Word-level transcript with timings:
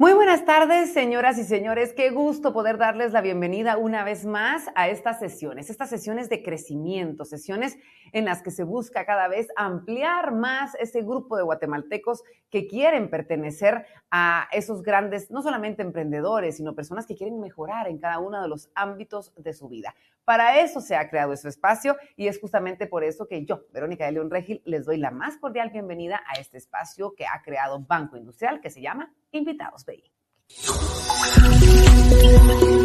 Muy 0.00 0.14
buenas 0.14 0.46
tardes, 0.46 0.49
señoras 0.68 1.38
y 1.38 1.44
señores. 1.44 1.94
Qué 1.94 2.10
gusto 2.10 2.52
poder 2.52 2.76
darles 2.76 3.12
la 3.12 3.22
bienvenida 3.22 3.78
una 3.78 4.04
vez 4.04 4.26
más 4.26 4.68
a 4.74 4.88
estas 4.88 5.18
sesiones, 5.18 5.70
estas 5.70 5.88
sesiones 5.88 6.28
de 6.28 6.42
crecimiento, 6.42 7.24
sesiones 7.24 7.78
en 8.12 8.26
las 8.26 8.42
que 8.42 8.50
se 8.50 8.62
busca 8.62 9.06
cada 9.06 9.26
vez 9.26 9.48
ampliar 9.56 10.34
más 10.34 10.74
ese 10.74 11.00
grupo 11.00 11.38
de 11.38 11.44
guatemaltecos 11.44 12.22
que 12.50 12.66
quieren 12.66 13.08
pertenecer 13.08 13.86
a 14.10 14.48
esos 14.52 14.82
grandes, 14.82 15.30
no 15.30 15.40
solamente 15.40 15.80
emprendedores, 15.80 16.58
sino 16.58 16.74
personas 16.74 17.06
que 17.06 17.16
quieren 17.16 17.40
mejorar 17.40 17.88
en 17.88 17.96
cada 17.96 18.18
uno 18.18 18.42
de 18.42 18.48
los 18.48 18.70
ámbitos 18.74 19.32
de 19.36 19.54
su 19.54 19.66
vida. 19.66 19.94
Para 20.26 20.60
eso 20.60 20.82
se 20.82 20.94
ha 20.94 21.08
creado 21.08 21.32
ese 21.32 21.48
espacio 21.48 21.96
y 22.16 22.28
es 22.28 22.38
justamente 22.38 22.86
por 22.86 23.02
eso 23.02 23.26
que 23.26 23.46
yo, 23.46 23.64
Verónica 23.72 24.04
de 24.04 24.12
León 24.12 24.30
Regil, 24.30 24.60
les 24.66 24.84
doy 24.84 24.98
la 24.98 25.10
más 25.10 25.38
cordial 25.38 25.70
bienvenida 25.70 26.20
a 26.28 26.38
este 26.38 26.58
espacio 26.58 27.14
que 27.14 27.24
ha 27.24 27.40
creado 27.42 27.80
Banco 27.80 28.18
Industrial 28.18 28.60
que 28.60 28.68
se 28.68 28.82
llama 28.82 29.14
Invitados 29.32 29.86
BI. 29.86 30.19
哟。 30.58 32.79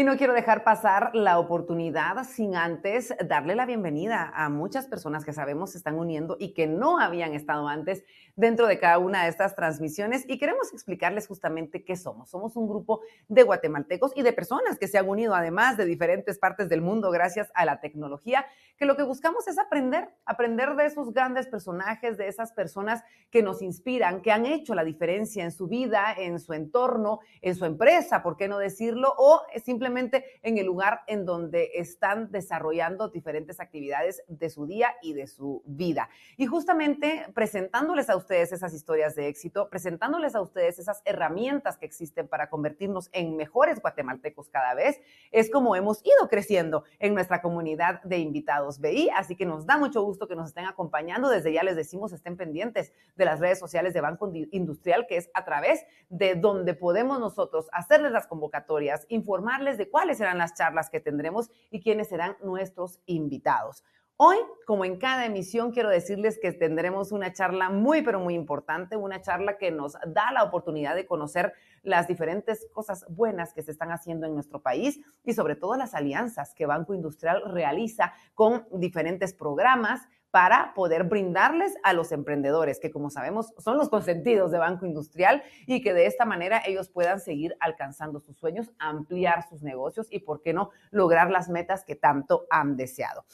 Y 0.00 0.04
no 0.04 0.16
quiero 0.16 0.32
dejar 0.32 0.64
pasar 0.64 1.10
la 1.12 1.38
oportunidad 1.38 2.24
sin 2.24 2.56
antes 2.56 3.14
darle 3.28 3.54
la 3.54 3.66
bienvenida 3.66 4.32
a 4.34 4.48
muchas 4.48 4.86
personas 4.86 5.26
que 5.26 5.34
sabemos 5.34 5.72
se 5.72 5.76
están 5.76 5.98
uniendo 5.98 6.38
y 6.40 6.54
que 6.54 6.66
no 6.66 6.98
habían 6.98 7.34
estado 7.34 7.68
antes 7.68 8.02
dentro 8.34 8.66
de 8.66 8.78
cada 8.78 8.96
una 8.96 9.24
de 9.24 9.28
estas 9.28 9.54
transmisiones. 9.54 10.24
Y 10.26 10.38
queremos 10.38 10.72
explicarles 10.72 11.26
justamente 11.26 11.84
qué 11.84 11.96
somos. 11.96 12.30
Somos 12.30 12.56
un 12.56 12.66
grupo 12.66 13.02
de 13.28 13.42
guatemaltecos 13.42 14.12
y 14.16 14.22
de 14.22 14.32
personas 14.32 14.78
que 14.78 14.88
se 14.88 14.96
han 14.96 15.06
unido 15.06 15.34
además 15.34 15.76
de 15.76 15.84
diferentes 15.84 16.38
partes 16.38 16.70
del 16.70 16.80
mundo 16.80 17.10
gracias 17.10 17.52
a 17.54 17.66
la 17.66 17.80
tecnología, 17.80 18.46
que 18.78 18.86
lo 18.86 18.96
que 18.96 19.02
buscamos 19.02 19.48
es 19.48 19.58
aprender, 19.58 20.08
aprender 20.24 20.76
de 20.76 20.86
esos 20.86 21.12
grandes 21.12 21.46
personajes, 21.46 22.16
de 22.16 22.26
esas 22.26 22.52
personas 22.52 23.04
que 23.30 23.42
nos 23.42 23.60
inspiran, 23.60 24.22
que 24.22 24.32
han 24.32 24.46
hecho 24.46 24.74
la 24.74 24.84
diferencia 24.84 25.44
en 25.44 25.52
su 25.52 25.68
vida, 25.68 26.14
en 26.16 26.40
su 26.40 26.54
entorno, 26.54 27.20
en 27.42 27.54
su 27.54 27.66
empresa, 27.66 28.22
¿por 28.22 28.38
qué 28.38 28.48
no 28.48 28.56
decirlo? 28.56 29.12
O 29.18 29.42
simplemente 29.62 29.89
simplemente 29.90 30.24
en 30.42 30.56
el 30.58 30.66
lugar 30.66 31.00
en 31.08 31.26
donde 31.26 31.70
están 31.74 32.30
desarrollando 32.30 33.08
diferentes 33.08 33.58
actividades 33.58 34.22
de 34.28 34.48
su 34.48 34.66
día 34.66 34.94
y 35.02 35.14
de 35.14 35.26
su 35.26 35.62
vida. 35.66 36.08
Y 36.36 36.46
justamente 36.46 37.26
presentándoles 37.34 38.08
a 38.08 38.16
ustedes 38.16 38.52
esas 38.52 38.72
historias 38.72 39.16
de 39.16 39.26
éxito, 39.26 39.68
presentándoles 39.68 40.36
a 40.36 40.42
ustedes 40.42 40.78
esas 40.78 41.02
herramientas 41.04 41.76
que 41.76 41.86
existen 41.86 42.28
para 42.28 42.48
convertirnos 42.48 43.10
en 43.12 43.36
mejores 43.36 43.80
guatemaltecos 43.80 44.48
cada 44.48 44.74
vez, 44.74 45.00
es 45.32 45.50
como 45.50 45.74
hemos 45.74 46.04
ido 46.04 46.28
creciendo 46.28 46.84
en 47.00 47.14
nuestra 47.14 47.42
comunidad 47.42 48.00
de 48.02 48.18
invitados 48.18 48.80
BI. 48.80 49.10
Así 49.16 49.34
que 49.34 49.44
nos 49.44 49.66
da 49.66 49.76
mucho 49.76 50.02
gusto 50.02 50.28
que 50.28 50.36
nos 50.36 50.50
estén 50.50 50.66
acompañando. 50.66 51.28
Desde 51.28 51.52
ya 51.52 51.64
les 51.64 51.74
decimos, 51.74 52.12
estén 52.12 52.36
pendientes 52.36 52.92
de 53.16 53.24
las 53.24 53.40
redes 53.40 53.58
sociales 53.58 53.92
de 53.92 54.00
Banco 54.00 54.30
Industrial, 54.52 55.06
que 55.08 55.16
es 55.16 55.30
a 55.34 55.44
través 55.44 55.84
de 56.08 56.36
donde 56.36 56.74
podemos 56.74 57.18
nosotros 57.18 57.68
hacerles 57.72 58.12
las 58.12 58.28
convocatorias, 58.28 59.06
informarles 59.08 59.69
de 59.78 59.88
cuáles 59.88 60.18
serán 60.18 60.38
las 60.38 60.54
charlas 60.54 60.90
que 60.90 61.00
tendremos 61.00 61.50
y 61.70 61.80
quiénes 61.80 62.08
serán 62.08 62.36
nuestros 62.42 63.00
invitados. 63.06 63.84
Hoy, 64.22 64.36
como 64.66 64.84
en 64.84 64.98
cada 64.98 65.24
emisión, 65.24 65.70
quiero 65.70 65.88
decirles 65.88 66.38
que 66.38 66.52
tendremos 66.52 67.10
una 67.10 67.32
charla 67.32 67.70
muy, 67.70 68.02
pero 68.02 68.20
muy 68.20 68.34
importante, 68.34 68.94
una 68.94 69.22
charla 69.22 69.56
que 69.56 69.70
nos 69.70 69.94
da 70.06 70.30
la 70.30 70.42
oportunidad 70.42 70.94
de 70.94 71.06
conocer 71.06 71.54
las 71.82 72.06
diferentes 72.06 72.68
cosas 72.70 73.06
buenas 73.08 73.54
que 73.54 73.62
se 73.62 73.70
están 73.70 73.92
haciendo 73.92 74.26
en 74.26 74.34
nuestro 74.34 74.60
país 74.60 75.00
y 75.24 75.32
sobre 75.32 75.56
todo 75.56 75.74
las 75.76 75.94
alianzas 75.94 76.52
que 76.54 76.66
Banco 76.66 76.92
Industrial 76.92 77.42
realiza 77.50 78.12
con 78.34 78.66
diferentes 78.72 79.32
programas, 79.32 80.06
para 80.30 80.74
poder 80.74 81.04
brindarles 81.04 81.74
a 81.82 81.92
los 81.92 82.12
emprendedores, 82.12 82.78
que 82.78 82.90
como 82.90 83.10
sabemos 83.10 83.52
son 83.58 83.76
los 83.76 83.88
consentidos 83.88 84.50
de 84.50 84.58
Banco 84.58 84.86
Industrial 84.86 85.42
y 85.66 85.82
que 85.82 85.92
de 85.92 86.06
esta 86.06 86.24
manera 86.24 86.62
ellos 86.64 86.88
puedan 86.88 87.20
seguir 87.20 87.56
alcanzando 87.60 88.20
sus 88.20 88.36
sueños, 88.36 88.70
ampliar 88.78 89.48
sus 89.48 89.62
negocios 89.62 90.06
y, 90.10 90.20
¿por 90.20 90.40
qué 90.42 90.52
no?, 90.52 90.70
lograr 90.90 91.30
las 91.30 91.48
metas 91.48 91.84
que 91.84 91.96
tanto 91.96 92.46
han 92.50 92.76
deseado. 92.76 93.24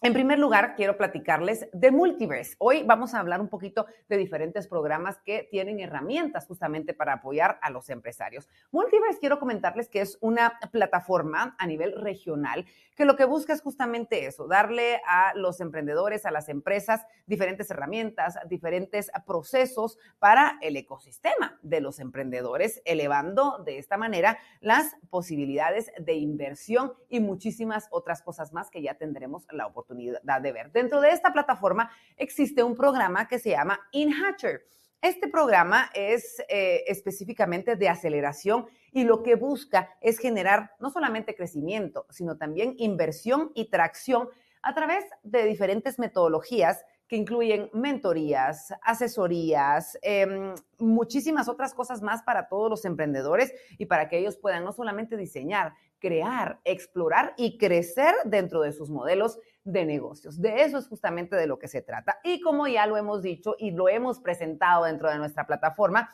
En 0.00 0.12
primer 0.12 0.38
lugar, 0.38 0.76
quiero 0.76 0.96
platicarles 0.96 1.66
de 1.72 1.90
Multiverse. 1.90 2.54
Hoy 2.58 2.84
vamos 2.84 3.14
a 3.14 3.18
hablar 3.18 3.40
un 3.40 3.48
poquito 3.48 3.86
de 4.08 4.16
diferentes 4.16 4.68
programas 4.68 5.18
que 5.24 5.48
tienen 5.50 5.80
herramientas 5.80 6.46
justamente 6.46 6.94
para 6.94 7.14
apoyar 7.14 7.58
a 7.62 7.70
los 7.70 7.90
empresarios. 7.90 8.48
Multiverse, 8.70 9.18
quiero 9.18 9.40
comentarles 9.40 9.88
que 9.88 10.00
es 10.00 10.16
una 10.20 10.60
plataforma 10.70 11.56
a 11.58 11.66
nivel 11.66 12.00
regional 12.00 12.64
que 12.94 13.04
lo 13.04 13.16
que 13.16 13.24
busca 13.24 13.52
es 13.52 13.60
justamente 13.60 14.26
eso, 14.26 14.48
darle 14.48 15.00
a 15.06 15.32
los 15.34 15.60
emprendedores, 15.60 16.26
a 16.26 16.32
las 16.32 16.48
empresas, 16.48 17.06
diferentes 17.26 17.70
herramientas, 17.70 18.36
diferentes 18.48 19.10
procesos 19.24 19.98
para 20.18 20.58
el 20.62 20.76
ecosistema 20.76 21.58
de 21.62 21.80
los 21.80 22.00
emprendedores, 22.00 22.82
elevando 22.84 23.62
de 23.64 23.78
esta 23.78 23.96
manera 23.96 24.38
las 24.60 24.96
posibilidades 25.10 25.92
de 25.98 26.14
inversión 26.14 26.92
y 27.08 27.20
muchísimas 27.20 27.86
otras 27.92 28.20
cosas 28.20 28.52
más 28.52 28.68
que 28.68 28.82
ya 28.82 28.94
tendremos 28.94 29.46
la 29.52 29.66
oportunidad 29.66 29.87
de 29.88 30.52
ver. 30.52 30.70
Dentro 30.72 31.00
de 31.00 31.10
esta 31.10 31.32
plataforma 31.32 31.90
existe 32.16 32.62
un 32.62 32.76
programa 32.76 33.26
que 33.26 33.38
se 33.38 33.50
llama 33.50 33.80
InHatcher. 33.92 34.62
Este 35.00 35.28
programa 35.28 35.90
es 35.94 36.40
eh, 36.48 36.82
específicamente 36.88 37.76
de 37.76 37.88
aceleración 37.88 38.66
y 38.90 39.04
lo 39.04 39.22
que 39.22 39.36
busca 39.36 39.90
es 40.00 40.18
generar 40.18 40.72
no 40.80 40.90
solamente 40.90 41.36
crecimiento, 41.36 42.06
sino 42.10 42.36
también 42.36 42.74
inversión 42.78 43.52
y 43.54 43.70
tracción 43.70 44.28
a 44.60 44.74
través 44.74 45.04
de 45.22 45.44
diferentes 45.44 45.98
metodologías 45.98 46.84
que 47.06 47.16
incluyen 47.16 47.70
mentorías, 47.72 48.74
asesorías, 48.82 49.98
em, 50.02 50.54
muchísimas 50.78 51.48
otras 51.48 51.72
cosas 51.74 52.02
más 52.02 52.22
para 52.22 52.48
todos 52.48 52.68
los 52.68 52.84
emprendedores 52.84 53.54
y 53.78 53.86
para 53.86 54.08
que 54.08 54.18
ellos 54.18 54.36
puedan 54.36 54.62
no 54.62 54.72
solamente 54.72 55.16
diseñar, 55.16 55.72
crear, 55.98 56.60
explorar 56.64 57.34
y 57.36 57.56
crecer 57.56 58.14
dentro 58.24 58.60
de 58.60 58.72
sus 58.72 58.90
modelos 58.90 59.38
de 59.72 59.84
negocios. 59.84 60.40
De 60.40 60.62
eso 60.62 60.78
es 60.78 60.88
justamente 60.88 61.36
de 61.36 61.46
lo 61.46 61.58
que 61.58 61.68
se 61.68 61.82
trata. 61.82 62.18
Y 62.24 62.40
como 62.40 62.66
ya 62.66 62.86
lo 62.86 62.96
hemos 62.96 63.22
dicho 63.22 63.54
y 63.58 63.70
lo 63.70 63.88
hemos 63.88 64.20
presentado 64.20 64.84
dentro 64.84 65.10
de 65.10 65.18
nuestra 65.18 65.46
plataforma, 65.46 66.10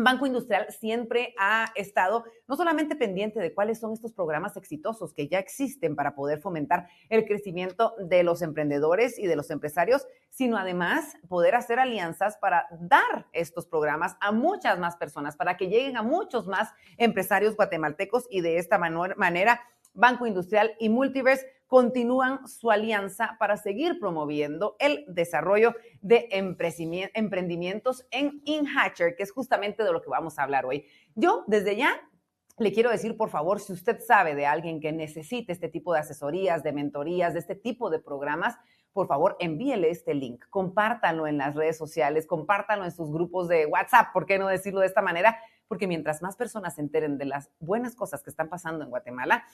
Banco 0.00 0.26
Industrial 0.26 0.66
siempre 0.70 1.34
ha 1.38 1.72
estado 1.74 2.24
no 2.46 2.56
solamente 2.56 2.94
pendiente 2.94 3.40
de 3.40 3.52
cuáles 3.52 3.80
son 3.80 3.92
estos 3.92 4.12
programas 4.12 4.56
exitosos 4.56 5.12
que 5.12 5.26
ya 5.26 5.40
existen 5.40 5.96
para 5.96 6.14
poder 6.14 6.40
fomentar 6.40 6.88
el 7.08 7.24
crecimiento 7.24 7.94
de 7.98 8.22
los 8.22 8.40
emprendedores 8.42 9.18
y 9.18 9.26
de 9.26 9.34
los 9.34 9.50
empresarios, 9.50 10.06
sino 10.30 10.56
además 10.56 11.16
poder 11.28 11.56
hacer 11.56 11.80
alianzas 11.80 12.36
para 12.36 12.66
dar 12.80 13.26
estos 13.32 13.66
programas 13.66 14.16
a 14.20 14.30
muchas 14.30 14.78
más 14.78 14.96
personas, 14.96 15.36
para 15.36 15.56
que 15.56 15.68
lleguen 15.68 15.96
a 15.96 16.02
muchos 16.02 16.46
más 16.46 16.70
empresarios 16.96 17.56
guatemaltecos 17.56 18.26
y 18.30 18.40
de 18.40 18.58
esta 18.58 18.78
manera 18.78 19.60
Banco 19.98 20.26
Industrial 20.26 20.74
y 20.78 20.88
Multiverse 20.88 21.46
continúan 21.66 22.46
su 22.46 22.70
alianza 22.70 23.36
para 23.38 23.56
seguir 23.56 23.98
promoviendo 23.98 24.76
el 24.78 25.04
desarrollo 25.08 25.74
de 26.00 26.28
emprendimientos 26.30 28.06
en 28.10 28.40
InHatcher, 28.44 29.16
que 29.16 29.24
es 29.24 29.32
justamente 29.32 29.82
de 29.82 29.92
lo 29.92 30.00
que 30.00 30.08
vamos 30.08 30.38
a 30.38 30.44
hablar 30.44 30.64
hoy. 30.64 30.86
Yo 31.14 31.44
desde 31.46 31.76
ya 31.76 32.00
le 32.58 32.72
quiero 32.72 32.90
decir, 32.90 33.16
por 33.16 33.28
favor, 33.28 33.60
si 33.60 33.72
usted 33.72 34.00
sabe 34.00 34.34
de 34.34 34.46
alguien 34.46 34.80
que 34.80 34.92
necesite 34.92 35.52
este 35.52 35.68
tipo 35.68 35.92
de 35.92 36.00
asesorías, 36.00 36.62
de 36.62 36.72
mentorías, 36.72 37.32
de 37.32 37.40
este 37.40 37.54
tipo 37.54 37.90
de 37.90 38.00
programas, 38.00 38.56
por 38.92 39.06
favor, 39.06 39.36
envíele 39.38 39.90
este 39.90 40.14
link, 40.14 40.44
compártanlo 40.50 41.26
en 41.26 41.38
las 41.38 41.54
redes 41.54 41.76
sociales, 41.76 42.26
compártanlo 42.26 42.84
en 42.84 42.90
sus 42.90 43.12
grupos 43.12 43.46
de 43.46 43.66
WhatsApp, 43.66 44.12
¿por 44.12 44.26
qué 44.26 44.38
no 44.38 44.48
decirlo 44.48 44.80
de 44.80 44.86
esta 44.86 45.02
manera? 45.02 45.38
Porque 45.68 45.86
mientras 45.86 46.22
más 46.22 46.34
personas 46.34 46.74
se 46.74 46.80
enteren 46.80 47.18
de 47.18 47.26
las 47.26 47.50
buenas 47.60 47.94
cosas 47.94 48.22
que 48.22 48.30
están 48.30 48.48
pasando 48.48 48.82
en 48.82 48.90
Guatemala, 48.90 49.44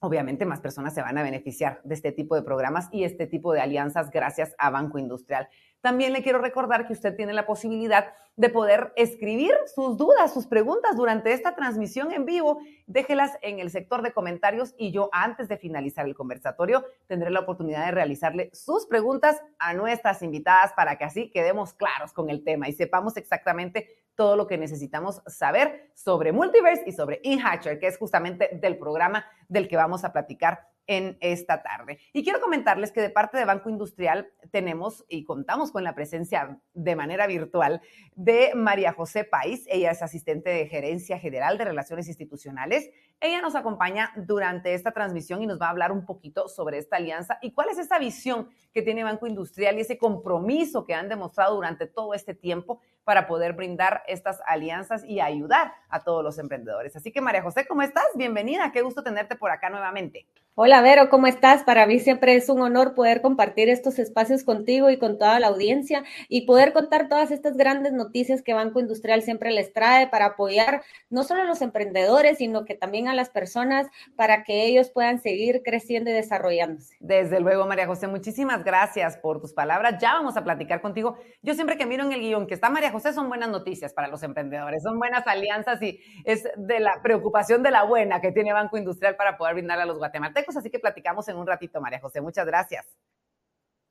obviamente 0.00 0.46
más 0.46 0.60
personas 0.60 0.94
se 0.94 1.02
van 1.02 1.18
a 1.18 1.22
beneficiar 1.22 1.80
de 1.84 1.94
este 1.94 2.12
tipo 2.12 2.34
de 2.34 2.42
programas 2.42 2.88
y 2.92 3.04
este 3.04 3.26
tipo 3.26 3.52
de 3.52 3.60
alianzas 3.60 4.10
gracias 4.10 4.54
a 4.58 4.70
Banco 4.70 4.98
Industrial. 4.98 5.48
También 5.80 6.12
le 6.12 6.22
quiero 6.22 6.38
recordar 6.38 6.86
que 6.86 6.92
usted 6.92 7.14
tiene 7.14 7.32
la 7.32 7.46
posibilidad 7.46 8.12
de 8.36 8.50
poder 8.50 8.92
escribir 8.96 9.52
sus 9.74 9.96
dudas, 9.96 10.32
sus 10.32 10.46
preguntas 10.46 10.96
durante 10.96 11.32
esta 11.32 11.54
transmisión 11.54 12.12
en 12.12 12.24
vivo. 12.24 12.60
Déjelas 12.86 13.32
en 13.42 13.58
el 13.58 13.70
sector 13.70 14.02
de 14.02 14.12
comentarios 14.12 14.74
y 14.78 14.92
yo 14.92 15.08
antes 15.12 15.48
de 15.48 15.56
finalizar 15.56 16.06
el 16.06 16.14
conversatorio 16.14 16.84
tendré 17.06 17.30
la 17.30 17.40
oportunidad 17.40 17.86
de 17.86 17.90
realizarle 17.92 18.50
sus 18.52 18.86
preguntas 18.86 19.40
a 19.58 19.74
nuestras 19.74 20.22
invitadas 20.22 20.72
para 20.72 20.96
que 20.96 21.04
así 21.04 21.30
quedemos 21.30 21.74
claros 21.74 22.12
con 22.12 22.30
el 22.30 22.44
tema 22.44 22.68
y 22.68 22.72
sepamos 22.72 23.16
exactamente 23.16 23.88
todo 24.14 24.36
lo 24.36 24.46
que 24.46 24.58
necesitamos 24.58 25.22
saber 25.26 25.90
sobre 25.94 26.32
Multiverse 26.32 26.84
y 26.86 26.92
sobre 26.92 27.20
InHatcher, 27.22 27.78
que 27.78 27.86
es 27.86 27.98
justamente 27.98 28.50
del 28.52 28.76
programa 28.76 29.24
del 29.48 29.68
que 29.68 29.76
vamos 29.76 30.04
a 30.04 30.12
platicar 30.12 30.66
en 30.88 31.18
esta 31.20 31.62
tarde. 31.62 32.00
Y 32.12 32.24
quiero 32.24 32.40
comentarles 32.40 32.90
que 32.90 33.02
de 33.02 33.10
parte 33.10 33.36
de 33.36 33.44
Banco 33.44 33.68
Industrial 33.68 34.32
tenemos 34.50 35.04
y 35.08 35.22
contamos 35.22 35.70
con 35.70 35.84
la 35.84 35.94
presencia 35.94 36.58
de 36.72 36.96
manera 36.96 37.26
virtual 37.26 37.82
de 38.16 38.52
María 38.54 38.92
José 38.92 39.24
País. 39.24 39.64
Ella 39.68 39.90
es 39.90 40.02
asistente 40.02 40.50
de 40.50 40.66
gerencia 40.66 41.18
general 41.18 41.58
de 41.58 41.66
relaciones 41.66 42.08
institucionales. 42.08 42.90
Ella 43.20 43.42
nos 43.42 43.54
acompaña 43.54 44.12
durante 44.16 44.72
esta 44.74 44.92
transmisión 44.92 45.42
y 45.42 45.46
nos 45.46 45.60
va 45.60 45.66
a 45.66 45.70
hablar 45.70 45.92
un 45.92 46.06
poquito 46.06 46.48
sobre 46.48 46.78
esta 46.78 46.96
alianza 46.96 47.38
y 47.42 47.52
cuál 47.52 47.68
es 47.68 47.78
esa 47.78 47.98
visión 47.98 48.48
que 48.72 48.80
tiene 48.80 49.04
Banco 49.04 49.26
Industrial 49.26 49.76
y 49.76 49.82
ese 49.82 49.98
compromiso 49.98 50.86
que 50.86 50.94
han 50.94 51.08
demostrado 51.08 51.54
durante 51.54 51.86
todo 51.86 52.14
este 52.14 52.32
tiempo 52.32 52.80
para 53.08 53.26
poder 53.26 53.54
brindar 53.54 54.02
estas 54.06 54.42
alianzas 54.46 55.02
y 55.02 55.20
ayudar 55.20 55.72
a 55.88 56.04
todos 56.04 56.22
los 56.22 56.38
emprendedores. 56.38 56.94
Así 56.94 57.10
que 57.10 57.22
María 57.22 57.40
José, 57.40 57.66
¿cómo 57.66 57.80
estás? 57.80 58.04
Bienvenida, 58.16 58.70
qué 58.70 58.82
gusto 58.82 59.02
tenerte 59.02 59.34
por 59.34 59.50
acá 59.50 59.70
nuevamente. 59.70 60.26
Hola 60.60 60.82
Vero, 60.82 61.08
¿cómo 61.08 61.28
estás? 61.28 61.62
Para 61.62 61.86
mí 61.86 62.00
siempre 62.00 62.34
es 62.34 62.48
un 62.48 62.60
honor 62.60 62.94
poder 62.94 63.22
compartir 63.22 63.68
estos 63.68 63.98
espacios 64.00 64.42
contigo 64.42 64.90
y 64.90 64.98
con 64.98 65.16
toda 65.16 65.38
la 65.38 65.46
audiencia 65.46 66.02
y 66.28 66.46
poder 66.46 66.72
contar 66.72 67.08
todas 67.08 67.30
estas 67.30 67.56
grandes 67.56 67.92
noticias 67.92 68.42
que 68.42 68.54
Banco 68.54 68.80
Industrial 68.80 69.22
siempre 69.22 69.52
les 69.52 69.72
trae 69.72 70.08
para 70.08 70.26
apoyar 70.26 70.82
no 71.10 71.22
solo 71.22 71.42
a 71.42 71.44
los 71.44 71.62
emprendedores, 71.62 72.38
sino 72.38 72.64
que 72.64 72.74
también 72.74 73.06
a 73.06 73.14
las 73.14 73.30
personas 73.30 73.86
para 74.16 74.42
que 74.42 74.66
ellos 74.66 74.90
puedan 74.90 75.22
seguir 75.22 75.62
creciendo 75.64 76.10
y 76.10 76.12
desarrollándose. 76.12 76.96
Desde 76.98 77.38
luego, 77.38 77.64
María 77.66 77.86
José, 77.86 78.08
muchísimas 78.08 78.64
gracias 78.64 79.16
por 79.16 79.40
tus 79.40 79.52
palabras. 79.52 79.98
Ya 80.00 80.14
vamos 80.14 80.36
a 80.36 80.42
platicar 80.42 80.82
contigo. 80.82 81.16
Yo 81.40 81.54
siempre 81.54 81.78
que 81.78 81.86
miro 81.86 82.04
en 82.04 82.12
el 82.12 82.20
guion 82.20 82.48
que 82.48 82.54
está 82.54 82.68
María 82.68 82.90
José 82.90 82.97
son 83.02 83.28
buenas 83.28 83.48
noticias 83.48 83.92
para 83.92 84.08
los 84.08 84.22
emprendedores, 84.22 84.82
son 84.82 84.98
buenas 84.98 85.26
alianzas 85.26 85.80
y 85.82 86.00
es 86.24 86.48
de 86.56 86.80
la 86.80 87.00
preocupación 87.02 87.62
de 87.62 87.70
la 87.70 87.84
buena 87.84 88.20
que 88.20 88.32
tiene 88.32 88.52
Banco 88.52 88.76
Industrial 88.76 89.16
para 89.16 89.36
poder 89.36 89.54
brindar 89.54 89.80
a 89.80 89.86
los 89.86 89.98
guatemaltecos 89.98 90.56
así 90.56 90.70
que 90.70 90.78
platicamos 90.78 91.28
en 91.28 91.36
un 91.36 91.46
ratito, 91.46 91.80
María 91.80 92.00
José. 92.00 92.20
Muchas 92.20 92.46
gracias. 92.46 92.86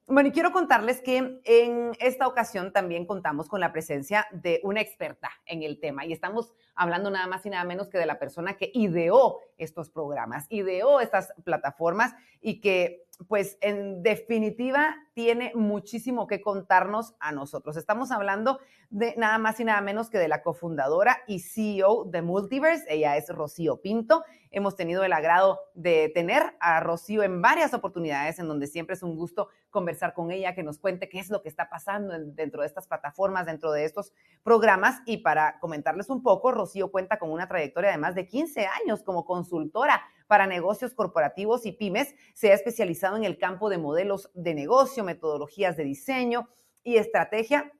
Bueno, 0.10 0.30
y 0.30 0.32
quiero 0.32 0.54
contarles 0.54 1.02
que 1.02 1.42
en 1.44 1.92
esta 2.00 2.28
ocasión 2.28 2.72
también 2.72 3.06
contamos 3.06 3.50
con 3.50 3.60
la 3.60 3.74
presencia 3.74 4.26
de 4.32 4.62
una 4.64 4.80
experta 4.80 5.30
en 5.46 5.64
el 5.64 5.82
tema 5.82 6.06
y 6.06 6.14
estamos 6.14 6.54
hablando 6.76 7.12
nada 7.12 7.28
más 7.28 7.46
y 7.46 7.50
nada 7.50 7.66
menos 7.66 7.90
que 7.90 7.98
de 7.98 8.06
la 8.06 8.18
persona 8.18 8.56
que 8.56 8.72
ideó 8.74 9.42
estos 9.58 9.90
programas, 9.90 10.46
ideó 10.48 11.02
estas 11.02 11.34
plataformas 11.44 12.14
y 12.40 12.62
que 12.62 13.06
pues 13.28 13.58
en 13.62 14.04
definitiva 14.04 14.96
tiene 15.14 15.52
muchísimo 15.56 16.28
que 16.28 16.42
contarnos 16.42 17.16
a 17.20 17.32
nosotros. 17.32 17.76
Estamos 17.76 18.12
hablando 18.12 18.60
de 18.92 19.16
nada 19.18 19.40
más 19.40 19.60
y 19.60 19.66
nada 19.66 19.82
menos 19.82 20.10
que 20.10 20.20
de 20.20 20.28
la 20.28 20.44
cofundadora 20.44 21.18
y 21.26 21.40
CEO 21.40 22.06
de 22.06 22.22
Multiverse. 22.22 22.86
Ella 22.88 23.18
es 23.18 23.30
Rocío 23.30 23.82
Pinto. 23.82 24.24
Hemos 24.52 24.76
tenido 24.76 25.04
el 25.04 25.14
agrado 25.14 25.60
de 25.74 26.12
tener 26.14 26.56
a 26.60 26.80
Rocío 26.80 27.24
en 27.24 27.42
varias 27.42 27.74
oportunidades 27.74 28.38
en 28.38 28.48
donde 28.48 28.68
siempre 28.68 28.94
es 28.94 29.02
un 29.02 29.16
gusto 29.16 29.50
conversar 29.72 30.14
con 30.14 30.32
ella, 30.32 30.54
que 30.54 30.64
nos 30.64 30.78
cuente 30.78 31.10
qué 31.10 31.20
es 31.20 31.30
lo 31.30 31.42
que 31.42 31.50
está 31.50 31.70
pasando 31.70 32.14
dentro 32.20 32.62
de 32.62 32.68
estas 32.68 32.88
plataformas, 32.88 33.48
dentro 33.48 33.72
de 33.72 33.86
estos 33.86 34.14
programas. 34.44 35.02
Y 35.06 35.18
para 35.18 35.60
comentarles 35.60 36.10
un 36.10 36.22
poco, 36.22 36.52
Rocío 36.52 36.92
cuenta 36.92 37.18
con 37.18 37.32
una 37.32 37.48
trayectoria 37.48 37.90
de 37.90 37.98
más 37.98 38.14
de 38.14 38.28
15 38.28 38.68
años 38.68 39.04
como 39.04 39.26
consultora 39.26 40.02
para 40.28 40.46
negocios 40.46 40.94
corporativos 40.94 41.66
y 41.66 41.72
pymes. 41.72 42.16
Se 42.34 42.52
ha 42.52 42.54
especializado 42.54 43.18
en 43.18 43.24
el 43.24 43.38
campo 43.38 43.70
de 43.70 43.78
modelos 43.78 44.30
de 44.34 44.54
negocio, 44.54 45.04
metodologías 45.04 45.78
de 45.78 45.86
diseño 45.86 46.50
y 46.84 46.98
estrategia 46.98 47.72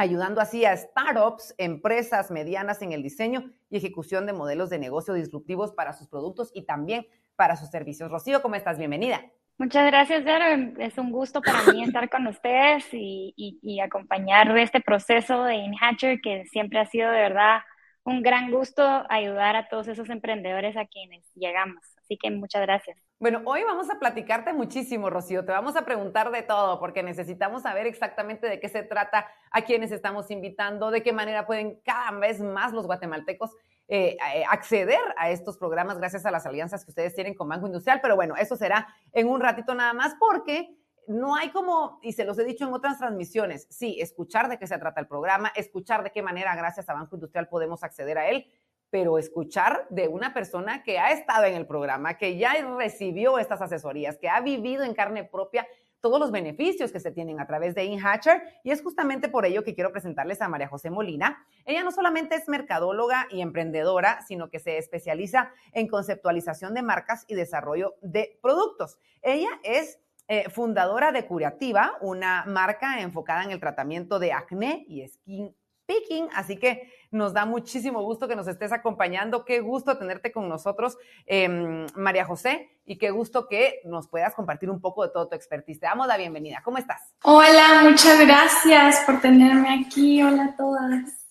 ayudando 0.00 0.40
así 0.40 0.64
a 0.64 0.76
startups, 0.76 1.54
empresas 1.58 2.30
medianas 2.30 2.80
en 2.82 2.92
el 2.92 3.02
diseño 3.02 3.50
y 3.68 3.76
ejecución 3.76 4.26
de 4.26 4.32
modelos 4.32 4.70
de 4.70 4.78
negocio 4.78 5.14
disruptivos 5.14 5.72
para 5.72 5.92
sus 5.92 6.08
productos 6.08 6.50
y 6.54 6.62
también 6.62 7.06
para 7.36 7.56
sus 7.56 7.68
servicios. 7.68 8.10
Rocío, 8.10 8.40
¿cómo 8.42 8.54
estás? 8.54 8.78
Bienvenida. 8.78 9.20
Muchas 9.58 9.84
gracias, 9.86 10.24
Vero. 10.24 10.72
Es 10.78 10.96
un 10.96 11.12
gusto 11.12 11.42
para 11.42 11.70
mí 11.70 11.84
estar 11.84 12.08
con 12.08 12.26
ustedes 12.26 12.86
y, 12.92 13.34
y 13.36 13.80
acompañar 13.80 14.56
este 14.56 14.80
proceso 14.80 15.44
de 15.44 15.56
InHatcher 15.56 16.20
que 16.22 16.46
siempre 16.46 16.78
ha 16.78 16.86
sido 16.86 17.10
de 17.10 17.18
verdad 17.18 17.60
un 18.04 18.22
gran 18.22 18.50
gusto 18.50 18.82
ayudar 19.08 19.56
a 19.56 19.68
todos 19.68 19.88
esos 19.88 20.08
emprendedores 20.10 20.76
a 20.76 20.86
quienes 20.86 21.24
llegamos. 21.34 21.82
Así 21.98 22.16
que 22.16 22.30
muchas 22.30 22.62
gracias. 22.62 22.98
Bueno, 23.20 23.42
hoy 23.44 23.62
vamos 23.62 23.90
a 23.90 23.98
platicarte 23.98 24.52
muchísimo, 24.52 25.10
Rocío. 25.10 25.44
Te 25.44 25.52
vamos 25.52 25.76
a 25.76 25.84
preguntar 25.84 26.30
de 26.30 26.42
todo 26.42 26.80
porque 26.80 27.02
necesitamos 27.02 27.62
saber 27.62 27.86
exactamente 27.86 28.48
de 28.48 28.58
qué 28.58 28.68
se 28.68 28.82
trata, 28.82 29.28
a 29.50 29.62
quienes 29.62 29.92
estamos 29.92 30.30
invitando, 30.30 30.90
de 30.90 31.02
qué 31.02 31.12
manera 31.12 31.46
pueden 31.46 31.78
cada 31.84 32.10
vez 32.18 32.40
más 32.40 32.72
los 32.72 32.86
guatemaltecos 32.86 33.50
eh, 33.88 34.16
eh, 34.34 34.44
acceder 34.48 35.00
a 35.16 35.30
estos 35.30 35.58
programas 35.58 35.98
gracias 35.98 36.24
a 36.24 36.30
las 36.30 36.46
alianzas 36.46 36.84
que 36.84 36.92
ustedes 36.92 37.14
tienen 37.14 37.34
con 37.34 37.48
Banco 37.48 37.66
Industrial. 37.66 38.00
Pero 38.00 38.16
bueno, 38.16 38.34
eso 38.36 38.56
será 38.56 38.88
en 39.12 39.28
un 39.28 39.40
ratito 39.40 39.74
nada 39.74 39.92
más 39.92 40.16
porque 40.18 40.74
no 41.10 41.34
hay 41.34 41.50
como, 41.50 41.98
y 42.02 42.12
se 42.12 42.24
los 42.24 42.38
he 42.38 42.44
dicho 42.44 42.64
en 42.64 42.72
otras 42.72 42.98
transmisiones, 42.98 43.66
sí, 43.68 43.96
escuchar 44.00 44.48
de 44.48 44.58
qué 44.58 44.68
se 44.68 44.78
trata 44.78 45.00
el 45.00 45.08
programa, 45.08 45.52
escuchar 45.56 46.04
de 46.04 46.12
qué 46.12 46.22
manera 46.22 46.54
gracias 46.54 46.88
a 46.88 46.94
Banco 46.94 47.16
Industrial 47.16 47.48
podemos 47.48 47.82
acceder 47.82 48.16
a 48.16 48.28
él, 48.28 48.46
pero 48.90 49.18
escuchar 49.18 49.88
de 49.90 50.06
una 50.06 50.32
persona 50.32 50.84
que 50.84 51.00
ha 51.00 51.10
estado 51.10 51.46
en 51.46 51.56
el 51.56 51.66
programa, 51.66 52.16
que 52.16 52.36
ya 52.38 52.54
recibió 52.76 53.40
estas 53.40 53.60
asesorías, 53.60 54.18
que 54.18 54.28
ha 54.28 54.40
vivido 54.40 54.84
en 54.84 54.94
carne 54.94 55.24
propia 55.24 55.66
todos 56.00 56.20
los 56.20 56.30
beneficios 56.30 56.92
que 56.92 57.00
se 57.00 57.10
tienen 57.10 57.40
a 57.40 57.46
través 57.46 57.74
de 57.74 57.84
InHatcher 57.84 58.42
y 58.62 58.70
es 58.70 58.80
justamente 58.80 59.28
por 59.28 59.44
ello 59.44 59.64
que 59.64 59.74
quiero 59.74 59.90
presentarles 59.90 60.40
a 60.40 60.48
María 60.48 60.68
José 60.68 60.90
Molina. 60.90 61.44
Ella 61.64 61.82
no 61.82 61.90
solamente 61.90 62.36
es 62.36 62.48
mercadóloga 62.48 63.26
y 63.30 63.42
emprendedora, 63.42 64.22
sino 64.22 64.48
que 64.48 64.60
se 64.60 64.78
especializa 64.78 65.50
en 65.72 65.88
conceptualización 65.88 66.72
de 66.72 66.82
marcas 66.82 67.24
y 67.28 67.34
desarrollo 67.34 67.96
de 68.00 68.38
productos. 68.40 68.98
Ella 69.22 69.50
es 69.62 69.98
eh, 70.32 70.48
fundadora 70.48 71.10
de 71.10 71.26
Curativa, 71.26 71.96
una 72.00 72.44
marca 72.46 73.00
enfocada 73.00 73.42
en 73.42 73.50
el 73.50 73.58
tratamiento 73.58 74.20
de 74.20 74.32
acné 74.32 74.84
y 74.86 75.04
skin 75.08 75.52
picking. 75.86 76.28
Así 76.36 76.56
que 76.56 76.88
nos 77.10 77.32
da 77.32 77.46
muchísimo 77.46 78.00
gusto 78.04 78.28
que 78.28 78.36
nos 78.36 78.46
estés 78.46 78.70
acompañando. 78.70 79.44
Qué 79.44 79.58
gusto 79.58 79.98
tenerte 79.98 80.30
con 80.30 80.48
nosotros, 80.48 80.96
em, 81.26 81.84
María 81.96 82.24
José, 82.24 82.70
y 82.86 82.96
qué 82.96 83.10
gusto 83.10 83.48
que 83.48 83.80
nos 83.84 84.06
puedas 84.06 84.32
compartir 84.36 84.70
un 84.70 84.80
poco 84.80 85.02
de 85.02 85.08
todo 85.08 85.26
tu 85.26 85.34
expertise. 85.34 85.80
Te 85.80 85.86
damos 85.86 86.06
la 86.06 86.16
bienvenida. 86.16 86.62
¿Cómo 86.62 86.78
estás? 86.78 87.12
Hola, 87.24 87.80
muchas 87.82 88.20
gracias 88.20 89.02
por 89.06 89.20
tenerme 89.20 89.84
aquí. 89.84 90.22
Hola 90.22 90.44
a 90.44 90.56
todas. 90.56 91.26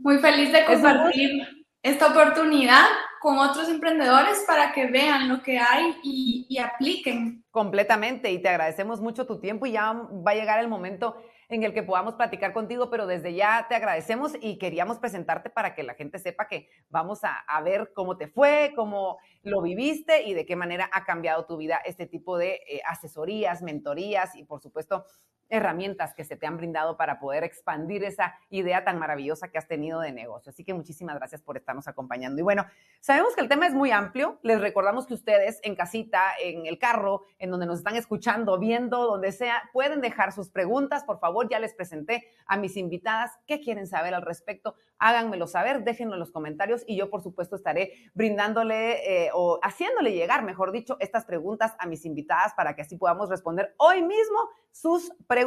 Muy 0.00 0.18
feliz 0.18 0.52
de 0.52 0.64
compartir 0.64 1.57
esta 1.82 2.08
oportunidad 2.08 2.84
con 3.20 3.38
otros 3.38 3.68
emprendedores 3.68 4.44
para 4.46 4.72
que 4.72 4.86
vean 4.86 5.28
lo 5.28 5.42
que 5.42 5.58
hay 5.58 5.96
y, 6.02 6.46
y, 6.48 6.58
apliquen. 6.58 7.44
Completamente, 7.50 8.30
y 8.30 8.40
te 8.40 8.48
agradecemos 8.48 9.00
mucho 9.00 9.26
tu 9.26 9.40
tiempo 9.40 9.66
y 9.66 9.72
ya 9.72 9.92
va 9.92 10.32
a 10.32 10.34
llegar 10.34 10.60
el 10.60 10.68
momento 10.68 11.16
en 11.48 11.62
el 11.62 11.72
que 11.72 11.82
podamos 11.82 12.14
platicar 12.14 12.52
contigo, 12.52 12.90
pero 12.90 13.06
desde 13.06 13.34
ya 13.34 13.66
te 13.68 13.74
agradecemos 13.74 14.32
y 14.40 14.58
queríamos 14.58 14.98
presentarte 14.98 15.48
para 15.50 15.74
que 15.74 15.82
la 15.82 15.94
gente 15.94 16.18
sepa 16.18 16.46
que 16.46 16.68
vamos 16.90 17.24
a, 17.24 17.32
a 17.32 17.62
ver 17.62 17.92
cómo 17.94 18.18
te 18.18 18.28
fue, 18.28 18.72
cómo 18.76 19.18
lo 19.42 19.62
viviste 19.62 20.24
y 20.24 20.34
de 20.34 20.44
qué 20.44 20.56
manera 20.56 20.90
ha 20.92 21.04
cambiado 21.04 21.46
tu 21.46 21.56
vida 21.56 21.80
este 21.84 22.06
tipo 22.06 22.36
de 22.36 22.60
eh, 22.68 22.80
asesorías, 22.86 23.62
mentorías 23.62 24.36
y 24.36 24.44
por 24.44 24.60
supuesto 24.60 25.06
herramientas 25.48 26.14
que 26.14 26.24
se 26.24 26.36
te 26.36 26.46
han 26.46 26.56
brindado 26.56 26.96
para 26.96 27.18
poder 27.18 27.44
expandir 27.44 28.04
esa 28.04 28.34
idea 28.50 28.84
tan 28.84 28.98
maravillosa 28.98 29.48
que 29.48 29.58
has 29.58 29.66
tenido 29.66 30.00
de 30.00 30.12
negocio. 30.12 30.50
Así 30.50 30.64
que 30.64 30.74
muchísimas 30.74 31.16
gracias 31.16 31.42
por 31.42 31.56
estarnos 31.56 31.88
acompañando. 31.88 32.40
Y 32.40 32.42
bueno, 32.42 32.66
sabemos 33.00 33.34
que 33.34 33.40
el 33.40 33.48
tema 33.48 33.66
es 33.66 33.74
muy 33.74 33.90
amplio. 33.90 34.38
Les 34.42 34.60
recordamos 34.60 35.06
que 35.06 35.14
ustedes 35.14 35.60
en 35.62 35.74
casita, 35.74 36.22
en 36.42 36.66
el 36.66 36.78
carro, 36.78 37.22
en 37.38 37.50
donde 37.50 37.66
nos 37.66 37.78
están 37.78 37.96
escuchando, 37.96 38.58
viendo, 38.58 39.06
donde 39.06 39.32
sea, 39.32 39.70
pueden 39.72 40.00
dejar 40.00 40.32
sus 40.32 40.50
preguntas. 40.50 41.04
Por 41.04 41.18
favor, 41.18 41.48
ya 41.48 41.58
les 41.58 41.74
presenté 41.74 42.26
a 42.46 42.56
mis 42.56 42.76
invitadas. 42.76 43.32
¿Qué 43.46 43.60
quieren 43.60 43.86
saber 43.86 44.14
al 44.14 44.22
respecto? 44.22 44.74
Háganmelo 44.98 45.46
saber, 45.46 45.84
déjenlo 45.84 46.14
en 46.14 46.20
los 46.20 46.32
comentarios 46.32 46.82
y 46.86 46.96
yo, 46.96 47.08
por 47.08 47.22
supuesto, 47.22 47.56
estaré 47.56 47.92
brindándole 48.14 49.26
eh, 49.26 49.30
o 49.32 49.60
haciéndole 49.62 50.12
llegar, 50.12 50.42
mejor 50.42 50.72
dicho, 50.72 50.96
estas 50.98 51.24
preguntas 51.24 51.74
a 51.78 51.86
mis 51.86 52.04
invitadas 52.04 52.52
para 52.54 52.74
que 52.74 52.82
así 52.82 52.96
podamos 52.96 53.30
responder 53.30 53.74
hoy 53.78 54.02
mismo 54.02 54.38
sus 54.72 55.12
preguntas. 55.26 55.37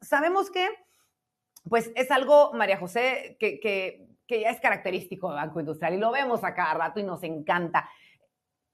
Sabemos 0.00 0.50
que, 0.50 0.68
pues, 1.68 1.90
es 1.94 2.10
algo, 2.10 2.52
María 2.52 2.78
José, 2.78 3.36
que, 3.38 3.60
que, 3.60 4.08
que 4.26 4.40
ya 4.40 4.50
es 4.50 4.60
característico 4.60 5.28
de 5.30 5.36
Banco 5.36 5.60
Industrial 5.60 5.94
y 5.94 5.98
lo 5.98 6.10
vemos 6.10 6.44
a 6.44 6.54
cada 6.54 6.74
rato 6.74 7.00
y 7.00 7.02
nos 7.02 7.22
encanta. 7.22 7.88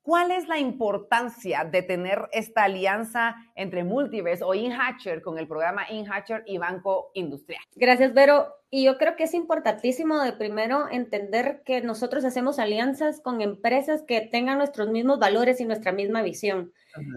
¿Cuál 0.06 0.30
es 0.30 0.46
la 0.46 0.60
importancia 0.60 1.64
de 1.64 1.82
tener 1.82 2.28
esta 2.30 2.62
alianza 2.62 3.34
entre 3.56 3.82
Multiverse 3.82 4.44
o 4.44 4.54
InHatcher 4.54 5.20
con 5.20 5.36
el 5.36 5.48
programa 5.48 5.82
InHatcher 5.90 6.44
y 6.46 6.58
Banco 6.58 7.10
Industrial? 7.14 7.60
Gracias, 7.74 8.14
Vero. 8.14 8.54
Y 8.70 8.84
yo 8.84 8.98
creo 8.98 9.16
que 9.16 9.24
es 9.24 9.34
importantísimo 9.34 10.22
de 10.22 10.32
primero 10.32 10.88
entender 10.88 11.62
que 11.66 11.80
nosotros 11.80 12.24
hacemos 12.24 12.60
alianzas 12.60 13.20
con 13.20 13.40
empresas 13.40 14.04
que 14.06 14.20
tengan 14.20 14.58
nuestros 14.58 14.88
mismos 14.90 15.18
valores 15.18 15.60
y 15.60 15.64
nuestra 15.64 15.90
misma 15.90 16.22
visión. 16.22 16.72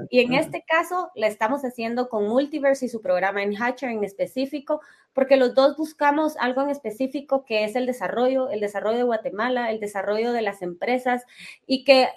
Y 0.10 0.22
en 0.22 0.34
este 0.34 0.64
caso 0.68 1.12
la 1.14 1.28
estamos 1.28 1.62
haciendo 1.62 2.10
con 2.10 2.28
Multiverse 2.28 2.88
y 2.88 2.90
su 2.90 3.04
programa 3.04 3.44
InHatcher 3.44 3.92
en 3.92 4.04
específico, 4.04 4.82
porque 5.14 5.38
los 5.38 5.54
dos 5.54 5.78
buscamos 5.78 6.38
algo 6.38 6.64
en 6.64 6.72
específico 6.72 7.46
que 7.46 7.66
es 7.66 7.76
el 7.76 7.86
desarrollo, 7.86 8.50
el 8.50 8.62
desarrollo 8.62 8.98
de 8.98 9.04
Guatemala, 9.04 9.70
el 9.70 9.80
desarrollo 9.80 10.34
de 10.34 10.42
las 10.42 10.64
empresas 10.64 11.28
y 11.68 11.84
que 11.84 12.08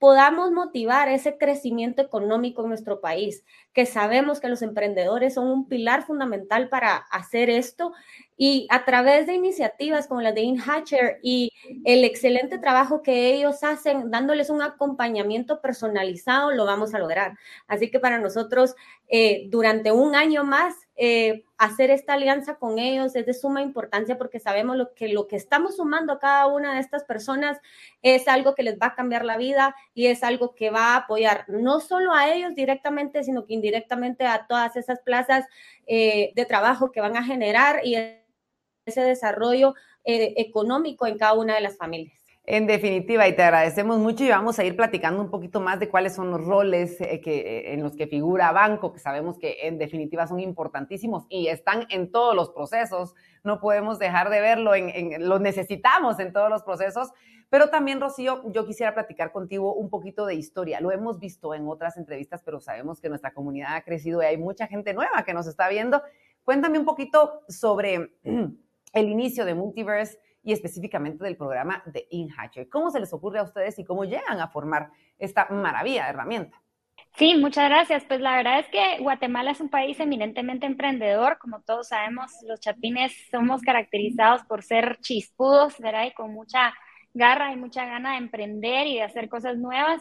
podamos 0.00 0.50
motivar 0.50 1.10
ese 1.10 1.36
crecimiento 1.36 2.00
económico 2.00 2.62
en 2.62 2.70
nuestro 2.70 3.02
país, 3.02 3.44
que 3.74 3.84
sabemos 3.84 4.40
que 4.40 4.48
los 4.48 4.62
emprendedores 4.62 5.34
son 5.34 5.48
un 5.48 5.68
pilar 5.68 6.06
fundamental 6.06 6.70
para 6.70 6.96
hacer 6.96 7.50
esto 7.50 7.92
y 8.34 8.66
a 8.70 8.86
través 8.86 9.26
de 9.26 9.34
iniciativas 9.34 10.06
como 10.06 10.22
la 10.22 10.32
de 10.32 10.40
InHatcher 10.40 11.18
y 11.22 11.52
el 11.84 12.04
excelente 12.04 12.58
trabajo 12.58 13.02
que 13.02 13.34
ellos 13.34 13.62
hacen, 13.62 14.10
dándoles 14.10 14.48
un 14.48 14.62
acompañamiento 14.62 15.60
personalizado, 15.60 16.50
lo 16.50 16.64
vamos 16.64 16.94
a 16.94 16.98
lograr. 16.98 17.36
Así 17.68 17.90
que 17.90 18.00
para 18.00 18.18
nosotros, 18.18 18.76
eh, 19.08 19.48
durante 19.50 19.92
un 19.92 20.14
año 20.14 20.44
más, 20.44 20.76
eh, 21.02 21.46
hacer 21.56 21.90
esta 21.90 22.12
alianza 22.12 22.56
con 22.56 22.78
ellos 22.78 23.16
es 23.16 23.24
de 23.24 23.32
suma 23.32 23.62
importancia 23.62 24.18
porque 24.18 24.38
sabemos 24.38 24.76
lo 24.76 24.92
que 24.92 25.08
lo 25.08 25.28
que 25.28 25.36
estamos 25.36 25.76
sumando 25.76 26.12
a 26.12 26.18
cada 26.18 26.46
una 26.46 26.74
de 26.74 26.80
estas 26.80 27.04
personas 27.04 27.58
es 28.02 28.28
algo 28.28 28.54
que 28.54 28.62
les 28.62 28.78
va 28.78 28.88
a 28.88 28.94
cambiar 28.94 29.24
la 29.24 29.38
vida 29.38 29.74
y 29.94 30.08
es 30.08 30.22
algo 30.22 30.54
que 30.54 30.68
va 30.68 30.88
a 30.92 30.96
apoyar 30.96 31.46
no 31.48 31.80
solo 31.80 32.12
a 32.12 32.28
ellos 32.28 32.54
directamente, 32.54 33.24
sino 33.24 33.46
que 33.46 33.54
indirectamente 33.54 34.26
a 34.26 34.46
todas 34.46 34.76
esas 34.76 35.00
plazas 35.00 35.46
eh, 35.86 36.32
de 36.34 36.44
trabajo 36.44 36.92
que 36.92 37.00
van 37.00 37.16
a 37.16 37.24
generar 37.24 37.80
y 37.82 37.96
ese 38.84 39.00
desarrollo 39.00 39.74
eh, 40.04 40.34
económico 40.36 41.06
en 41.06 41.16
cada 41.16 41.32
una 41.32 41.54
de 41.54 41.62
las 41.62 41.78
familias. 41.78 42.20
En 42.44 42.66
definitiva, 42.66 43.28
y 43.28 43.36
te 43.36 43.42
agradecemos 43.42 43.98
mucho 43.98 44.24
y 44.24 44.30
vamos 44.30 44.58
a 44.58 44.64
ir 44.64 44.74
platicando 44.74 45.20
un 45.20 45.30
poquito 45.30 45.60
más 45.60 45.78
de 45.78 45.90
cuáles 45.90 46.14
son 46.14 46.30
los 46.30 46.42
roles 46.44 46.98
eh, 47.00 47.20
que, 47.20 47.38
eh, 47.38 47.74
en 47.74 47.82
los 47.82 47.94
que 47.94 48.06
figura 48.06 48.50
Banco, 48.50 48.92
que 48.92 48.98
sabemos 48.98 49.38
que 49.38 49.68
en 49.68 49.76
definitiva 49.76 50.26
son 50.26 50.40
importantísimos 50.40 51.26
y 51.28 51.48
están 51.48 51.86
en 51.90 52.10
todos 52.10 52.34
los 52.34 52.50
procesos. 52.50 53.14
No 53.44 53.60
podemos 53.60 53.98
dejar 53.98 54.30
de 54.30 54.40
verlo, 54.40 54.74
en, 54.74 55.28
los 55.28 55.40
necesitamos 55.40 56.18
en 56.18 56.32
todos 56.32 56.48
los 56.48 56.62
procesos. 56.62 57.10
Pero 57.50 57.68
también, 57.68 58.00
Rocío, 58.00 58.42
yo 58.52 58.64
quisiera 58.64 58.94
platicar 58.94 59.32
contigo 59.32 59.74
un 59.74 59.90
poquito 59.90 60.24
de 60.24 60.34
historia. 60.34 60.80
Lo 60.80 60.92
hemos 60.92 61.18
visto 61.18 61.52
en 61.54 61.68
otras 61.68 61.98
entrevistas, 61.98 62.42
pero 62.44 62.60
sabemos 62.60 63.00
que 63.00 63.08
nuestra 63.08 63.32
comunidad 63.32 63.76
ha 63.76 63.82
crecido 63.82 64.22
y 64.22 64.26
hay 64.26 64.38
mucha 64.38 64.66
gente 64.66 64.94
nueva 64.94 65.24
que 65.24 65.34
nos 65.34 65.46
está 65.46 65.68
viendo. 65.68 66.00
Cuéntame 66.44 66.78
un 66.78 66.84
poquito 66.84 67.42
sobre 67.48 68.14
el 68.24 69.08
inicio 69.08 69.44
de 69.44 69.54
Multiverse 69.54 70.18
y 70.42 70.52
específicamente 70.52 71.24
del 71.24 71.36
programa 71.36 71.82
de 71.86 72.06
InHatcher. 72.10 72.68
¿Cómo 72.68 72.90
se 72.90 73.00
les 73.00 73.12
ocurre 73.12 73.40
a 73.40 73.44
ustedes 73.44 73.78
y 73.78 73.84
cómo 73.84 74.04
llegan 74.04 74.40
a 74.40 74.48
formar 74.48 74.90
esta 75.18 75.46
maravilla 75.50 76.04
de 76.04 76.10
herramienta? 76.10 76.62
Sí, 77.16 77.34
muchas 77.34 77.68
gracias. 77.68 78.04
Pues 78.04 78.20
la 78.20 78.36
verdad 78.36 78.60
es 78.60 78.68
que 78.68 78.98
Guatemala 79.00 79.50
es 79.50 79.60
un 79.60 79.68
país 79.68 79.98
eminentemente 80.00 80.66
emprendedor. 80.66 81.38
Como 81.38 81.60
todos 81.62 81.88
sabemos, 81.88 82.30
los 82.46 82.60
chapines 82.60 83.12
somos 83.30 83.62
caracterizados 83.62 84.42
por 84.44 84.62
ser 84.62 84.98
chispudos, 85.00 85.78
¿verdad? 85.78 86.06
Y 86.06 86.12
con 86.12 86.32
mucha 86.32 86.72
garra 87.12 87.52
y 87.52 87.56
mucha 87.56 87.84
gana 87.84 88.12
de 88.12 88.18
emprender 88.18 88.86
y 88.86 88.94
de 88.96 89.02
hacer 89.02 89.28
cosas 89.28 89.58
nuevas. 89.58 90.00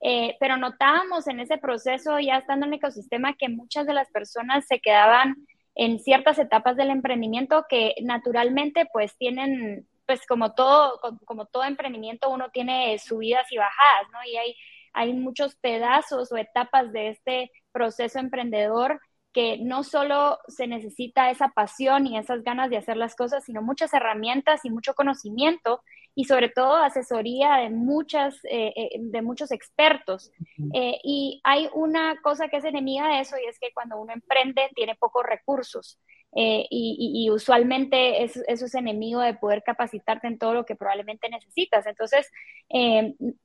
Eh, 0.00 0.36
pero 0.38 0.56
notábamos 0.56 1.26
en 1.26 1.40
ese 1.40 1.58
proceso, 1.58 2.18
ya 2.20 2.38
estando 2.38 2.66
en 2.66 2.72
el 2.72 2.78
ecosistema, 2.78 3.34
que 3.34 3.48
muchas 3.48 3.86
de 3.86 3.94
las 3.94 4.10
personas 4.10 4.66
se 4.66 4.80
quedaban 4.80 5.36
en 5.74 5.98
ciertas 5.98 6.38
etapas 6.38 6.76
del 6.76 6.90
emprendimiento 6.90 7.64
que 7.68 7.94
naturalmente 8.02 8.86
pues 8.92 9.16
tienen, 9.16 9.88
pues 10.06 10.26
como 10.26 10.52
todo, 10.54 11.00
como 11.24 11.46
todo 11.46 11.64
emprendimiento 11.64 12.30
uno 12.30 12.50
tiene 12.50 12.98
subidas 12.98 13.50
y 13.52 13.56
bajadas, 13.56 14.10
¿no? 14.12 14.18
Y 14.26 14.36
hay, 14.36 14.56
hay 14.92 15.12
muchos 15.12 15.56
pedazos 15.56 16.32
o 16.32 16.36
etapas 16.36 16.92
de 16.92 17.08
este 17.10 17.52
proceso 17.72 18.18
emprendedor 18.18 19.00
que 19.32 19.58
no 19.58 19.84
solo 19.84 20.38
se 20.48 20.66
necesita 20.66 21.30
esa 21.30 21.48
pasión 21.48 22.06
y 22.06 22.18
esas 22.18 22.42
ganas 22.42 22.68
de 22.68 22.76
hacer 22.76 22.96
las 22.96 23.14
cosas, 23.14 23.44
sino 23.44 23.62
muchas 23.62 23.94
herramientas 23.94 24.64
y 24.64 24.70
mucho 24.70 24.94
conocimiento 24.94 25.82
y 26.20 26.24
sobre 26.24 26.50
todo 26.50 26.76
asesoría 26.76 27.56
de, 27.56 27.70
muchas, 27.70 28.44
eh, 28.44 28.74
eh, 28.76 28.90
de 29.00 29.22
muchos 29.22 29.50
expertos. 29.52 30.30
Eh, 30.74 31.00
y 31.02 31.40
hay 31.44 31.66
una 31.72 32.20
cosa 32.20 32.48
que 32.48 32.58
es 32.58 32.64
enemiga 32.64 33.08
de 33.08 33.20
eso 33.20 33.36
y 33.38 33.48
es 33.48 33.58
que 33.58 33.72
cuando 33.72 33.98
uno 33.98 34.12
emprende 34.12 34.68
tiene 34.74 34.96
pocos 34.96 35.24
recursos. 35.24 35.98
y, 36.32 37.28
usualmente 37.30 38.22
eso, 38.22 38.42
es 38.46 38.74
enemigo 38.74 39.20
de 39.20 39.34
poder 39.34 39.62
capacitarte 39.64 40.28
en 40.28 40.38
todo 40.38 40.52
lo 40.52 40.64
que 40.64 40.76
probablemente 40.76 41.28
necesitas. 41.30 41.86
Entonces, 41.86 42.30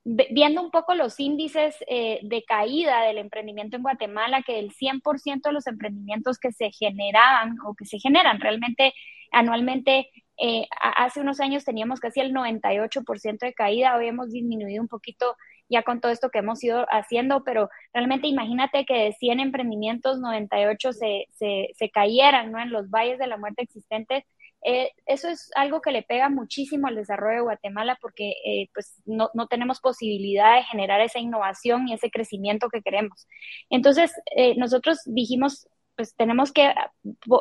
viendo 0.03 0.61
un 0.61 0.69
poco 0.69 0.95
los 0.95 1.19
índices 1.19 1.77
de 1.87 2.43
caída 2.45 3.03
del 3.03 3.19
emprendimiento 3.19 3.77
en 3.77 3.83
Guatemala, 3.83 4.43
que 4.45 4.59
el 4.59 4.71
100% 4.71 5.49
de 5.49 5.53
los 5.53 5.65
emprendimientos 5.65 6.37
que 6.37 6.51
se 6.51 6.71
generaban 6.71 7.55
o 7.65 7.73
que 7.73 7.85
se 7.85 7.99
generan 7.99 8.39
realmente 8.39 8.93
anualmente 9.31 10.09
eh, 10.37 10.67
hace 10.81 11.21
unos 11.21 11.39
años 11.39 11.63
teníamos 11.63 11.99
casi 11.99 12.19
el 12.19 12.33
98% 12.33 13.39
de 13.39 13.53
caída, 13.53 13.95
hoy 13.95 14.07
hemos 14.07 14.31
disminuido 14.31 14.81
un 14.81 14.87
poquito 14.87 15.35
ya 15.69 15.83
con 15.83 16.01
todo 16.01 16.11
esto 16.11 16.29
que 16.29 16.39
hemos 16.39 16.63
ido 16.63 16.85
haciendo, 16.91 17.43
pero 17.43 17.69
realmente 17.93 18.27
imagínate 18.27 18.85
que 18.85 18.93
de 18.93 19.11
100 19.13 19.39
emprendimientos, 19.39 20.19
98 20.19 20.93
se, 20.93 21.25
se, 21.31 21.69
se 21.73 21.89
cayeran 21.89 22.51
¿no? 22.51 22.59
en 22.59 22.71
los 22.71 22.89
valles 22.89 23.17
de 23.17 23.27
la 23.27 23.37
muerte 23.37 23.63
existentes. 23.63 24.23
Eh, 24.63 24.91
eso 25.05 25.27
es 25.27 25.51
algo 25.55 25.81
que 25.81 25.91
le 25.91 26.03
pega 26.03 26.29
muchísimo 26.29 26.87
al 26.87 26.95
desarrollo 26.95 27.37
de 27.37 27.43
Guatemala 27.43 27.97
porque 28.01 28.33
eh, 28.45 28.69
pues 28.73 29.01
no, 29.05 29.29
no, 29.33 29.47
tenemos 29.47 29.79
posibilidad 29.79 30.55
de 30.55 30.63
generar 30.63 31.01
esa 31.01 31.19
innovación 31.19 31.87
y 31.87 31.93
ese 31.93 32.09
crecimiento 32.09 32.69
que 32.69 32.81
queremos. 32.81 33.27
Entonces, 33.69 34.11
nosotros 34.57 35.01
dijimos, 35.05 35.67
pues 35.95 36.15
tenemos 36.15 36.51
que 36.51 36.73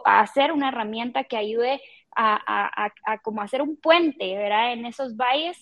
hacer 0.05 0.53
una 0.53 0.69
herramienta 0.69 1.25
que 1.25 1.37
ayude 1.37 1.81
a, 2.17 2.93
como 3.23 3.43
hacer 3.43 3.63
un 3.63 3.77
puente, 3.77 4.37
¿verdad? 4.37 4.73
En 4.73 4.87
esos 4.87 5.17
valles. 5.17 5.57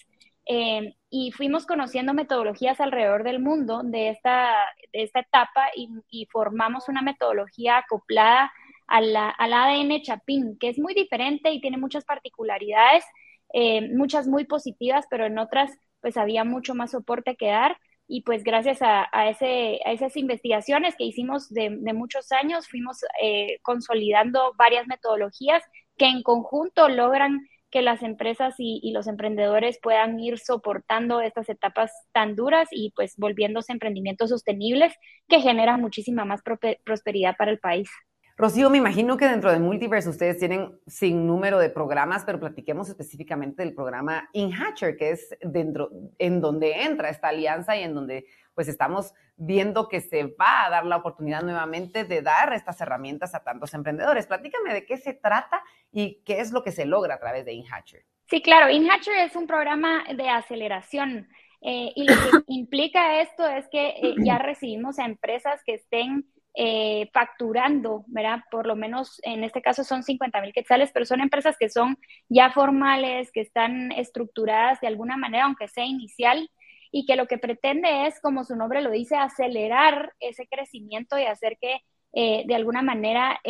Eh, 0.47 0.95
y 1.09 1.31
fuimos 1.31 1.67
conociendo 1.67 2.15
metodologías 2.15 2.81
alrededor 2.81 3.23
del 3.23 3.39
mundo 3.39 3.83
de 3.85 4.09
esta, 4.09 4.53
de 4.93 5.03
esta 5.05 5.21
etapa 5.21 5.67
y, 5.77 6.27
formamos 6.33 6.89
una 6.89 7.01
metodología 7.03 7.79
acoplada 7.79 8.53
al 8.89 9.15
ADN 9.17 10.03
Chapín, 10.03 10.59
que 10.59 10.69
es 10.69 10.79
muy 10.79 10.95
diferente 10.95 11.53
y 11.53 11.61
tiene 11.61 11.79
muchas 11.79 12.05
particularidades, 12.05 13.05
eh, 13.53 13.89
muchas 13.95 14.27
muy 14.27 14.45
positivas, 14.45 15.07
pero 15.09 15.27
en 15.27 15.39
otras 15.39 15.71
pues 16.01 16.17
había 16.17 16.45
mucho 16.45 16.75
más 16.75 16.91
soporte 16.91 17.37
que 17.37 17.47
dar 17.47 17.79
y 18.09 18.23
pues 18.23 18.45
gracias 18.45 18.81
a, 18.83 19.07
ese, 19.31 19.81
a 19.87 19.93
esas 19.93 20.17
investigaciones 20.19 20.97
que 20.97 21.05
hicimos 21.05 21.49
de, 21.49 21.71
muchos 21.95 22.31
años, 22.33 22.69
fuimos 22.69 22.99
eh, 23.23 23.59
consolidando 23.63 24.53
varias 24.59 24.87
metodologías 24.87 25.63
que 26.03 26.09
en 26.09 26.25
conjunto 26.25 26.89
logran 26.89 27.47
que 27.71 27.81
las 27.81 28.03
empresas 28.03 28.57
y, 28.59 28.91
los 28.91 29.07
emprendedores 29.07 29.79
puedan 29.81 30.19
ir 30.19 30.41
soportando 30.41 31.21
estas 31.21 31.49
etapas 31.49 31.93
tan 32.11 32.35
duras 32.35 32.67
y 32.73 32.91
pues 32.97 33.15
volviéndose 33.19 33.71
emprendimientos 33.71 34.31
sostenibles 34.31 34.93
que 35.29 35.41
generan 35.41 35.81
muchísima 35.81 36.25
más 36.25 36.41
prosperidad 36.83 37.37
para 37.37 37.53
el 37.53 37.61
país. 37.61 37.89
Rocío, 38.37 38.71
me 38.71 38.79
imagino 38.79 39.17
que 39.17 39.27
dentro 39.27 39.53
de 39.53 39.59
Multiverse 39.59 40.09
ustedes 40.09 40.39
tienen 40.39 40.79
sin 40.87 41.27
número 41.27 41.59
de 41.59 41.69
programas, 41.69 42.25
pero 42.25 42.41
platiquemos 42.41 42.89
específicamente 42.89 43.63
del 43.63 43.75
programa 43.75 44.29
InHatcher, 44.33 44.97
que 44.97 45.11
es 45.11 45.37
dentro, 45.43 45.91
en 46.19 46.41
donde 46.41 46.83
entra 46.85 47.11
esta 47.11 47.29
alianza 47.29 47.77
y 47.77 47.83
en 47.83 47.95
donde 47.95 48.27
pues 48.55 48.69
estamos 48.69 49.13
viendo 49.37 49.89
que 49.89 50.01
se 50.01 50.25
va 50.25 50.65
a 50.65 50.71
dar 50.71 50.87
la 50.87 50.97
oportunidad 50.97 51.43
nuevamente 51.43 52.05
de 52.05 52.23
dar 52.23 52.53
estas 52.53 52.81
herramientas 52.81 53.35
a 53.35 53.43
tantos 53.43 53.75
emprendedores. 53.75 54.27
Platícame 54.27 54.73
de 54.73 54.87
qué 54.87 54.97
se 54.97 55.15
trata 55.15 55.63
y 55.91 56.23
qué 56.25 56.41
es 56.41 56.53
lo 56.53 56.63
que 56.63 56.73
se 56.73 56.87
logra 56.87 57.15
a 57.15 57.19
través 57.19 57.45
de 57.45 57.53
InHatcher. 57.53 58.05
Sí, 58.27 58.41
claro, 58.41 58.71
InHatcher 58.71 59.27
es 59.27 59.37
un 59.37 59.47
programa 59.47 60.05
de 60.15 60.29
aceleración 60.29 61.29
eh, 61.61 61.93
y 61.95 62.05
lo 62.05 62.15
que 62.15 62.31
implica 62.49 63.21
esto 63.21 63.47
es 63.47 63.69
que 63.69 63.89
eh, 63.89 64.15
ya 64.25 64.39
recibimos 64.39 64.99
a 64.99 65.05
empresas 65.05 65.61
que 65.65 65.75
estén 65.75 66.27
eh, 66.55 67.09
facturando, 67.13 68.05
¿verdad? 68.09 68.41
Por 68.51 68.67
lo 68.67 68.77
menos 68.77 69.21
en 69.23 69.43
este 69.45 69.63
caso 69.63 69.85
son 69.85 70.03
50 70.03 70.41
mil 70.41 70.53
quetzales, 70.53 70.91
pero 70.93 71.07
son 71.07 71.21
empresas 71.21 71.57
que 71.59 71.69
son 71.69 71.97
ya 72.29 72.51
formales, 72.51 73.33
que 73.33 73.41
están 73.41 73.91
estructuradas 73.93 74.81
de 74.81 74.89
alguna 74.89 75.17
manera, 75.17 75.45
aunque 75.45 75.69
sea 75.69 75.87
inicial, 75.87 76.51
y 76.91 77.07
que 77.07 77.17
lo 77.17 77.27
que 77.27 77.39
pretende 77.39 78.07
es, 78.07 78.21
como 78.21 78.45
su 78.45 78.55
nombre 78.55 78.83
lo 78.83 78.91
dice, 78.91 79.17
acelerar 79.17 80.13
ese 80.21 80.47
crecimiento 80.47 81.19
y 81.19 81.25
hacer 81.25 81.57
que 81.59 81.81
eh, 82.15 82.45
de 82.47 82.55
alguna 82.55 82.83
manera 82.83 83.41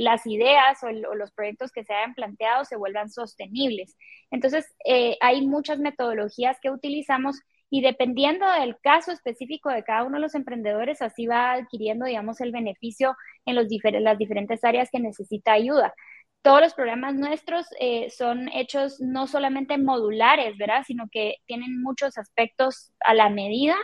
las 0.00 0.24
ideas 0.24 0.78
o, 0.84 0.92
los 1.16 1.32
proyectos 1.32 1.72
que 1.72 1.82
se 1.82 1.92
hayan 1.92 2.14
planteado 2.14 2.64
se 2.64 2.76
vuelvan 2.76 3.10
sostenibles. 3.10 3.96
Entonces, 4.30 4.72
eh, 4.84 5.16
hay 5.20 5.44
muchas 5.44 5.80
metodologías 5.80 6.58
que 6.62 6.70
utilizamos 6.70 7.40
y 7.70 7.82
dependiendo 7.82 8.46
del 8.50 8.78
caso 8.80 9.12
específico 9.12 9.68
de 9.70 9.84
cada 9.84 10.04
uno 10.04 10.16
de 10.16 10.22
los 10.22 10.34
emprendedores, 10.34 11.02
así 11.02 11.26
va 11.26 11.52
adquiriendo, 11.52 12.06
digamos, 12.06 12.40
el 12.40 12.52
beneficio 12.52 13.14
en 13.44 13.56
los 13.56 13.66
las 14.00 14.18
diferentes 14.18 14.64
áreas 14.64 14.88
que 14.90 15.00
necesita 15.00 15.52
ayuda. 15.52 15.94
Todos 16.42 16.60
los 16.62 16.74
programas 16.74 17.14
nuestros 17.14 17.66
eh, 17.80 18.10
son 18.10 18.48
hechos 18.50 19.00
no 19.00 19.26
solamente 19.26 19.76
modulares, 19.76 20.56
¿verdad? 20.56 20.84
Sino 20.86 21.08
que 21.10 21.36
tienen 21.46 21.82
muchos 21.82 22.16
aspectos 22.16 22.92
a 23.00 23.14
la 23.14 23.28
medida 23.28 23.76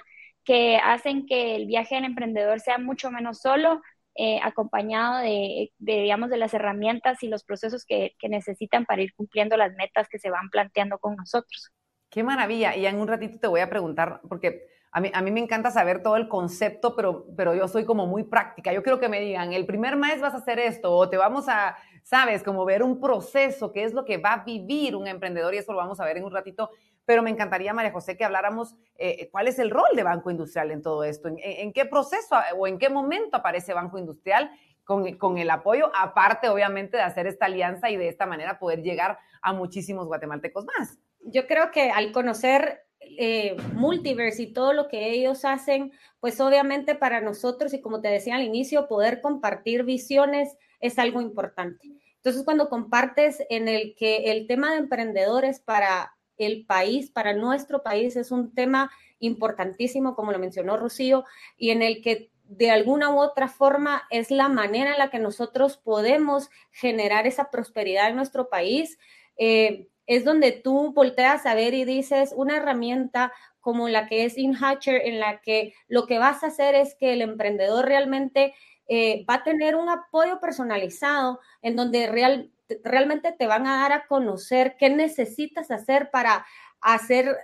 que 0.45 0.79
hacen 0.79 1.27
que 1.27 1.57
el 1.57 1.67
viaje 1.67 1.97
del 1.97 2.05
emprendedor 2.05 2.61
sea 2.61 2.79
mucho 2.79 3.11
menos 3.11 3.41
solo, 3.41 3.83
eh, 4.17 4.39
acompañado 4.43 5.19
de, 5.19 5.73
digamos, 5.79 6.31
de 6.31 6.37
las 6.39 6.55
herramientas 6.55 7.23
y 7.23 7.29
los 7.29 7.45
procesos 7.45 7.85
que, 7.85 8.15
que 8.19 8.29
necesitan 8.29 8.85
para 8.87 9.03
ir 9.03 9.15
cumpliendo 9.15 9.57
las 9.57 9.75
metas 9.75 10.09
que 10.09 10.19
se 10.19 10.31
van 10.31 10.51
planteando 10.51 10.99
con 10.99 11.17
nosotros. 11.17 11.73
Qué 12.15 12.23
maravilla. 12.23 12.77
Y 12.77 12.87
en 12.87 13.01
un 13.01 13.09
ratito 13.09 13.41
te 13.41 13.49
voy 13.49 13.59
a 13.59 13.69
preguntar, 13.69 14.21
porque 14.29 14.69
a 14.93 15.01
mí, 15.01 15.11
a 15.13 15.21
mí 15.21 15.33
me 15.33 15.41
encanta 15.41 15.73
saber 15.73 16.01
todo 16.01 16.15
el 16.15 16.29
concepto, 16.29 16.95
pero, 16.95 17.27
pero 17.37 17.57
yo 17.57 17.67
soy 17.67 17.85
como 17.85 18.07
muy 18.07 18.23
práctica. 18.23 18.73
Yo 18.73 18.85
quiero 18.85 19.01
que 19.01 19.09
me 19.09 19.19
digan, 19.19 19.53
el 19.53 19.67
primer 19.67 19.97
mes 19.97 20.21
vas 20.21 20.33
a 20.33 20.37
hacer 20.37 20.61
esto, 20.61 20.93
o 20.93 21.11
te 21.11 21.17
vamos 21.17 21.49
a, 21.49 21.77
sabes, 22.05 22.45
como 22.45 22.65
ver 22.65 22.85
un 22.85 23.01
proceso, 23.01 23.73
qué 23.73 23.83
es 23.83 23.95
lo 23.95 24.05
que 24.05 24.19
va 24.19 24.35
a 24.35 24.45
vivir 24.45 24.95
un 24.95 25.09
emprendedor, 25.09 25.55
y 25.55 25.59
eso 25.59 25.73
lo 25.73 25.79
vamos 25.79 25.99
a 25.99 26.05
ver 26.05 26.17
en 26.17 26.25
un 26.25 26.31
ratito. 26.31 26.71
Pero 27.05 27.21
me 27.21 27.31
encantaría, 27.31 27.75
María 27.75 27.91
José, 27.91 28.17
que 28.17 28.25
habláramos 28.25 28.77
eh, 28.95 29.29
cuál 29.33 29.49
es 29.49 29.59
el 29.59 29.71
rol 29.71 29.91
de 29.97 30.05
Banco 30.05 30.31
Industrial 30.31 30.71
en 30.71 30.83
todo 30.83 31.03
esto, 31.03 31.29
en, 31.37 31.73
qué 31.73 31.85
proceso 31.85 32.37
o 32.57 32.69
en 32.69 32.79
qué 32.79 32.91
momento 32.91 33.39
aparece 33.39 33.75
Banco 33.75 33.99
Industrial 33.99 34.53
con, 34.85 35.17
con, 35.17 35.37
el 35.39 35.51
apoyo, 35.51 35.91
aparte 35.93 36.49
obviamente 36.49 36.97
de 36.97 37.03
hacer 37.03 37.27
esta 37.27 37.47
alianza 37.47 37.91
y 37.91 37.97
de 37.97 38.07
esta 38.07 38.25
manera 38.25 38.61
poder 38.61 38.83
llegar 38.83 39.19
a 39.43 39.53
muchísimos 39.53 40.07
guatemaltecos 40.07 40.65
más 40.65 40.97
yo 41.25 41.47
creo 41.47 41.71
que 41.71 41.91
al 41.91 42.13
conocer 42.13 42.85
eh, 43.19 43.57
Multiverse 43.75 44.43
y 44.43 44.53
todo 44.53 44.73
lo 44.73 44.89
que 44.89 45.11
ellos 45.11 45.45
hacen, 45.45 45.93
pues 46.21 46.41
obviamente 46.41 46.95
para 46.95 47.21
nosotros, 47.21 47.75
y 47.75 47.81
como 47.81 48.01
te 48.01 48.09
decía 48.09 48.37
al 48.37 48.43
inicio, 48.43 48.89
poder 48.89 49.21
compartir 49.21 49.85
visiones 49.85 50.57
es 50.81 50.99
algo 50.99 51.21
importante. 51.21 51.91
Entonces, 52.17 52.45
cuando 52.45 52.71
compartes 52.71 53.43
en 53.51 53.69
el 53.69 53.95
que 53.97 54.33
el 54.33 54.47
tema 54.47 54.73
de 54.73 54.79
emprendedores 54.79 55.61
para 55.61 56.15
el 56.39 56.65
país, 56.67 57.11
para 57.11 57.35
nuestro 57.35 57.83
país, 57.83 58.17
es 58.17 58.31
un 58.31 58.55
tema 58.55 58.91
importantísimo, 59.19 60.17
como 60.17 60.33
lo 60.33 60.39
mencionó 60.39 60.77
Rocío, 60.77 61.25
y 61.57 61.71
en 61.71 61.83
el 61.83 62.03
que 62.03 62.31
de 62.45 62.71
alguna 62.71 63.11
u 63.11 63.19
otra 63.19 63.49
forma 63.49 64.05
es 64.11 64.31
la 64.31 64.49
manera 64.49 64.93
en 64.93 64.99
la 64.99 65.11
que 65.11 65.19
nosotros 65.19 65.77
podemos 65.77 66.51
generar 66.73 67.27
esa 67.27 67.51
prosperidad 67.51 68.09
en 68.09 68.17
nuestro 68.17 68.49
país. 68.49 68.99
Eh, 69.37 69.89
es 70.07 70.25
donde 70.25 70.53
tú 70.53 70.93
volteas 70.93 71.47
a 71.47 71.55
ver 71.55 71.75
y 71.75 71.85
dices 71.85 72.33
una 72.37 72.57
herramienta 72.57 73.33
como 73.61 73.89
la 73.89 74.07
que 74.07 74.25
es 74.25 74.37
InHatcher, 74.37 75.01
en 75.07 75.21
la 75.21 75.41
que 75.41 75.73
lo 75.89 76.07
que 76.07 76.19
vas 76.19 76.45
a 76.45 76.49
hacer 76.49 76.75
es 76.75 76.95
que 76.95 77.15
el 77.15 77.23
emprendedor 77.23 77.87
realmente 77.87 78.55
eh, 78.89 79.25
va 79.29 79.37
a 79.37 79.43
tener 79.43 79.77
un 79.77 79.89
apoyo 79.89 80.39
personalizado 80.41 81.41
en 81.63 81.75
donde 81.75 82.07
real, 82.07 82.53
realmente 82.83 83.33
te 83.33 83.47
van 83.47 83.67
a 83.67 83.81
dar 83.81 83.93
a 83.93 84.07
conocer 84.07 84.77
qué 84.79 84.91
necesitas 84.91 85.71
hacer 85.71 86.11
para 86.11 86.45
hacer 86.81 87.35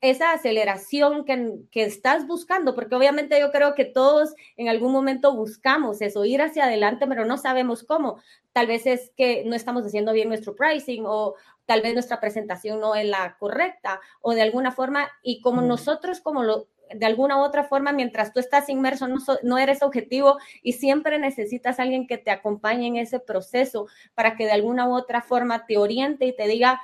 esa 0.00 0.32
aceleración 0.32 1.24
que, 1.24 1.54
que, 1.70 1.82
estás 1.82 2.26
buscando, 2.26 2.74
porque 2.74 2.94
obviamente 2.94 3.38
yo 3.40 3.50
creo 3.50 3.74
que 3.74 3.84
todos 3.84 4.34
en 4.56 4.68
algún 4.68 4.92
momento 4.92 5.34
buscamos 5.34 6.00
eso, 6.00 6.24
ir 6.24 6.40
hacia 6.40 6.64
adelante, 6.64 7.06
pero 7.06 7.24
no 7.24 7.36
sabemos 7.36 7.82
cómo. 7.82 8.20
Tal 8.52 8.66
vez 8.66 8.86
es 8.86 9.10
que 9.16 9.42
no 9.44 9.56
estamos 9.56 9.84
haciendo 9.84 10.12
bien 10.12 10.28
nuestro 10.28 10.54
pricing 10.54 11.04
o 11.06 11.34
tal 11.66 11.82
vez 11.82 11.94
nuestra 11.94 12.20
presentación 12.20 12.80
no 12.80 12.94
es 12.94 13.06
la 13.06 13.36
correcta 13.38 14.00
o 14.20 14.32
de 14.32 14.42
alguna 14.42 14.72
forma, 14.72 15.08
y 15.22 15.40
como 15.40 15.62
nosotros, 15.62 16.20
como 16.20 16.42
lo, 16.44 16.68
de 16.94 17.06
alguna 17.06 17.36
u 17.36 17.40
otra 17.40 17.64
forma, 17.64 17.92
mientras 17.92 18.32
tú 18.32 18.40
estás 18.40 18.68
inmerso, 18.68 19.08
no, 19.08 19.18
no, 19.42 19.58
eres 19.58 19.82
objetivo 19.82 20.38
y 20.62 20.74
siempre 20.74 21.18
necesitas 21.18 21.78
a 21.78 21.82
alguien 21.82 22.06
que 22.06 22.18
te 22.18 22.30
acompañe 22.30 22.86
en 22.86 22.96
ese 22.96 23.20
proceso 23.20 23.86
para 24.14 24.36
que 24.36 24.46
de 24.46 24.52
alguna 24.52 24.88
u 24.88 24.94
otra 24.94 25.22
forma 25.22 25.66
te 25.66 25.76
oriente 25.76 26.26
y 26.26 26.34
te 26.34 26.46
diga, 26.46 26.80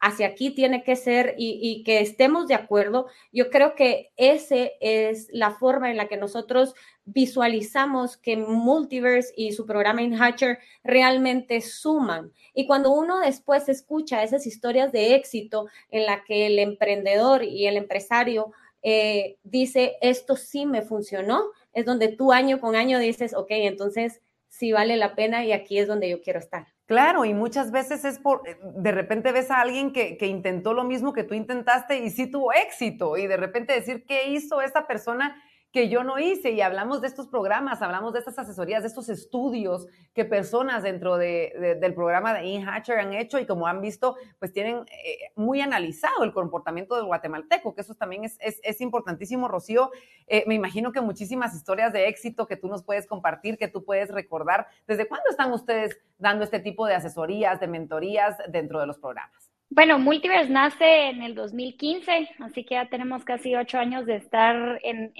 hacia 0.00 0.28
aquí 0.28 0.50
tiene 0.50 0.82
que 0.82 0.96
ser 0.96 1.34
y, 1.36 1.82
que 1.84 2.00
estemos 2.00 2.48
de 2.48 2.54
acuerdo. 2.54 3.06
Yo 3.32 3.50
creo 3.50 3.74
que 3.74 4.10
esa 4.16 4.56
es 4.80 5.28
la 5.30 5.52
forma 5.52 5.90
en 5.90 5.98
la 5.98 6.08
que 6.08 6.16
nosotros 6.16 6.74
visualizamos 7.04 8.16
que 8.16 8.36
Multiverse 8.36 9.32
y 9.36 9.52
su 9.52 9.66
programa 9.66 10.02
InHatcher 10.02 10.58
realmente 10.82 11.60
suman. 11.60 12.32
Y 12.54 12.66
cuando 12.66 12.92
uno 12.92 13.20
después 13.20 13.68
escucha 13.68 14.22
esas 14.22 14.46
historias 14.46 14.90
de 14.90 15.14
éxito 15.14 15.66
en 15.90 16.06
la 16.06 16.24
que 16.24 16.46
el 16.46 16.58
emprendedor 16.58 17.44
y 17.44 17.66
el 17.66 17.76
empresario 17.76 18.52
eh, 18.82 19.36
dice, 19.42 19.98
esto 20.00 20.36
sí 20.36 20.64
me 20.64 20.80
funcionó, 20.80 21.50
es 21.74 21.84
donde 21.84 22.08
tú 22.08 22.32
año 22.32 22.60
con 22.60 22.74
año 22.74 22.98
dices, 22.98 23.34
ok, 23.34 23.50
entonces 23.50 24.22
sí 24.48 24.72
vale 24.72 24.96
la 24.96 25.14
pena 25.14 25.44
y 25.44 25.52
aquí 25.52 25.78
es 25.78 25.86
donde 25.86 26.08
yo 26.08 26.22
quiero 26.22 26.38
estar. 26.38 26.66
Claro, 26.90 27.24
y 27.24 27.34
muchas 27.34 27.70
veces 27.70 28.04
es 28.04 28.18
por, 28.18 28.42
eh, 28.48 28.58
de 28.60 28.90
repente 28.90 29.30
ves 29.30 29.52
a 29.52 29.60
alguien 29.60 29.92
que, 29.92 30.16
que, 30.16 30.26
intentó 30.26 30.74
lo 30.74 30.82
mismo 30.82 31.12
que 31.12 31.22
tú 31.22 31.34
intentaste 31.34 32.00
y 32.00 32.10
sí 32.10 32.26
tuvo 32.26 32.52
éxito, 32.52 33.16
y 33.16 33.28
de 33.28 33.36
repente 33.36 33.72
decir, 33.72 34.04
¿qué 34.08 34.30
hizo 34.30 34.60
esa 34.60 34.88
persona 34.88 35.40
que 35.72 35.88
yo 35.88 36.02
no 36.02 36.18
hice 36.18 36.50
y 36.50 36.60
hablamos 36.60 37.00
de 37.00 37.06
estos 37.06 37.28
programas, 37.28 37.80
hablamos 37.80 38.12
de 38.12 38.18
estas 38.18 38.38
asesorías, 38.38 38.82
de 38.82 38.88
estos 38.88 39.08
estudios 39.08 39.86
que 40.14 40.24
personas 40.24 40.82
dentro 40.82 41.16
de, 41.16 41.78
del 41.80 41.94
programa 41.94 42.34
de 42.34 42.44
InHatcher 42.44 42.98
han 42.98 43.14
hecho 43.14 43.38
y 43.38 43.46
como 43.46 43.66
han 43.68 43.80
visto, 43.80 44.16
pues 44.38 44.52
tienen 44.52 44.84
eh, 44.90 45.30
muy 45.36 45.60
analizado 45.60 46.24
el 46.24 46.32
comportamiento 46.32 46.96
del 46.96 47.04
guatemalteco, 47.04 47.74
que 47.74 47.82
eso 47.82 47.94
también 47.94 48.24
es, 48.24 48.36
es, 48.40 48.80
importantísimo, 48.80 49.46
Rocío. 49.46 49.90
Eh, 50.26 50.44
me 50.46 50.54
imagino 50.54 50.90
que 50.90 51.00
muchísimas 51.00 51.54
historias 51.54 51.92
de 51.92 52.08
éxito 52.08 52.46
que 52.46 52.56
tú 52.56 52.68
nos 52.68 52.82
puedes 52.82 53.06
compartir, 53.06 53.56
que 53.56 53.68
tú 53.68 53.84
puedes 53.84 54.10
recordar. 54.10 54.66
¿Desde 54.88 55.06
cuándo 55.06 55.30
están 55.30 55.52
ustedes 55.52 55.98
dando 56.18 56.44
este 56.44 56.58
tipo 56.58 56.86
de 56.86 56.94
asesorías, 56.94 57.60
de 57.60 57.68
mentorías 57.68 58.36
dentro 58.48 58.80
de 58.80 58.86
los 58.86 58.98
programas? 58.98 59.49
Bueno, 59.72 60.00
Multiverse 60.00 60.50
nace 60.50 61.10
en 61.10 61.22
el 61.22 61.36
2015, 61.36 62.28
así 62.40 62.64
que 62.64 62.74
ya 62.74 62.88
tenemos 62.88 63.24
casi 63.24 63.54
ocho 63.54 63.78
años 63.78 64.04
de 64.04 64.16
estar 64.16 64.80
en, 64.82 65.12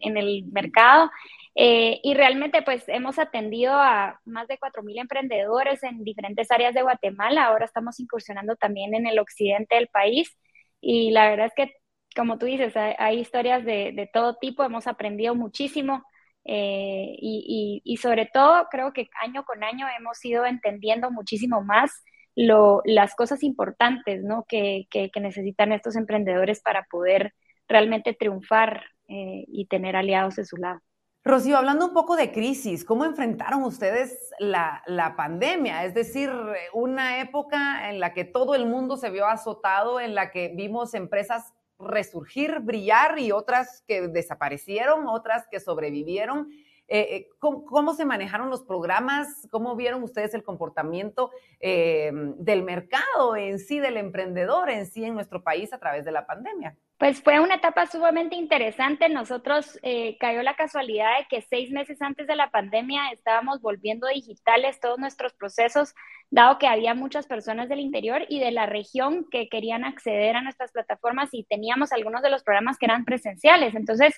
el 0.00 0.44
mercado. 0.52 1.10
Eh, 1.56 2.00
y 2.04 2.14
realmente 2.14 2.62
pues 2.62 2.84
hemos 2.88 3.18
atendido 3.18 3.72
a 3.74 4.20
más 4.24 4.46
de 4.46 4.58
4.000 4.58 5.00
emprendedores 5.00 5.82
en 5.82 6.04
diferentes 6.04 6.50
áreas 6.52 6.72
de 6.74 6.82
Guatemala. 6.82 7.46
Ahora 7.46 7.64
estamos 7.64 7.98
incursionando 7.98 8.54
también 8.54 8.94
en 8.94 9.06
el 9.08 9.18
occidente 9.18 9.74
del 9.74 9.88
país. 9.88 10.38
Y 10.80 11.10
la 11.10 11.28
verdad 11.28 11.46
es 11.46 11.54
que, 11.56 11.74
como 12.14 12.38
tú 12.38 12.46
dices, 12.46 12.74
hay, 12.76 13.18
historias 13.18 13.64
de, 13.64 14.08
todo 14.12 14.36
tipo, 14.36 14.62
hemos 14.62 14.86
aprendido 14.86 15.34
muchísimo. 15.34 16.04
Eh, 16.44 17.16
y, 17.18 17.82
y 17.84 17.96
sobre 17.96 18.26
todo 18.26 18.68
creo 18.70 18.92
que 18.92 19.08
año 19.20 19.44
con 19.44 19.64
año 19.64 19.88
hemos 19.98 20.24
ido 20.24 20.46
entendiendo 20.46 21.10
muchísimo 21.10 21.60
más 21.62 21.90
lo, 22.36 22.82
las 22.84 23.14
cosas 23.14 23.42
importantes 23.42 24.22
¿no? 24.22 24.44
que, 24.46 24.86
que, 24.90 25.10
necesitan 25.20 25.72
estos 25.72 25.96
emprendedores 25.96 26.60
para 26.60 26.84
poder 26.84 27.34
realmente 27.66 28.14
triunfar 28.14 28.84
eh, 29.08 29.44
y 29.48 29.66
tener 29.66 29.96
aliados 29.96 30.36
de 30.36 30.44
su 30.44 30.56
lado. 30.56 30.80
Rocío, 31.24 31.56
hablando 31.56 31.86
un 31.86 31.92
poco 31.92 32.14
de 32.14 32.30
crisis, 32.30 32.84
¿cómo 32.84 33.04
enfrentaron 33.04 33.64
ustedes 33.64 34.30
la, 34.38 34.84
la, 34.86 35.16
pandemia? 35.16 35.84
Es 35.84 35.92
decir, 35.92 36.30
una 36.72 37.20
época 37.20 37.90
en 37.90 37.98
la 37.98 38.12
que 38.12 38.24
todo 38.24 38.54
el 38.54 38.66
mundo 38.66 38.96
se 38.96 39.10
vio 39.10 39.26
azotado, 39.26 39.98
en 39.98 40.14
la 40.14 40.30
que 40.30 40.52
vimos 40.54 40.94
empresas 40.94 41.52
resurgir, 41.78 42.60
brillar 42.60 43.18
y 43.18 43.32
otras 43.32 43.82
que 43.88 44.08
desaparecieron, 44.08 45.08
otras 45.08 45.46
que 45.50 45.58
sobrevivieron. 45.58 46.48
Eh, 46.88 47.16
eh, 47.16 47.28
¿cómo, 47.40 47.94
se 47.94 48.04
manejaron 48.04 48.48
los 48.48 48.62
programas? 48.62 49.48
¿Cómo 49.50 49.74
vieron 49.74 50.02
ustedes 50.04 50.34
el 50.34 50.44
comportamiento 50.44 51.30
eh, 51.58 52.10
del 52.12 52.62
mercado 52.62 53.34
en 53.34 53.58
sí, 53.58 53.80
del 53.80 53.96
emprendedor 53.96 54.70
en 54.70 54.86
sí 54.86 55.04
en 55.04 55.14
nuestro 55.14 55.42
país 55.42 55.72
a 55.72 55.78
través 55.78 56.04
de 56.04 56.12
la 56.12 56.26
pandemia? 56.26 56.76
Pues 56.98 57.20
fue 57.20 57.40
una 57.40 57.56
etapa 57.56 57.86
sumamente 57.86 58.36
interesante. 58.36 59.08
Nosotros 59.08 59.78
cayó 60.18 60.42
la 60.42 60.56
casualidad 60.56 61.18
de 61.18 61.26
que 61.28 61.42
seis 61.42 61.70
meses 61.70 62.00
antes 62.00 62.26
de 62.26 62.36
la 62.36 62.50
pandemia 62.50 63.10
estábamos 63.12 63.60
volviendo 63.60 64.06
digitales 64.06 64.80
todos 64.80 64.98
nuestros 64.98 65.34
procesos, 65.34 65.94
dado 66.30 66.58
que 66.58 66.66
había 66.66 66.94
muchas 66.94 67.26
personas 67.26 67.68
del 67.68 67.80
interior 67.80 68.22
y 68.30 68.40
de 68.40 68.50
la 68.50 68.64
región 68.64 69.26
que 69.30 69.50
querían 69.50 69.84
acceder 69.84 70.36
a 70.36 70.42
nuestras 70.42 70.72
plataformas 70.72 71.28
y 71.32 71.44
teníamos 71.44 71.92
algunos 71.92 72.22
de 72.22 72.30
los 72.30 72.42
programas 72.42 72.78
que 72.78 72.86
eran 72.86 73.04
presenciales. 73.04 73.74
Entonces, 73.74 74.14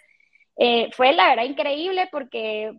eh, 0.58 0.90
fue 0.96 1.12
la 1.12 1.28
verdad 1.28 1.44
increíble 1.44 2.08
porque 2.12 2.72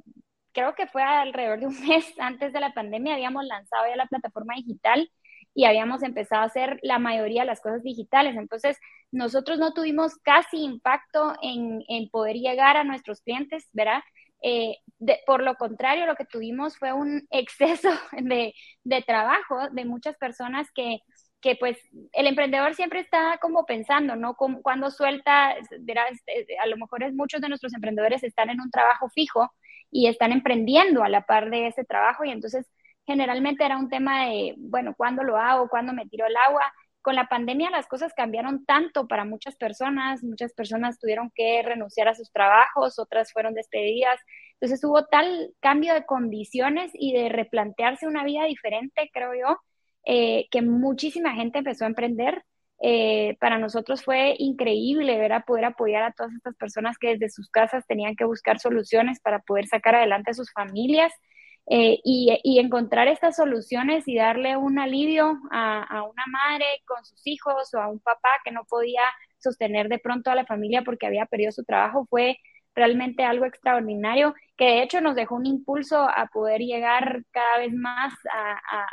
creo 0.54 0.76
que 0.76 0.88
fue 0.88 1.04
alrededor 1.04 1.60
de 1.60 1.68
un 1.68 1.80
mes 1.88 2.06
antes 2.20 2.54
de 2.54 2.60
la 2.60 2.74
pandemia, 2.74 3.14
habíamos 3.16 3.46
lanzado 3.46 3.86
ya 3.88 3.96
la 3.96 4.08
plataforma 4.08 4.56
digital 4.56 5.10
y 5.56 5.66
habíamos 5.66 6.04
empezado 6.04 6.44
a 6.44 6.46
hacer 6.46 6.80
la 6.84 7.00
mayoría 7.00 7.42
de 7.42 7.48
las 7.48 7.62
cosas 7.62 7.84
digitales. 7.84 8.36
Entonces, 8.38 8.78
nosotros 9.12 9.58
no 9.60 9.74
tuvimos 9.74 10.16
casi 10.18 10.64
impacto 10.64 11.34
en, 11.42 11.84
en 11.90 12.10
poder 12.10 12.36
llegar 12.38 12.78
a 12.78 12.84
nuestros 12.84 13.22
clientes, 13.22 13.68
¿verdad? 13.74 14.02
Eh, 14.42 14.78
por 15.26 15.44
lo 15.44 15.56
contrario, 15.56 16.06
lo 16.06 16.16
que 16.16 16.26
tuvimos 16.26 16.78
fue 16.78 16.94
un 16.94 17.28
exceso 17.32 17.90
de, 18.12 18.54
de 18.84 19.02
trabajo 19.02 19.70
de 19.72 19.86
muchas 19.86 20.16
personas 20.18 20.68
que 20.74 21.00
que 21.42 21.56
pues 21.56 21.78
el 22.14 22.28
emprendedor 22.28 22.76
siempre 22.76 23.00
está 23.00 23.38
como 23.42 23.66
pensando, 23.66 24.16
¿no? 24.16 24.36
Cuando 24.36 24.92
suelta, 24.92 25.54
este, 25.54 26.58
a 26.62 26.68
lo 26.68 26.78
mejor 26.78 27.12
muchos 27.14 27.42
de 27.42 27.50
nuestros 27.50 27.74
emprendedores 27.74 28.24
están 28.24 28.50
en 28.50 28.62
un 28.62 28.72
trabajo 28.72 29.10
fijo 29.10 29.52
y 29.92 30.08
están 30.08 30.32
emprendiendo 30.32 31.04
a 31.04 31.10
la 31.10 31.22
par 31.26 31.50
de 31.50 31.68
ese 31.68 31.86
trabajo 31.86 32.26
y 32.26 32.32
entonces 32.32 32.70
generalmente 33.06 33.64
era 33.66 33.78
un 33.78 33.90
tema 33.90 34.26
de, 34.26 34.54
bueno, 34.58 34.94
¿cuándo 34.96 35.24
lo 35.24 35.38
hago? 35.38 35.70
¿Cuándo 35.70 35.94
me 35.94 36.08
tiro 36.08 36.28
el 36.28 36.36
agua? 36.48 36.62
Con 37.02 37.16
la 37.16 37.28
pandemia 37.30 37.70
las 37.70 37.88
cosas 37.88 38.14
cambiaron 38.14 38.66
tanto 38.66 39.08
para 39.08 39.24
muchas 39.24 39.56
personas, 39.56 40.24
muchas 40.24 40.54
personas 40.54 41.00
tuvieron 41.00 41.32
que 41.34 41.64
renunciar 41.64 42.10
a 42.10 42.16
sus 42.16 42.32
trabajos, 42.32 43.00
otras 43.00 43.32
fueron 43.32 43.54
despedidas, 43.54 44.20
entonces 44.60 44.84
hubo 44.84 45.06
tal 45.06 45.54
cambio 45.62 45.94
de 45.94 46.06
condiciones 46.06 46.92
y 46.94 47.14
de 47.14 47.30
replantearse 47.30 48.08
una 48.08 48.26
vida 48.26 48.44
diferente, 48.44 49.10
creo 49.14 49.34
yo, 49.34 49.58
eh, 50.12 50.48
que 50.50 50.64
muchísima 50.64 51.36
gente 51.36 51.60
empezó 51.60 51.84
a 51.84 51.88
emprender 51.88 52.44
eh, 52.82 53.38
para 53.40 53.60
nosotros 53.60 54.04
fue 54.04 54.34
increíble 54.40 55.20
ver 55.20 55.34
a 55.34 55.42
poder 55.42 55.66
apoyar 55.66 56.02
a 56.02 56.14
todas 56.14 56.34
estas 56.34 56.56
personas 56.56 56.98
que 56.98 57.10
desde 57.10 57.30
sus 57.30 57.48
casas 57.52 57.86
tenían 57.86 58.16
que 58.16 58.26
buscar 58.26 58.58
soluciones 58.60 59.20
para 59.20 59.38
poder 59.44 59.68
sacar 59.68 59.94
adelante 59.94 60.32
a 60.32 60.34
sus 60.34 60.52
familias. 60.52 61.14
Eh, 61.72 62.00
y, 62.04 62.58
encontrar 62.58 63.08
estas 63.08 63.36
soluciones 63.36 64.08
y 64.08 64.16
darle 64.16 64.58
un 64.58 64.80
alivio 64.80 65.38
a, 65.52 65.84
a, 65.84 66.02
una 66.02 66.24
madre 66.32 66.66
con 66.86 67.06
sus 67.06 67.22
hijos 67.28 67.72
o 67.76 67.80
a 67.80 67.88
un 67.88 68.00
papá 68.00 68.30
que 68.44 68.52
no 68.52 68.64
podía 68.68 69.04
sostener 69.38 69.90
de 69.90 70.00
pronto 70.00 70.32
a 70.32 70.36
la 70.36 70.48
familia 70.48 70.82
porque 70.84 71.06
había 71.06 71.28
perdido 71.28 71.52
su 71.52 71.64
trabajo 71.64 72.08
fue 72.10 72.40
realmente 72.76 73.24
algo 73.24 73.46
extraordinario 73.46 74.36
que 74.58 74.66
de 74.66 74.84
hecho 74.84 75.02
nos 75.02 75.16
dejó 75.16 75.36
un 75.36 75.46
impulso 75.46 75.98
a 75.98 76.28
poder 76.28 76.62
llegar 76.62 77.24
cada 77.32 77.60
vez 77.60 77.74
más 77.74 78.14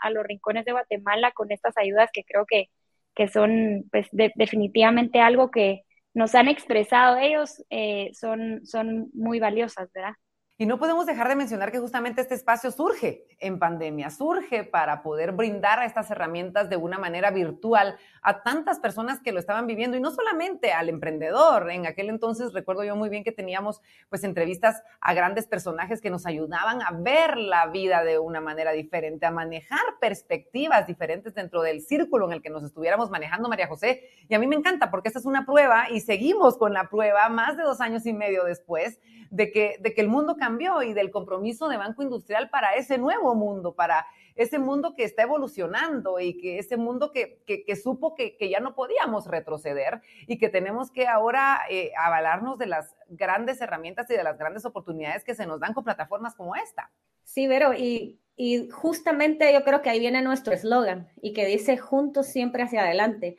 a, 0.03 0.11
los 0.11 0.25
rincones 0.25 0.65
de 0.65 0.73
Guatemala 0.73 1.33
con 1.33 1.51
estas 1.51 1.77
ayudas 1.77 2.11
que 2.13 2.25
creo 2.25 2.47
que, 2.47 2.71
que 3.15 3.29
son 3.29 3.85
pues, 3.91 4.09
definitivamente 4.13 5.21
algo 5.21 5.51
que 5.51 5.83
nos 6.15 6.35
han 6.35 6.49
expresado 6.49 7.19
ellos, 7.19 7.63
eh, 7.71 8.11
son, 8.15 8.65
son 8.65 9.11
muy 9.13 9.39
valiosas, 9.39 9.91
¿verdad? 9.93 10.15
Y 10.59 10.65
no 10.65 10.79
podemos 10.79 11.05
dejar 11.05 11.29
de 11.29 11.37
mencionar 11.37 11.71
que 11.71 11.81
justamente 11.81 12.23
este 12.23 12.35
espacio 12.35 12.71
surge 12.71 13.27
en 13.41 13.59
pandemia, 13.59 14.09
surge 14.09 14.65
para 14.65 15.03
poder 15.03 15.33
brindar 15.33 15.83
estas 15.83 16.11
herramientas 16.11 16.71
de 16.71 16.79
una 16.79 16.97
manera 16.99 17.31
virtual 17.31 17.99
a 18.23 18.43
tantas 18.43 18.81
personas 18.81 19.21
que 19.21 19.33
lo 19.33 19.39
estaban 19.39 19.67
viviendo 19.67 19.99
y 19.99 20.01
no 20.01 20.11
solamente 20.11 20.73
al 20.73 20.89
emprendedor. 20.89 21.71
En 21.71 21.87
aquel 21.87 22.09
entonces 22.09 22.55
recuerdo 22.55 22.85
yo 22.85 22.97
muy 22.97 23.11
bien 23.11 23.23
que 23.23 23.33
teníamos 23.33 23.83
pues 24.09 24.25
entrevistas 24.25 24.83
a 25.03 25.13
grandes 25.13 25.47
personajes 25.47 26.01
que 26.01 26.09
nos 26.09 26.25
ayudaban 26.25 26.81
a 26.81 26.91
ver 26.91 27.37
la 27.37 27.67
vida 27.67 28.03
de 28.03 28.19
una 28.19 28.41
manera 28.41 28.73
diferente, 28.73 29.27
a 29.27 29.31
manejar 29.31 29.79
perspectivas 30.01 30.87
diferentes 30.87 31.35
dentro 31.35 31.61
del 31.61 31.83
círculo 31.83 32.29
en 32.29 32.33
el 32.33 32.41
que 32.41 32.49
nos 32.49 32.65
estuviéramos 32.65 33.11
manejando 33.11 33.51
María 33.51 33.69
José. 33.69 34.09
Y 34.27 34.35
a 34.35 34.39
mí 34.39 34.47
me 34.47 34.57
encanta 34.57 34.91
porque 34.91 35.09
esta 35.09 35.19
es 35.19 35.27
una 35.27 35.45
prueba 35.45 35.91
y 35.91 36.01
seguimos 36.01 36.57
con 36.57 36.73
la 36.73 36.89
prueba 36.89 37.29
más 37.29 37.59
de 37.59 37.63
dos 37.63 37.83
años 37.83 38.07
y 38.07 38.15
medio 38.15 38.45
después 38.45 38.99
de 39.31 39.51
que, 39.53 39.77
de 39.81 39.93
que 39.93 40.01
el 40.01 40.09
mundo 40.09 40.37
cambió 40.39 40.46
y 40.83 40.93
del 40.93 41.11
compromiso 41.11 41.69
de 41.69 41.77
Banco 41.77 42.03
Industrial 42.03 42.49
para 42.51 42.75
ese 42.75 42.99
nuevo 42.99 43.35
mundo, 43.35 43.75
para 43.75 44.07
ese 44.35 44.59
mundo 44.59 44.95
que 44.95 45.05
está 45.05 45.23
evolucionando 45.23 46.21
y 46.21 46.37
que 46.39 46.59
ese 46.59 46.77
mundo 46.77 47.11
que, 47.11 47.43
que, 47.47 47.77
supo 47.77 48.15
que, 48.15 48.37
que, 48.37 48.49
ya 48.49 48.61
no 48.61 48.75
podíamos 48.75 49.27
retroceder 49.27 50.03
y 50.27 50.39
que 50.39 50.49
tenemos 50.49 50.91
que 50.91 51.09
ahora 51.09 51.63
eh, 51.71 51.91
avalarnos 51.99 52.59
de 52.59 52.67
las 52.67 52.95
grandes 53.09 53.61
herramientas 53.61 54.09
y 54.11 54.15
de 54.15 54.23
las 54.23 54.39
grandes 54.39 54.65
oportunidades 54.65 55.25
que 55.25 55.35
se 55.35 55.47
nos 55.47 55.61
dan 55.61 55.73
con 55.73 55.85
plataformas 55.85 56.35
como 56.35 56.55
esta. 56.55 56.91
Sí, 57.25 57.47
Vero, 57.47 57.73
y, 57.75 58.21
y 58.37 58.69
justamente 58.71 59.53
yo 59.53 59.65
creo 59.65 59.83
que 59.83 59.91
ahí 59.91 59.99
viene 59.99 60.23
nuestro 60.23 60.53
eslogan 60.53 61.09
y 61.23 61.33
que 61.33 61.47
dice 61.47 61.77
juntos 61.79 62.27
siempre 62.27 62.63
hacia 62.63 62.83
adelante. 62.83 63.37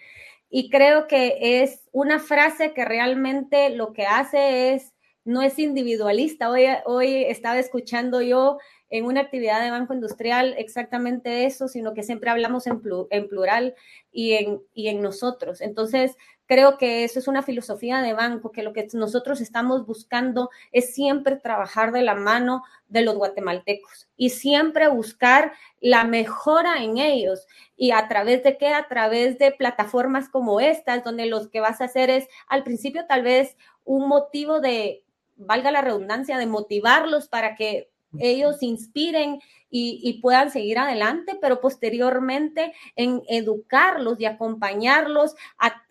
Y 0.50 0.70
creo 0.70 1.08
que 1.08 1.62
es 1.62 1.88
una 1.92 2.20
frase 2.20 2.74
que 2.74 2.86
realmente 2.86 3.70
lo 3.70 3.94
que 3.94 4.06
hace 4.06 4.74
es 4.74 4.94
no 5.28 5.42
es 5.42 5.60
individualista. 5.60 6.50
Hoy, 6.50 6.66
hoy 6.86 7.26
estaba 7.26 7.60
escuchando 7.60 8.22
yo 8.22 8.60
en 8.90 9.04
una 9.04 9.20
actividad 9.20 9.62
de 9.62 9.72
Banco 9.72 9.94
Industrial 9.94 10.56
exactamente 10.58 11.46
eso, 11.46 11.68
sino 11.68 11.94
que 11.94 12.02
siempre 12.02 12.30
hablamos 12.30 12.66
en, 12.66 12.80
plural 13.28 13.76
y 14.10 14.34
en, 14.34 14.62
y 14.74 14.88
en 14.88 15.02
nosotros. 15.02 15.60
Entonces, 15.60 16.16
creo 16.46 16.78
que 16.78 17.04
eso 17.04 17.20
es 17.20 17.28
una 17.28 17.44
filosofía 17.44 18.02
de 18.02 18.14
banco, 18.14 18.54
que 18.54 18.64
lo 18.64 18.72
que 18.72 18.88
nosotros 18.94 19.42
estamos 19.42 19.86
buscando 19.86 20.50
es 20.72 20.94
siempre 20.94 21.36
trabajar 21.36 21.92
de 21.92 22.04
la 22.04 22.16
mano 22.16 22.64
de 22.88 23.02
los 23.02 23.16
guatemaltecos 23.16 24.08
y 24.16 24.30
siempre 24.30 24.88
buscar 24.88 25.52
la 25.82 26.06
mejora 26.06 26.82
en 26.86 27.00
ellos. 27.00 27.46
¿Y 27.76 27.92
a 27.92 28.08
través 28.08 28.44
de 28.44 28.58
qué? 28.58 28.70
A 28.70 28.88
través 28.88 29.38
de 29.40 29.52
plataformas 29.52 30.30
como 30.30 30.62
estas, 30.62 31.04
donde 31.04 31.26
lo 31.26 31.50
que 31.50 31.60
vas 31.60 31.82
a 31.82 31.86
hacer 31.86 32.10
es, 32.10 32.30
al 32.48 32.64
principio 32.64 33.06
tal 33.08 33.24
vez, 33.24 33.58
un 33.84 34.08
motivo 34.08 34.62
de 34.62 35.04
valga 35.38 35.72
la 35.72 35.82
redundancia, 35.82 36.38
de 36.38 36.46
motivarlos 36.46 37.28
para 37.28 37.56
que 37.56 37.90
ellos 38.20 38.64
inspiren 38.64 39.40
y, 39.70 40.20
puedan 40.22 40.50
seguir 40.50 40.80
adelante, 40.80 41.38
pero 41.42 41.60
posteriormente 41.60 42.74
en 42.96 43.22
educarlos 43.28 44.20
y 44.20 44.26
acompañarlos 44.26 45.36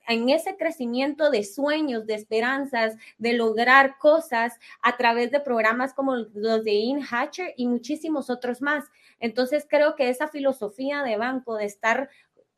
en 0.09 0.31
ese 0.31 0.57
crecimiento 0.57 1.31
de 1.31 1.45
sueños, 1.45 2.07
de 2.07 2.15
esperanzas, 2.15 2.97
de 3.19 3.35
lograr 3.35 3.99
cosas 3.99 4.59
a 4.81 4.97
través 4.97 5.31
de 5.31 5.41
programas 5.41 5.93
como 5.93 6.17
los 6.17 6.65
de 6.65 6.73
InHatcher 6.73 7.53
y 7.57 7.67
muchísimos 7.67 8.31
otros 8.31 8.63
más. 8.63 8.85
Entonces 9.21 9.67
creo 9.69 9.95
que 9.95 10.09
esa 10.09 10.29
filosofía 10.29 11.03
de 11.03 11.17
banco, 11.17 11.57
de 11.57 11.67
estar 11.67 12.09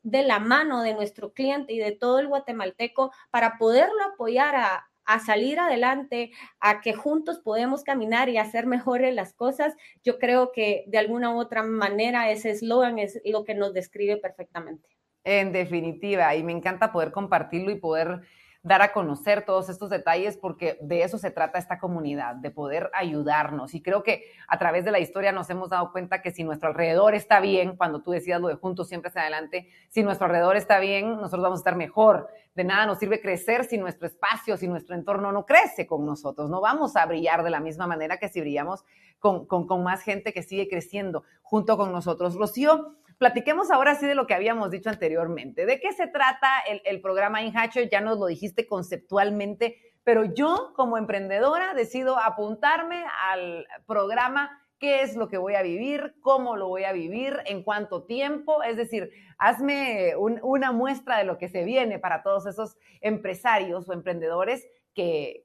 de 0.03 0.23
la 0.23 0.39
mano 0.39 0.81
de 0.81 0.93
nuestro 0.93 1.33
cliente 1.33 1.73
y 1.73 1.79
de 1.79 1.91
todo 1.91 2.19
el 2.19 2.27
guatemalteco 2.27 3.11
para 3.29 3.57
poderlo 3.57 4.01
apoyar 4.13 4.55
a, 4.55 4.88
a 5.09 5.19
salir 5.19 5.59
adelante, 5.59 6.29
a 6.59 6.81
que 6.81 6.93
juntos 6.93 7.39
podemos 7.39 7.83
caminar 7.83 8.29
y 8.29 8.37
hacer 8.37 8.67
mejores 8.67 9.15
las 9.15 9.33
cosas, 9.33 9.75
yo 10.03 10.19
creo 10.19 10.51
que 10.51 10.83
de 10.85 10.99
alguna 10.99 11.33
u 11.33 11.39
otra 11.39 11.63
manera 11.63 12.29
ese 12.29 12.51
eslogan 12.51 12.99
es 12.99 13.19
lo 13.25 13.43
que 13.43 13.55
nos 13.55 13.73
describe 13.73 14.17
perfectamente. 14.17 14.87
En 15.23 15.51
definitiva, 15.51 16.35
y 16.35 16.43
me 16.43 16.51
encanta 16.51 16.91
poder 16.91 17.11
compartirlo 17.11 17.71
y 17.71 17.79
poder 17.79 18.21
dar 18.61 18.81
a 18.81 18.91
conocer 18.91 19.45
todos 19.45 19.69
estos 19.69 19.89
detalles 19.89 20.37
porque 20.37 20.77
de 20.81 21.03
eso 21.03 21.17
se 21.17 21.31
trata 21.31 21.57
esta 21.57 21.79
comunidad, 21.79 22.35
de 22.35 22.51
poder 22.51 22.91
ayudarnos. 22.93 23.73
Y 23.73 23.81
creo 23.81 24.03
que 24.03 24.25
a 24.47 24.59
través 24.59 24.83
de 24.83 24.91
la 24.91 24.99
historia 24.99 25.31
nos 25.31 25.49
hemos 25.49 25.69
dado 25.69 25.91
cuenta 25.91 26.21
que 26.21 26.31
si 26.31 26.43
nuestro 26.43 26.69
alrededor 26.69 27.15
está 27.15 27.39
bien, 27.39 27.77
cuando 27.77 28.01
tú 28.01 28.11
decías 28.11 28.41
lo 28.41 28.49
de 28.49 28.55
juntos 28.55 28.89
siempre 28.89 29.09
hacia 29.09 29.21
adelante, 29.21 29.69
si 29.89 30.03
nuestro 30.03 30.25
alrededor 30.25 30.57
está 30.57 30.79
bien, 30.79 31.11
nosotros 31.15 31.41
vamos 31.41 31.59
a 31.59 31.61
estar 31.61 31.75
mejor. 31.75 32.29
De 32.59 32.65
nada 32.65 32.85
nos 32.85 32.99
sirve 32.99 33.21
crecer 33.21 33.63
si 33.63 33.77
nuestro 33.77 34.05
espacio, 34.05 34.57
si 34.57 34.67
nuestro 34.67 34.93
entorno 34.93 35.31
no 35.31 35.45
crece 35.45 35.87
con 35.87 36.05
nosotros. 36.05 36.49
No 36.49 36.59
vamos 36.59 36.97
a 36.97 37.05
brillar 37.05 37.41
de 37.41 37.49
la 37.49 37.61
misma 37.61 37.87
manera 37.87 38.17
que 38.17 38.27
si 38.27 38.41
brillamos 38.41 38.83
con, 39.17 39.47
con, 39.47 39.81
más 39.81 40.01
gente 40.01 40.33
que 40.33 40.43
sigue 40.43 40.67
creciendo 40.67 41.23
junto 41.41 41.77
con 41.77 41.93
nosotros. 41.93 42.35
Rocío, 42.35 42.97
platiquemos 43.17 43.71
ahora 43.71 43.95
sí 43.95 44.07
de 44.07 44.13
lo 44.13 44.27
que 44.27 44.33
habíamos 44.33 44.71
dicho 44.71 44.89
anteriormente. 44.89 45.65
¿De 45.65 45.79
qué 45.79 45.93
se 45.93 46.07
trata 46.07 46.49
el, 46.83 46.99
programa 46.99 47.41
InHatcher? 47.41 47.87
Ya 47.89 48.01
nos 48.01 48.19
lo 48.19 48.25
dijiste 48.25 48.67
conceptualmente, 48.67 49.77
pero 50.03 50.25
yo 50.25 50.73
como 50.75 50.97
emprendedora 50.97 51.73
decido 51.73 52.19
apuntarme 52.19 53.05
al 53.31 53.67
programa 53.87 54.49
qué 54.79 55.01
es 55.01 55.15
lo 55.15 55.29
que 55.29 55.37
voy 55.37 55.55
a 55.55 55.61
vivir, 55.61 56.15
cómo 56.21 56.55
lo 56.55 56.67
voy 56.67 56.83
a 56.83 56.93
vivir, 56.93 57.37
en 57.45 57.63
cuánto 57.63 58.03
tiempo. 58.03 58.63
Es 58.63 58.77
decir, 58.77 59.11
hazme 59.37 60.15
una 60.15 60.71
muestra 60.71 61.17
de 61.17 61.25
lo 61.25 61.37
que 61.37 61.49
se 61.49 61.63
viene 61.63 61.99
para 61.99 62.23
todos 62.23 62.45
esos 62.45 62.77
empresarios 63.01 63.87
o 63.87 63.93
emprendedores 63.93 64.67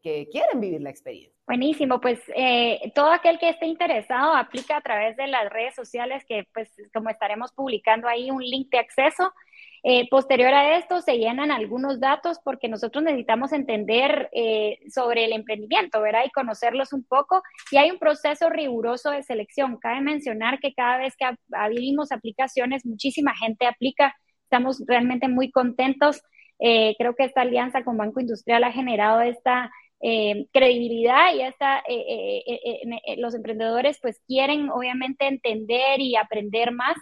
que, 0.02 0.28
quieren 0.32 0.60
vivir 0.60 0.80
la 0.80 0.90
experiencia. 0.90 1.32
Buenísimo, 1.46 2.00
pues 2.00 2.20
eh, 2.34 2.90
todo 2.94 3.12
aquel 3.12 3.38
que 3.38 3.50
esté 3.50 3.66
interesado 3.66 4.34
aplica 4.34 4.78
a 4.78 4.80
través 4.80 5.16
de 5.16 5.26
las 5.26 5.50
redes 5.50 5.74
sociales 5.74 6.24
que 6.26 6.48
pues 6.54 6.72
como 6.92 7.10
estaremos 7.10 7.52
publicando 7.52 8.08
ahí 8.08 8.30
un 8.30 8.42
link 8.42 8.70
de 8.70 8.78
acceso. 8.78 9.32
Eh, 9.84 10.08
posterior 10.08 10.52
a 10.54 10.78
esto 10.78 11.02
se 11.02 11.18
llenan 11.18 11.50
algunos 11.50 12.00
datos 12.00 12.38
porque 12.42 12.68
nosotros 12.68 13.04
necesitamos 13.04 13.52
entender 13.52 14.30
eh, 14.32 14.78
sobre 14.88 15.26
el 15.26 15.32
emprendimiento, 15.32 16.00
¿verdad? 16.00 16.24
Y 16.26 16.30
conocerlos 16.30 16.92
un 16.92 17.04
poco. 17.04 17.42
Y 17.70 17.76
hay 17.76 17.90
un 17.90 17.98
proceso 17.98 18.48
riguroso 18.48 19.10
de 19.10 19.22
selección. 19.22 19.76
Cabe 19.76 20.00
mencionar 20.00 20.58
que 20.58 20.72
cada 20.74 20.98
vez 20.98 21.14
que 21.16 21.26
abrimos 21.52 22.12
aplicaciones, 22.12 22.86
muchísima 22.86 23.36
gente 23.36 23.66
aplica. 23.66 24.14
Estamos 24.44 24.82
realmente 24.86 25.28
muy 25.28 25.50
contentos 25.50 26.22
eh, 26.58 26.94
creo 26.98 27.14
que 27.14 27.24
esta 27.24 27.42
alianza 27.42 27.84
con 27.84 27.96
Banco 27.96 28.20
Industrial 28.20 28.62
ha 28.64 28.72
generado 28.72 29.20
esta 29.20 29.70
eh, 30.00 30.46
credibilidad 30.52 31.34
y 31.34 31.42
esta, 31.42 31.82
eh, 31.88 33.16
los 33.18 33.34
emprendedores 33.34 33.98
pues 34.00 34.20
quieren 34.26 34.70
obviamente 34.70 35.26
entender 35.26 36.00
y 36.00 36.16
aprender 36.16 36.72
más. 36.72 36.96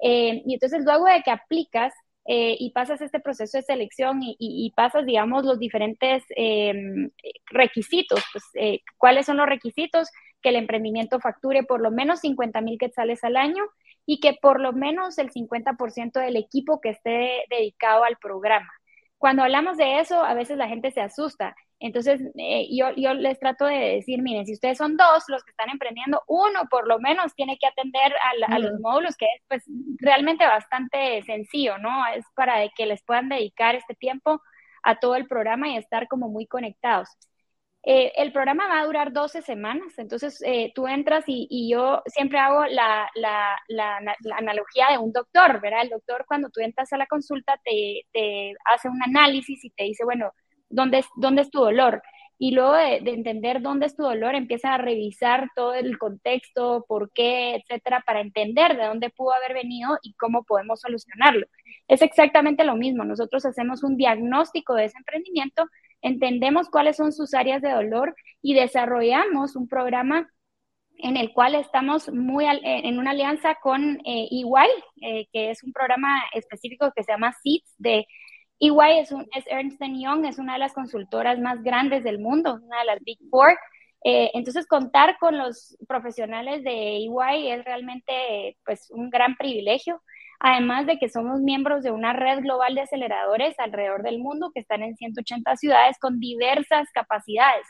y 0.00 0.54
entonces 0.54 0.84
luego 0.84 1.06
de 1.06 1.22
que 1.22 1.30
aplicas 1.30 1.94
y 2.26 2.70
pasas 2.74 3.00
este 3.02 3.20
proceso 3.20 3.58
de 3.58 3.62
selección 3.62 4.20
y, 4.22 4.72
pasas, 4.76 5.04
digamos, 5.04 5.44
los 5.44 5.58
diferentes 5.58 6.24
requisitos, 7.46 8.22
pues, 8.32 8.80
¿cuáles 8.96 9.26
son 9.26 9.36
los 9.36 9.46
requisitos? 9.46 10.08
Que 10.42 10.50
el 10.50 10.56
emprendimiento 10.56 11.20
facture 11.20 11.62
por 11.62 11.80
lo 11.80 11.90
menos 11.90 12.20
50 12.20 12.60
mil 12.60 12.78
quetzales 12.78 13.24
al 13.24 13.36
año 13.36 13.64
y 14.06 14.20
que 14.20 14.34
por 14.40 14.60
lo 14.60 14.72
menos 14.72 15.18
el 15.18 15.30
50% 15.30 16.20
del 16.20 16.36
equipo 16.36 16.80
que 16.80 16.90
esté 16.90 17.44
dedicado 17.48 18.04
al 18.04 18.16
programa. 18.16 18.70
Cuando 19.16 19.42
hablamos 19.42 19.78
de 19.78 20.00
eso, 20.00 20.22
a 20.22 20.34
veces 20.34 20.58
la 20.58 20.68
gente 20.68 20.90
se 20.90 21.00
asusta. 21.00 21.56
Entonces, 21.80 22.20
eh, 22.36 22.68
yo, 22.70 22.90
yo 22.96 23.14
les 23.14 23.38
trato 23.38 23.66
de 23.66 23.96
decir, 23.96 24.22
miren, 24.22 24.46
si 24.46 24.54
ustedes 24.54 24.78
son 24.78 24.96
dos 24.96 25.24
los 25.28 25.44
que 25.44 25.50
están 25.50 25.70
emprendiendo, 25.70 26.22
uno 26.28 26.62
por 26.70 26.86
lo 26.88 26.98
menos 26.98 27.34
tiene 27.34 27.58
que 27.58 27.66
atender 27.66 28.14
a, 28.48 28.58
los 28.58 28.80
módulos, 28.80 29.16
que 29.16 29.26
es 29.26 29.42
pues 29.48 29.64
realmente 29.98 30.46
bastante 30.46 31.22
sencillo, 31.22 31.78
¿no? 31.78 32.06
Es 32.14 32.24
para 32.34 32.68
que 32.76 32.86
les 32.86 33.02
puedan 33.02 33.28
dedicar 33.28 33.74
este 33.74 33.94
tiempo 33.94 34.40
a 34.82 34.98
todo 34.98 35.16
el 35.16 35.26
programa 35.26 35.68
y 35.68 35.76
estar 35.76 36.08
como 36.08 36.28
muy 36.28 36.46
conectados. 36.46 37.08
Eh, 37.86 38.12
el 38.16 38.32
programa 38.32 38.66
va 38.66 38.80
a 38.80 38.86
durar 38.86 39.12
12 39.12 39.42
semanas, 39.42 39.98
entonces 39.98 40.42
eh, 40.46 40.72
tú 40.74 40.86
entras 40.86 41.24
y, 41.26 41.70
yo 41.70 42.02
siempre 42.06 42.38
hago 42.38 42.64
la, 42.64 43.10
analogía 44.38 44.88
de 44.90 44.98
un 44.98 45.12
doctor, 45.12 45.60
¿verdad? 45.60 45.82
El 45.82 45.90
doctor 45.90 46.24
cuando 46.26 46.48
tú 46.48 46.60
entras 46.62 46.92
a 46.94 46.96
la 46.96 47.06
consulta 47.06 47.60
te, 47.62 48.06
hace 48.72 48.88
un 48.88 49.02
análisis 49.02 49.62
y 49.64 49.70
te 49.70 49.84
dice, 49.84 50.04
bueno, 50.04 50.32
¿dónde, 50.68 51.04
dónde 51.16 51.42
es 51.42 51.50
tu 51.50 51.60
dolor? 51.60 52.02
Y 52.36 52.50
luego 52.50 52.72
de, 52.72 52.96
entender 52.96 53.62
dónde 53.62 53.86
es 53.86 53.96
tu 53.96 54.02
dolor, 54.02 54.34
empieza 54.34 54.74
a 54.74 54.78
revisar 54.78 55.48
todo 55.54 55.74
el 55.74 55.98
contexto, 55.98 56.84
por 56.88 57.12
qué, 57.12 57.56
etcétera, 57.56 58.02
para 58.04 58.20
entender 58.20 58.76
de 58.76 58.86
dónde 58.86 59.10
pudo 59.10 59.32
haber 59.32 59.54
venido 59.54 59.98
y 60.02 60.14
cómo 60.14 60.42
podemos 60.44 60.80
solucionarlo. 60.80 61.46
Es 61.86 62.02
exactamente 62.02 62.64
lo 62.64 62.76
mismo. 62.76 63.04
Nosotros 63.04 63.46
hacemos 63.46 63.84
un 63.84 63.96
diagnóstico 63.96 64.74
de 64.74 64.86
ese 64.86 64.98
emprendimiento 64.98 65.64
entendemos 66.04 66.68
cuáles 66.68 66.96
son 66.96 67.12
sus 67.12 67.34
áreas 67.34 67.62
de 67.62 67.70
dolor 67.70 68.14
y 68.42 68.54
desarrollamos 68.54 69.56
un 69.56 69.66
programa 69.66 70.30
en 70.98 71.16
el 71.16 71.32
cual 71.32 71.54
estamos 71.54 72.12
muy 72.12 72.44
en 72.46 72.98
una 72.98 73.10
alianza 73.10 73.56
con 73.60 73.98
eh, 74.04 74.28
eh, 74.30 75.26
que 75.32 75.50
es 75.50 75.64
un 75.64 75.72
programa 75.72 76.22
específico 76.34 76.92
que 76.94 77.02
se 77.02 77.12
llama 77.12 77.32
SEEDS 77.42 77.74
de 77.78 78.06
EY 78.60 79.00
es, 79.00 79.12
un, 79.12 79.26
es 79.34 79.44
Ernst 79.46 79.80
Young, 79.80 80.24
es 80.26 80.38
una 80.38 80.54
de 80.54 80.58
las 80.60 80.72
consultoras 80.72 81.38
más 81.38 81.62
grandes 81.62 82.04
del 82.04 82.18
mundo, 82.18 82.58
una 82.62 82.80
de 82.80 82.84
las 82.86 83.00
Big 83.04 83.18
Four. 83.30 83.56
Eh, 84.04 84.30
entonces, 84.34 84.66
contar 84.66 85.16
con 85.18 85.38
los 85.38 85.76
profesionales 85.88 86.62
de 86.62 86.98
EY 86.98 87.50
es 87.50 87.64
realmente 87.64 88.56
pues, 88.64 88.90
un 88.90 89.10
gran 89.10 89.36
privilegio 89.36 90.00
además 90.44 90.86
de 90.86 90.98
que 90.98 91.08
somos 91.08 91.40
miembros 91.40 91.82
de 91.82 91.90
una 91.90 92.12
red 92.12 92.40
global 92.40 92.74
de 92.74 92.82
aceleradores 92.82 93.58
alrededor 93.58 94.02
del 94.02 94.18
mundo 94.18 94.50
que 94.52 94.60
están 94.60 94.82
en 94.82 94.94
180 94.94 95.56
ciudades 95.56 95.98
con 95.98 96.20
diversas 96.20 96.86
capacidades. 96.92 97.66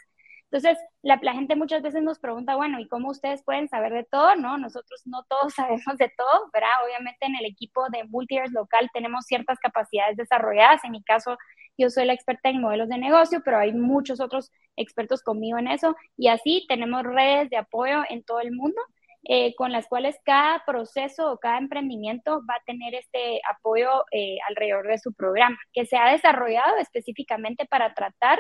Entonces, 0.55 0.79
la, 1.03 1.19
gente 1.33 1.57
muchas 1.57 1.83
veces 1.83 2.05
nos 2.05 2.21
pregunta, 2.21 2.55
bueno, 2.55 2.79
¿y 2.79 2.87
cómo 2.87 3.11
ustedes 3.11 3.43
pueden 3.43 3.69
saber 3.69 3.93
de 3.93 4.05
todo? 4.05 4.37
No, 4.37 4.57
nosotros 4.57 5.03
no 5.05 5.25
todos 5.25 5.53
sabemos 5.57 5.99
de 5.99 6.13
todo, 6.17 6.49
¿verdad? 6.53 6.71
Obviamente 6.85 7.27
en 7.27 7.35
el 7.35 7.45
equipo 7.45 7.89
de 7.91 8.05
Multiverse 8.05 8.55
local 8.55 8.89
tenemos 8.95 9.25
ciertas 9.27 9.59
capacidades 9.59 10.17
desarrolladas. 10.17 10.85
En 10.85 10.93
mi 10.93 11.03
caso, 11.03 11.37
yo 11.77 11.91
soy 11.91 12.05
la 12.05 12.13
experta 12.13 12.51
en 12.51 12.61
modelos 12.61 12.89
de 12.89 12.99
negocio, 12.99 13.43
pero 13.45 13.59
hay 13.59 13.73
muchos 13.73 14.21
otros 14.21 14.53
expertos 14.77 15.25
conmigo 15.25 15.59
en 15.59 15.67
eso. 15.67 15.97
Y 16.17 16.29
así 16.29 16.65
tenemos 16.69 17.03
redes 17.03 17.51
de 17.51 17.57
apoyo 17.57 18.05
en 18.09 18.23
todo 18.23 18.39
el 18.39 18.53
mundo 18.53 18.81
eh, 19.25 19.57
con 19.57 19.73
las 19.73 19.89
cuales 19.89 20.17
cada 20.25 20.63
proceso 20.65 21.33
o 21.33 21.39
cada 21.39 21.59
emprendimiento 21.59 22.43
va 22.49 22.55
a 22.55 22.65
tener 22.65 22.95
este 22.95 23.41
apoyo 23.51 24.05
eh, 24.13 24.37
alrededor 24.49 24.87
de 24.87 24.99
su 24.99 25.13
programa, 25.15 25.59
que 25.73 25.85
se 25.85 25.97
ha 25.97 26.13
desarrollado 26.13 26.77
específicamente 26.77 27.67
para 27.67 27.93
tratar 27.93 28.39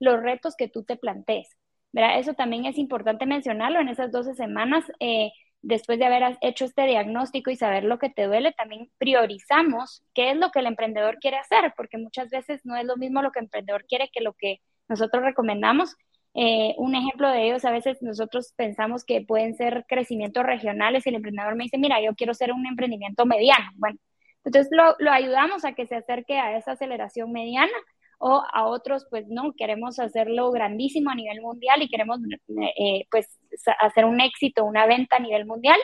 los 0.00 0.22
retos 0.22 0.56
que 0.56 0.68
tú 0.68 0.84
te 0.84 0.96
plantees. 0.96 1.48
¿verdad? 1.92 2.18
Eso 2.18 2.34
también 2.34 2.66
es 2.66 2.78
importante 2.78 3.26
mencionarlo 3.26 3.80
en 3.80 3.88
esas 3.88 4.10
12 4.10 4.34
semanas. 4.34 4.84
Eh, 5.00 5.30
después 5.62 5.98
de 5.98 6.04
haber 6.06 6.36
hecho 6.42 6.64
este 6.64 6.86
diagnóstico 6.86 7.50
y 7.50 7.56
saber 7.56 7.84
lo 7.84 7.98
que 7.98 8.10
te 8.10 8.24
duele, 8.24 8.52
también 8.52 8.90
priorizamos 8.98 10.02
qué 10.14 10.30
es 10.32 10.36
lo 10.36 10.50
que 10.50 10.58
el 10.60 10.66
emprendedor 10.66 11.18
quiere 11.18 11.38
hacer, 11.38 11.72
porque 11.76 11.98
muchas 11.98 12.30
veces 12.30 12.60
no 12.64 12.76
es 12.76 12.84
lo 12.84 12.96
mismo 12.96 13.22
lo 13.22 13.30
que 13.32 13.38
el 13.40 13.46
emprendedor 13.46 13.86
quiere 13.86 14.10
que 14.12 14.20
lo 14.20 14.34
que 14.34 14.60
nosotros 14.88 15.22
recomendamos 15.22 15.96
eh, 16.34 16.74
un 16.78 16.96
ejemplo 16.96 17.30
de 17.30 17.46
ellos, 17.46 17.64
a 17.64 17.70
veces 17.70 18.02
nosotros 18.02 18.52
pensamos 18.56 19.04
que 19.04 19.20
pueden 19.22 19.54
ser 19.54 19.84
crecimientos 19.88 20.44
regionales 20.44 21.06
y 21.06 21.10
el 21.10 21.14
emprendedor 21.16 21.54
me 21.54 21.64
dice, 21.64 21.78
mira, 21.78 22.02
yo 22.02 22.14
quiero 22.16 22.34
ser 22.34 22.52
un 22.52 22.66
emprendimiento 22.66 23.24
mediano. 23.24 23.70
Bueno, 23.76 23.98
entonces 24.44 24.68
lo, 24.72 24.96
lo 24.98 25.12
ayudamos 25.12 25.64
a 25.64 25.74
que 25.74 25.86
se 25.86 25.94
acerque 25.94 26.38
a 26.38 26.56
esa 26.58 26.72
aceleración 26.72 27.30
mediana 27.32 27.72
o 28.18 28.42
a 28.52 28.66
otros, 28.66 29.06
pues 29.10 29.26
no, 29.28 29.52
queremos 29.56 29.98
hacerlo 29.98 30.50
grandísimo 30.50 31.10
a 31.10 31.14
nivel 31.14 31.40
mundial 31.40 31.82
y 31.82 31.88
queremos 31.88 32.20
eh, 32.78 33.06
pues 33.10 33.28
hacer 33.80 34.04
un 34.04 34.20
éxito, 34.20 34.64
una 34.64 34.86
venta 34.86 35.16
a 35.16 35.20
nivel 35.20 35.46
mundial. 35.46 35.78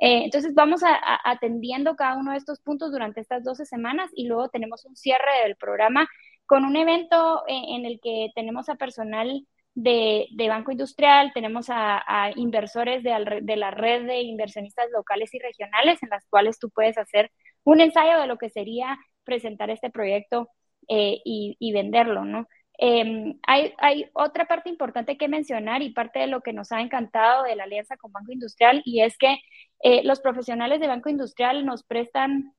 Eh, 0.00 0.24
entonces 0.24 0.54
vamos 0.54 0.82
a, 0.84 0.98
atendiendo 1.24 1.96
cada 1.96 2.16
uno 2.16 2.32
de 2.32 2.38
estos 2.38 2.60
puntos 2.60 2.92
durante 2.92 3.20
estas 3.20 3.42
12 3.44 3.66
semanas 3.66 4.10
y 4.14 4.26
luego 4.26 4.48
tenemos 4.48 4.84
un 4.84 4.96
cierre 4.96 5.42
del 5.44 5.56
programa 5.56 6.08
con 6.46 6.64
un 6.64 6.76
evento 6.76 7.42
en 7.46 7.84
el 7.84 8.00
que 8.00 8.30
tenemos 8.34 8.68
a 8.68 8.76
personal 8.76 9.44
de, 9.82 10.48
Banco 10.48 10.72
Industrial, 10.72 11.30
tenemos 11.32 11.66
a, 11.70 12.30
inversores 12.36 13.02
de, 13.02 13.56
la 13.56 13.70
red 13.70 14.06
de 14.06 14.22
inversionistas 14.22 14.90
locales 14.92 15.32
y 15.34 15.38
regionales 15.38 16.02
en 16.02 16.08
las 16.08 16.26
cuales 16.28 16.58
tú 16.58 16.70
puedes 16.70 16.98
hacer 16.98 17.30
un 17.64 17.80
ensayo 17.80 18.18
de 18.18 18.26
lo 18.26 18.38
que 18.38 18.50
sería 18.50 18.98
presentar 19.24 19.70
este 19.70 19.90
proyecto 19.90 20.48
eh, 20.88 21.20
y, 21.24 21.72
venderlo, 21.72 22.24
¿no? 22.24 22.48
Em, 22.78 23.38
hay, 23.46 23.74
otra 24.14 24.46
parte 24.46 24.68
importante 24.70 25.16
que 25.18 25.28
mencionar 25.28 25.82
y 25.82 25.90
parte 25.90 26.20
de 26.20 26.28
lo 26.28 26.40
que 26.42 26.52
nos 26.52 26.72
ha 26.72 26.80
encantado 26.80 27.42
de 27.44 27.56
la 27.56 27.64
alianza 27.64 27.96
con 27.96 28.12
Banco 28.12 28.32
Industrial 28.32 28.82
y 28.84 29.02
es 29.02 29.18
que 29.18 29.38
eh, 29.82 30.02
los 30.04 30.20
profesionales 30.20 30.80
de 30.80 30.86
Banco 30.86 31.08
Industrial 31.08 31.66
nos 31.66 31.82
prestan 31.84 32.54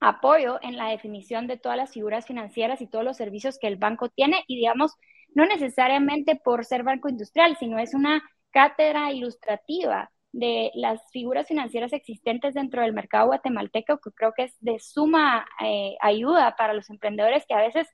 apoyo 0.00 0.58
en 0.62 0.76
la 0.76 0.88
definición 0.88 1.46
de 1.46 1.58
todas 1.58 1.76
las 1.78 1.92
figuras 1.92 2.26
financieras 2.26 2.80
y 2.80 2.86
todos 2.86 3.04
los 3.04 3.16
servicios 3.16 3.58
que 3.58 3.66
el 3.66 3.76
banco 3.76 4.08
tiene 4.08 4.44
y 4.46 4.56
digamos, 4.56 4.94
no 5.34 5.46
necesariamente 5.46 6.36
por 6.36 6.64
ser 6.64 6.82
banco 6.82 7.08
industrial, 7.08 7.56
sino 7.58 7.78
es 7.78 7.94
una 7.94 8.22
cátedra 8.50 9.12
ilustrativa 9.12 10.10
de 10.36 10.70
las 10.74 11.00
figuras 11.12 11.48
financieras 11.48 11.94
existentes 11.94 12.52
dentro 12.52 12.82
del 12.82 12.92
mercado 12.92 13.28
guatemalteco, 13.28 13.98
que 13.98 14.10
creo 14.10 14.34
que 14.34 14.44
es 14.44 14.56
de 14.60 14.78
suma 14.78 15.46
eh, 15.64 15.96
ayuda 16.00 16.54
para 16.56 16.74
los 16.74 16.90
emprendedores 16.90 17.46
que 17.46 17.54
a 17.54 17.60
veces 17.60 17.88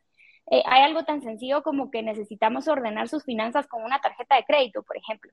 eh, 0.50 0.62
hay 0.66 0.82
algo 0.82 1.04
tan 1.04 1.22
sencillo 1.22 1.62
como 1.62 1.92
que 1.92 2.02
necesitamos 2.02 2.66
ordenar 2.66 3.08
sus 3.08 3.24
finanzas 3.24 3.68
con 3.68 3.84
una 3.84 4.00
tarjeta 4.00 4.34
de 4.34 4.44
crédito, 4.44 4.82
por 4.82 4.96
ejemplo. 4.96 5.30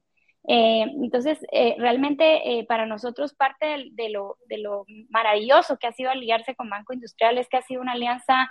Eh, 0.47 0.83
entonces, 1.01 1.39
realmente 1.77 2.65
para 2.67 2.85
nosotros 2.85 3.33
parte 3.33 3.89
de, 3.91 4.09
lo, 4.09 4.37
de, 4.47 4.59
lo, 4.59 4.85
maravilloso 5.09 5.77
que 5.77 5.87
ha 5.87 5.91
sido 5.91 6.11
aliarse 6.11 6.55
con 6.55 6.69
Banco 6.69 6.93
Industrial 6.93 7.37
es 7.39 7.49
que 7.49 7.57
ha 7.57 7.61
sido 7.63 7.81
una 7.81 7.93
alianza 7.93 8.49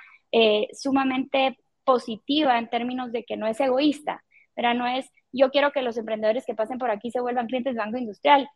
sumamente 0.72 1.56
positiva 1.84 2.58
en 2.58 2.68
términos 2.68 3.12
de 3.12 3.24
que 3.24 3.36
no 3.36 3.46
es 3.46 3.60
egoísta, 3.60 4.22
pero 4.54 4.74
no 4.74 4.86
es 4.86 5.10
yo 5.32 5.50
quiero 5.50 5.72
que 5.72 5.82
los 5.82 5.96
emprendedores 5.96 6.44
que 6.46 6.54
pasen 6.54 6.78
por 6.78 6.90
aquí 6.90 7.10
se 7.10 7.20
vuelvan 7.20 7.46
clientes 7.46 7.74
de 7.74 7.80
Banco 7.80 7.98
Industrial. 7.98 8.48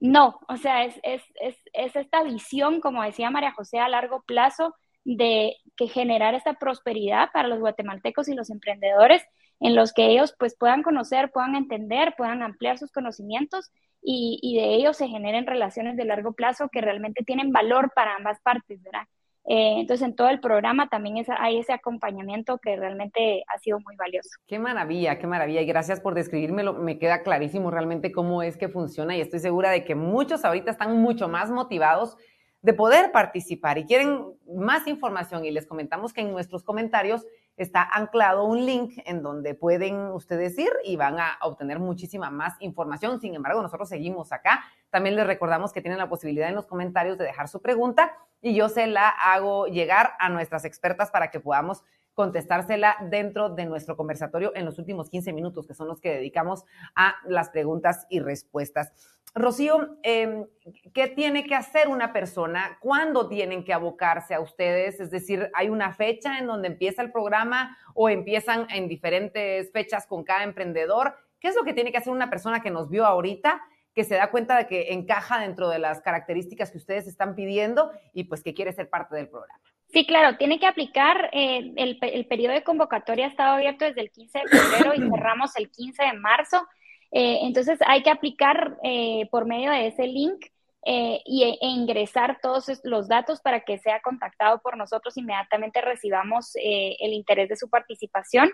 No, 0.00 0.40
o 0.48 0.56
sea, 0.56 0.84
es, 0.84 0.98
es, 1.02 1.22
es, 1.40 1.56
es 1.72 1.96
esta 1.96 2.22
visión, 2.22 2.80
como 2.80 3.02
decía 3.02 3.30
María 3.30 3.52
José, 3.52 3.78
a 3.78 3.88
largo 3.88 4.22
plazo 4.22 4.74
de 5.04 5.56
que 5.76 5.88
generar 5.88 6.34
esta 6.34 6.54
prosperidad 6.54 7.30
para 7.32 7.48
los 7.48 7.60
guatemaltecos 7.60 8.28
y 8.28 8.34
los 8.34 8.50
emprendedores 8.50 9.22
en 9.60 9.74
los 9.74 9.92
que 9.92 10.06
ellos 10.06 10.34
pues 10.38 10.56
puedan 10.56 10.82
conocer, 10.82 11.30
puedan 11.30 11.54
entender, 11.54 12.14
puedan 12.16 12.42
ampliar 12.42 12.78
sus 12.78 12.90
conocimientos 12.92 13.70
y, 14.02 14.38
y 14.42 14.56
de 14.56 14.74
ellos 14.74 14.96
se 14.96 15.08
generen 15.08 15.46
relaciones 15.46 15.96
de 15.96 16.04
largo 16.04 16.32
plazo 16.34 16.68
que 16.70 16.80
realmente 16.80 17.24
tienen 17.24 17.52
valor 17.52 17.92
para 17.94 18.16
ambas 18.16 18.40
partes, 18.42 18.82
¿verdad? 18.82 19.06
Eh, 19.46 19.80
entonces, 19.80 20.06
en 20.06 20.16
todo 20.16 20.28
el 20.30 20.40
programa 20.40 20.88
también 20.88 21.24
hay 21.38 21.58
ese 21.58 21.72
acompañamiento 21.72 22.58
que 22.58 22.76
realmente 22.76 23.44
ha 23.46 23.58
sido 23.58 23.78
muy 23.80 23.94
valioso. 23.96 24.30
Qué 24.46 24.58
maravilla, 24.58 25.18
qué 25.18 25.26
maravilla. 25.26 25.60
Y 25.60 25.66
gracias 25.66 26.00
por 26.00 26.14
describírmelo. 26.14 26.72
Me 26.74 26.98
queda 26.98 27.22
clarísimo 27.22 27.70
realmente 27.70 28.10
cómo 28.10 28.42
es 28.42 28.56
que 28.56 28.68
funciona 28.68 29.16
y 29.16 29.20
estoy 29.20 29.40
segura 29.40 29.70
de 29.70 29.84
que 29.84 29.94
muchos 29.94 30.44
ahorita 30.44 30.70
están 30.70 30.98
mucho 30.98 31.28
más 31.28 31.50
motivados 31.50 32.16
de 32.62 32.72
poder 32.72 33.12
participar 33.12 33.76
y 33.76 33.84
quieren 33.84 34.24
más 34.56 34.86
información 34.86 35.44
y 35.44 35.50
les 35.50 35.66
comentamos 35.66 36.14
que 36.14 36.22
en 36.22 36.32
nuestros 36.32 36.64
comentarios 36.64 37.26
está 37.56 37.82
anclado 37.82 38.44
un 38.44 38.64
link 38.66 38.98
en 39.06 39.22
donde 39.22 39.54
pueden 39.54 40.08
ustedes 40.12 40.58
ir 40.58 40.72
y 40.84 40.96
van 40.96 41.18
a 41.18 41.38
obtener 41.42 41.78
muchísima 41.78 42.30
más 42.30 42.54
información. 42.60 43.20
Sin 43.20 43.34
embargo, 43.34 43.62
nosotros 43.62 43.88
seguimos 43.88 44.32
acá. 44.32 44.64
También 44.90 45.16
les 45.16 45.26
recordamos 45.26 45.72
que 45.72 45.80
tienen 45.80 45.98
la 45.98 46.08
posibilidad 46.08 46.48
en 46.48 46.54
los 46.54 46.66
comentarios 46.66 47.18
de 47.18 47.24
dejar 47.24 47.48
su 47.48 47.60
pregunta 47.62 48.12
y 48.40 48.54
yo 48.54 48.68
se 48.68 48.86
la 48.86 49.08
hago 49.08 49.66
llegar 49.66 50.12
a 50.18 50.28
nuestras 50.28 50.64
expertas 50.64 51.10
para 51.10 51.30
que 51.30 51.40
podamos 51.40 51.82
contestársela 52.14 52.96
dentro 53.10 53.50
de 53.50 53.66
nuestro 53.66 53.96
conversatorio 53.96 54.52
en 54.54 54.64
los 54.64 54.78
últimos 54.78 55.10
15 55.10 55.32
minutos, 55.32 55.66
que 55.66 55.74
son 55.74 55.88
los 55.88 56.00
que 56.00 56.10
dedicamos 56.10 56.64
a 56.94 57.16
las 57.26 57.50
preguntas 57.50 58.06
y 58.08 58.20
respuestas. 58.20 58.92
Rocío, 59.34 59.98
em, 60.04 60.46
¿qué 60.92 61.08
tiene 61.08 61.44
que 61.44 61.56
hacer 61.56 61.88
una 61.88 62.12
persona? 62.12 62.78
¿Cuándo 62.80 63.28
tienen 63.28 63.64
que 63.64 63.72
abocarse 63.72 64.32
a 64.32 64.40
ustedes? 64.40 65.00
Es 65.00 65.10
decir, 65.10 65.50
¿hay 65.54 65.68
una 65.68 65.92
fecha 65.92 66.38
en 66.38 66.46
donde 66.46 66.68
empieza 66.68 67.02
el 67.02 67.10
programa 67.10 67.76
o 67.94 68.08
empiezan 68.08 68.68
en 68.70 68.86
diferentes 68.86 69.72
fechas 69.72 70.06
con 70.06 70.22
cada 70.22 70.44
emprendedor? 70.44 71.16
¿Qué 71.40 71.48
es 71.48 71.56
lo 71.56 71.64
que 71.64 71.72
tiene 71.72 71.90
que 71.90 71.98
hacer 71.98 72.12
una 72.12 72.30
persona 72.30 72.62
que 72.62 72.70
nos 72.70 72.88
vio 72.88 73.04
ahorita 73.04 73.60
que 73.92 74.04
se 74.04 74.16
da 74.16 74.30
cuenta 74.30 74.56
de 74.56 74.66
que 74.66 74.92
encaja 74.92 75.40
dentro 75.40 75.68
de 75.68 75.78
las 75.78 76.00
características 76.00 76.70
que 76.70 76.78
ustedes 76.78 77.06
están 77.06 77.34
pidiendo 77.34 77.92
y 78.12 78.24
pues 78.24 78.42
que 78.42 78.54
quiere 78.54 78.72
ser 78.72 78.90
parte 78.90 79.14
del 79.16 79.28
programa. 79.28 79.60
Sí, 79.92 80.04
claro, 80.04 80.36
tiene 80.36 80.58
que 80.58 80.66
aplicar, 80.66 81.30
eh, 81.32 81.72
el, 81.76 81.98
el, 82.00 82.26
periodo 82.26 82.54
de 82.54 82.64
convocatoria 82.64 83.26
ha 83.26 83.28
estado 83.28 83.54
abierto 83.54 83.84
desde 83.84 84.00
el 84.00 84.10
15 84.10 84.40
de 84.40 84.58
febrero 84.58 84.92
y 84.94 85.08
cerramos 85.14 85.56
el 85.56 85.70
15 85.70 86.02
de 86.02 86.12
marzo, 86.14 86.66
eh, 87.14 87.38
entonces 87.42 87.78
hay 87.86 88.02
que 88.02 88.10
aplicar 88.10 88.76
eh, 88.82 89.28
por 89.30 89.46
medio 89.46 89.70
de 89.70 89.86
ese 89.86 90.08
link 90.08 90.46
eh, 90.84 91.22
y, 91.24 91.44
e, 91.44 91.56
ingresar 91.60 92.40
todos 92.42 92.80
los 92.82 93.06
datos 93.06 93.40
para 93.40 93.60
que 93.60 93.78
sea 93.78 94.00
contactado 94.02 94.60
por 94.60 94.76
nosotros 94.76 95.16
inmediatamente 95.16 95.80
recibamos 95.80 96.50
el 96.56 97.12
interés 97.12 97.48
de 97.48 97.56
su 97.56 97.70
participación. 97.70 98.50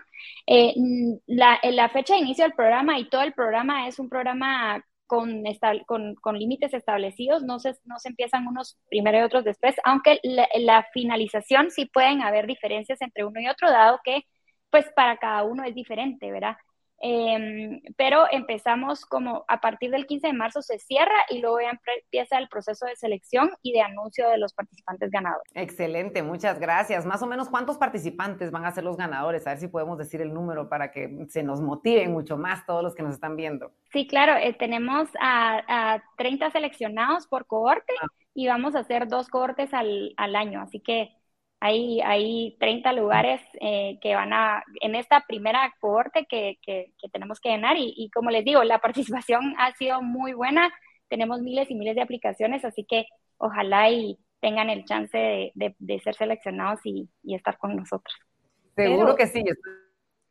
La, 1.25 1.89
fecha 1.89 2.13
de 2.13 2.19
inicio 2.19 2.45
del 2.45 2.53
programa 2.53 2.99
y 2.99 3.09
todo 3.09 3.23
el 3.23 3.33
programa 3.33 3.87
es 3.87 3.97
un 3.97 4.09
programa 4.09 4.85
con 5.07 5.43
límites 6.37 6.73
establecidos, 6.73 7.43
no 7.43 7.59
se, 7.59 7.73
no 7.85 7.97
se 7.97 8.09
empiezan 8.09 8.47
unos 8.47 8.77
primero 8.89 9.17
y 9.17 9.21
otros 9.23 9.43
después, 9.43 9.75
aunque 9.83 10.19
la, 10.23 10.47
la 10.59 10.87
finalización 10.93 11.71
sí 11.71 11.85
pueden 11.85 12.21
haber 12.21 12.45
diferencias 12.47 13.01
entre 13.01 13.25
uno 13.25 13.41
y 13.41 13.49
otro, 13.49 13.69
dado 13.71 13.99
que 14.03 14.23
pues 14.69 14.85
para 14.95 15.17
cada 15.17 15.43
uno 15.43 15.63
es 15.65 15.75
diferente, 15.75 16.31
¿verdad? 16.31 16.55
Em, 17.03 17.81
pero 17.97 18.25
empezamos 18.31 19.05
como 19.05 19.43
a 19.47 19.59
partir 19.59 19.89
del 19.89 20.05
15 20.05 20.27
de 20.27 20.33
marzo 20.33 20.61
se 20.61 20.77
cierra 20.77 21.15
y 21.29 21.39
luego 21.39 21.59
ya 21.59 21.71
empieza 21.71 22.37
el 22.37 22.47
proceso 22.47 22.85
de 22.85 22.95
selección 22.95 23.49
y 23.63 23.73
de 23.73 23.81
anuncio 23.81 24.29
de 24.29 24.37
los 24.37 24.53
participantes 24.53 25.09
ganadores. 25.09 25.51
Excelente, 25.55 26.21
muchas 26.21 26.59
gracias. 26.59 27.05
Más 27.07 27.23
o 27.23 27.27
menos 27.27 27.49
cuántos 27.49 27.79
participantes 27.79 28.51
van 28.51 28.65
a 28.65 28.71
ser 28.71 28.83
los 28.83 28.97
ganadores, 28.97 29.47
a 29.47 29.51
ver 29.51 29.59
si 29.59 29.67
podemos 29.67 29.97
decir 29.97 30.21
el 30.21 30.31
número 30.31 30.69
para 30.69 30.91
que 30.91 31.25
se 31.29 31.41
nos 31.41 31.59
motiven 31.59 32.11
mucho 32.11 32.37
más 32.37 32.65
todos 32.67 32.83
los 32.83 32.93
que 32.93 33.01
nos 33.01 33.15
están 33.15 33.35
viendo. 33.35 33.71
Sí, 33.91 34.05
claro, 34.05 34.35
eh, 34.35 34.53
tenemos 34.53 35.09
a, 35.19 35.93
a, 35.95 36.03
30 36.17 36.51
seleccionados 36.51 37.25
por 37.25 37.47
cohorte 37.47 37.93
ah. 37.99 38.07
y 38.35 38.47
vamos 38.47 38.75
a 38.75 38.79
hacer 38.79 39.07
dos 39.07 39.27
cohortes 39.27 39.73
al, 39.73 40.13
al 40.17 40.35
año, 40.35 40.61
así 40.61 40.79
que 40.79 41.09
hay, 41.63 42.01
hay 42.01 42.57
30 42.59 42.91
lugares 42.93 43.39
eh, 43.61 43.99
que 44.01 44.15
van 44.15 44.33
a, 44.33 44.63
en 44.81 44.95
esta 44.95 45.23
primera 45.27 45.71
cohorte 45.79 46.25
que, 46.25 46.57
que, 46.65 46.91
tenemos 47.13 47.39
que 47.39 47.49
llenar 47.49 47.77
y, 47.77 47.93
y, 47.95 48.09
como 48.09 48.31
les 48.31 48.43
digo, 48.43 48.63
la 48.63 48.79
participación 48.81 49.53
ha 49.59 49.71
sido 49.75 50.01
muy 50.01 50.33
buena, 50.33 50.73
tenemos 51.07 51.39
miles 51.41 51.69
y 51.69 51.75
miles 51.75 51.95
de 51.95 52.01
aplicaciones, 52.01 52.65
así 52.65 52.83
que 52.83 53.05
ojalá 53.37 53.91
y 53.91 54.17
tengan 54.39 54.71
el 54.71 54.85
chance 54.85 55.15
de, 55.15 55.75
de, 55.77 55.99
ser 55.99 56.15
seleccionados 56.15 56.79
y, 56.83 57.07
y, 57.21 57.35
estar 57.35 57.59
con 57.59 57.75
nosotros. 57.75 58.15
Seguro 58.75 59.15
que 59.15 59.27
sí. 59.27 59.43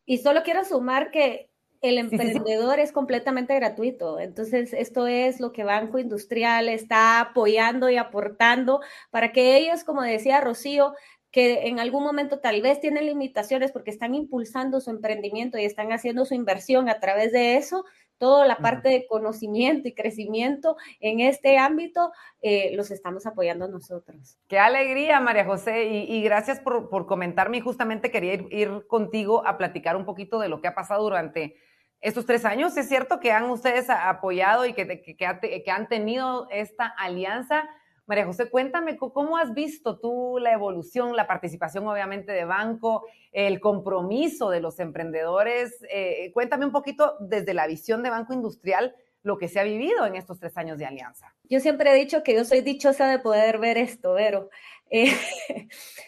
Y 0.06 0.18
solo 0.18 0.42
quiero 0.42 0.64
sumar 0.64 1.12
que 1.12 1.50
el 1.80 1.96
emprendedor 1.96 2.80
es 2.80 2.90
completamente 2.90 3.54
gratuito. 3.54 4.18
Entonces, 4.18 4.72
esto 4.72 5.06
es 5.06 5.38
lo 5.38 5.52
que 5.52 5.62
Banco 5.62 6.00
Industrial 6.00 6.68
está 6.68 7.20
apoyando 7.20 7.88
y 7.88 7.96
aportando 7.98 8.80
para 9.10 9.30
que 9.30 9.56
ellos, 9.56 9.84
como 9.84 10.02
decía 10.02 10.40
Rocío, 10.40 10.94
que 11.30 11.68
en 11.68 11.78
algún 11.78 12.02
momento 12.02 12.40
tal 12.40 12.60
vez 12.60 12.80
tienen 12.80 13.06
limitaciones 13.06 13.72
porque 13.72 13.90
están 13.90 14.14
impulsando 14.14 14.80
su 14.80 14.90
emprendimiento 14.90 15.58
y 15.58 15.64
están 15.64 15.92
haciendo 15.92 16.24
su 16.24 16.34
inversión 16.34 16.88
a 16.88 16.98
través 16.98 17.32
de 17.32 17.56
eso, 17.56 17.84
toda 18.18 18.46
la 18.46 18.58
parte 18.58 18.90
de 18.90 19.06
conocimiento 19.06 19.88
y 19.88 19.94
crecimiento 19.94 20.76
en 21.00 21.20
este 21.20 21.56
ámbito, 21.56 22.12
eh, 22.42 22.70
los 22.74 22.90
estamos 22.90 23.24
apoyando 23.26 23.66
nosotros. 23.66 24.38
Qué 24.46 24.58
alegría, 24.58 25.20
María 25.20 25.46
José, 25.46 25.84
y, 25.86 26.22
gracias 26.22 26.60
por, 26.60 26.90
por, 26.90 27.06
comentarme. 27.06 27.56
Y 27.56 27.60
justamente 27.60 28.10
quería 28.10 28.34
ir, 28.34 28.86
contigo 28.88 29.46
a 29.46 29.56
platicar 29.56 29.96
un 29.96 30.04
poquito 30.04 30.38
de 30.38 30.50
lo 30.50 30.60
que 30.60 30.68
ha 30.68 30.74
pasado 30.74 31.02
durante 31.02 31.56
estos 32.02 32.26
tres 32.26 32.44
años. 32.44 32.76
Es 32.76 32.88
cierto 32.88 33.20
que 33.20 33.32
han 33.32 33.44
ustedes 33.44 33.88
apoyado 33.88 34.66
y 34.66 34.74
que, 34.74 35.00
que 35.00 35.70
han 35.70 35.88
tenido 35.88 36.46
esta 36.50 36.86
alianza 36.86 37.70
María 38.10 38.26
José, 38.26 38.50
cuéntame 38.50 38.96
cómo 38.96 39.36
has 39.36 39.54
visto 39.54 40.00
tú 40.00 40.38
la 40.40 40.52
evolución, 40.52 41.14
la 41.14 41.28
participación 41.28 41.86
obviamente 41.86 42.32
de 42.32 42.44
banco, 42.44 43.06
el 43.30 43.60
compromiso 43.60 44.50
de 44.50 44.60
los 44.60 44.80
emprendedores. 44.80 45.76
Eh, 45.88 46.32
cuéntame 46.34 46.66
un 46.66 46.72
poquito 46.72 47.14
desde 47.20 47.54
la 47.54 47.68
visión 47.68 48.02
de 48.02 48.10
Banco 48.10 48.34
Industrial 48.34 48.96
lo 49.22 49.38
que 49.38 49.46
se 49.46 49.60
ha 49.60 49.62
vivido 49.62 50.06
en 50.06 50.16
estos 50.16 50.40
tres 50.40 50.56
años 50.56 50.76
de 50.76 50.86
alianza. 50.86 51.32
Yo 51.48 51.60
siempre 51.60 51.92
he 51.92 51.94
dicho 51.94 52.24
que 52.24 52.34
yo 52.34 52.44
soy 52.44 52.62
dichosa 52.62 53.08
de 53.08 53.20
poder 53.20 53.58
ver 53.58 53.78
esto, 53.78 54.14
pero 54.16 54.50
eh, 54.90 55.16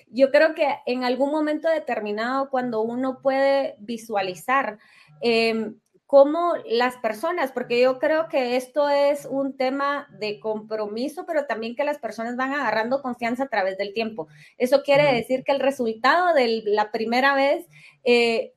yo 0.08 0.32
creo 0.32 0.56
que 0.56 0.66
en 0.86 1.04
algún 1.04 1.30
momento 1.30 1.68
determinado, 1.68 2.50
cuando 2.50 2.82
uno 2.82 3.20
puede 3.22 3.76
visualizar 3.78 4.80
eh, 5.20 5.70
cómo 6.12 6.52
las 6.66 6.98
personas, 6.98 7.52
porque 7.52 7.80
yo 7.80 7.98
creo 7.98 8.28
que 8.28 8.56
esto 8.56 8.90
es 8.90 9.24
un 9.24 9.56
tema 9.56 10.06
de 10.18 10.40
compromiso, 10.40 11.24
pero 11.24 11.46
también 11.46 11.74
que 11.74 11.84
las 11.84 11.96
personas 11.96 12.36
van 12.36 12.52
agarrando 12.52 13.00
confianza 13.00 13.44
a 13.44 13.48
través 13.48 13.78
del 13.78 13.94
tiempo. 13.94 14.28
Eso 14.58 14.82
quiere 14.82 15.10
decir 15.10 15.42
que 15.42 15.52
el 15.52 15.60
resultado 15.60 16.34
de 16.34 16.64
la 16.66 16.92
primera 16.92 17.34
vez 17.34 17.66
eh, 18.04 18.52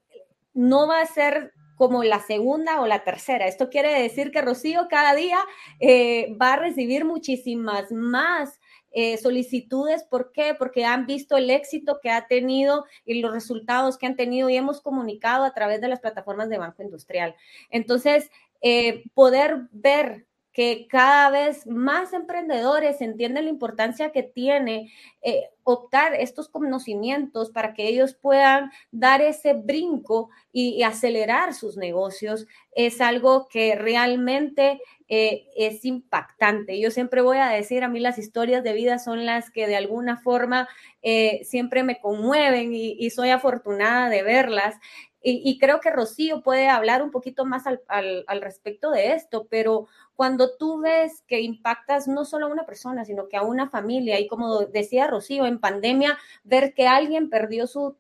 no 0.53 0.85
va 0.85 0.99
a 0.99 1.05
ser 1.05 1.53
como 1.77 2.03
la 2.03 2.19
segunda 2.19 2.81
o 2.81 2.87
la 2.87 3.05
tercera. 3.05 3.47
Esto 3.47 3.69
quiere 3.69 4.01
decir 4.01 4.31
que 4.31 4.41
Rocío 4.41 4.87
cada 4.89 5.15
día 5.15 5.39
eh, 5.79 6.35
va 6.35 6.55
a 6.55 6.57
recibir 6.57 7.05
muchísimas 7.05 7.89
más 7.89 8.59
eh, 8.97 9.17
solicitudes. 9.17 10.03
¿Por 10.03 10.31
qué? 10.31 10.55
Porque 10.57 10.85
han 10.85 11.05
visto 11.05 11.35
el 11.35 11.49
éxito 11.49 11.99
que 12.01 12.09
ha 12.09 12.27
tenido 12.27 12.85
y 13.05 13.19
los 13.19 13.33
resultados 13.33 13.97
que 13.97 14.05
han 14.05 14.15
tenido 14.15 14.49
y 14.49 14.55
hemos 14.55 14.79
comunicado 14.79 15.43
a 15.43 15.53
través 15.53 15.81
de 15.81 15.89
las 15.89 15.99
plataformas 15.99 16.47
de 16.47 16.57
Banco 16.57 16.81
Industrial. 16.81 17.35
Entonces, 17.69 18.31
eh, 18.61 19.03
poder 19.13 19.67
ver 19.71 20.25
que 20.55 20.87
cada 20.87 21.29
vez 21.31 21.67
más 21.67 22.13
emprendedores 22.13 23.01
entienden 23.01 23.43
la 23.43 23.49
importancia 23.49 24.13
que 24.13 24.23
tiene 24.23 24.89
eh, 25.21 25.49
optar 25.63 26.15
estos 26.15 26.47
conocimientos 26.47 27.51
para 27.51 27.73
que 27.73 27.89
ellos 27.89 28.13
puedan 28.13 28.71
dar 28.89 29.21
ese 29.21 29.53
brinco 29.53 30.29
y, 30.53 30.81
acelerar 30.83 31.53
sus 31.53 31.75
negocios, 31.75 32.47
es 32.71 33.01
algo 33.01 33.49
que 33.49 33.75
realmente 33.75 34.79
eh, 35.09 35.47
es 35.57 35.83
impactante. 35.83 36.79
Yo 36.79 36.89
siempre 36.89 37.21
voy 37.21 37.37
a 37.37 37.49
decir, 37.49 37.83
a 37.83 37.89
mí 37.89 37.99
las 37.99 38.17
historias 38.17 38.63
de 38.63 38.71
vida 38.71 38.97
son 38.97 39.25
las 39.25 39.51
que 39.51 39.67
de 39.67 39.75
alguna 39.75 40.15
forma 40.15 40.69
eh, 41.01 41.41
siempre 41.43 41.83
me 41.83 41.99
conmueven 41.99 42.73
y, 42.73 43.09
soy 43.09 43.31
afortunada 43.31 44.07
de 44.07 44.23
verlas. 44.23 44.75
Y, 45.27 45.57
creo 45.57 45.79
que 45.79 45.89
Rocío 45.89 46.43
puede 46.43 46.67
hablar 46.67 47.01
un 47.01 47.09
poquito 47.09 47.45
más 47.45 47.65
al, 47.65 47.81
al 47.87 48.41
respecto 48.41 48.91
de 48.91 49.13
esto, 49.13 49.47
pero 49.49 49.87
cuando 50.15 50.55
tú 50.55 50.79
ves 50.79 51.23
que 51.27 51.41
impactas 51.41 52.07
no 52.07 52.25
solo 52.25 52.45
a 52.45 52.51
una 52.51 52.67
persona, 52.67 53.05
sino 53.05 53.27
que 53.27 53.35
a 53.35 53.41
una 53.41 53.67
familia, 53.67 54.19
y 54.19 54.27
como 54.27 54.59
decía 54.65 55.07
Rocío, 55.07 55.47
en 55.47 55.59
pandemia, 55.59 56.19
ver 56.43 56.75
que 56.75 56.87
alguien 56.87 57.31
perdió 57.31 57.65
su, 57.65 57.97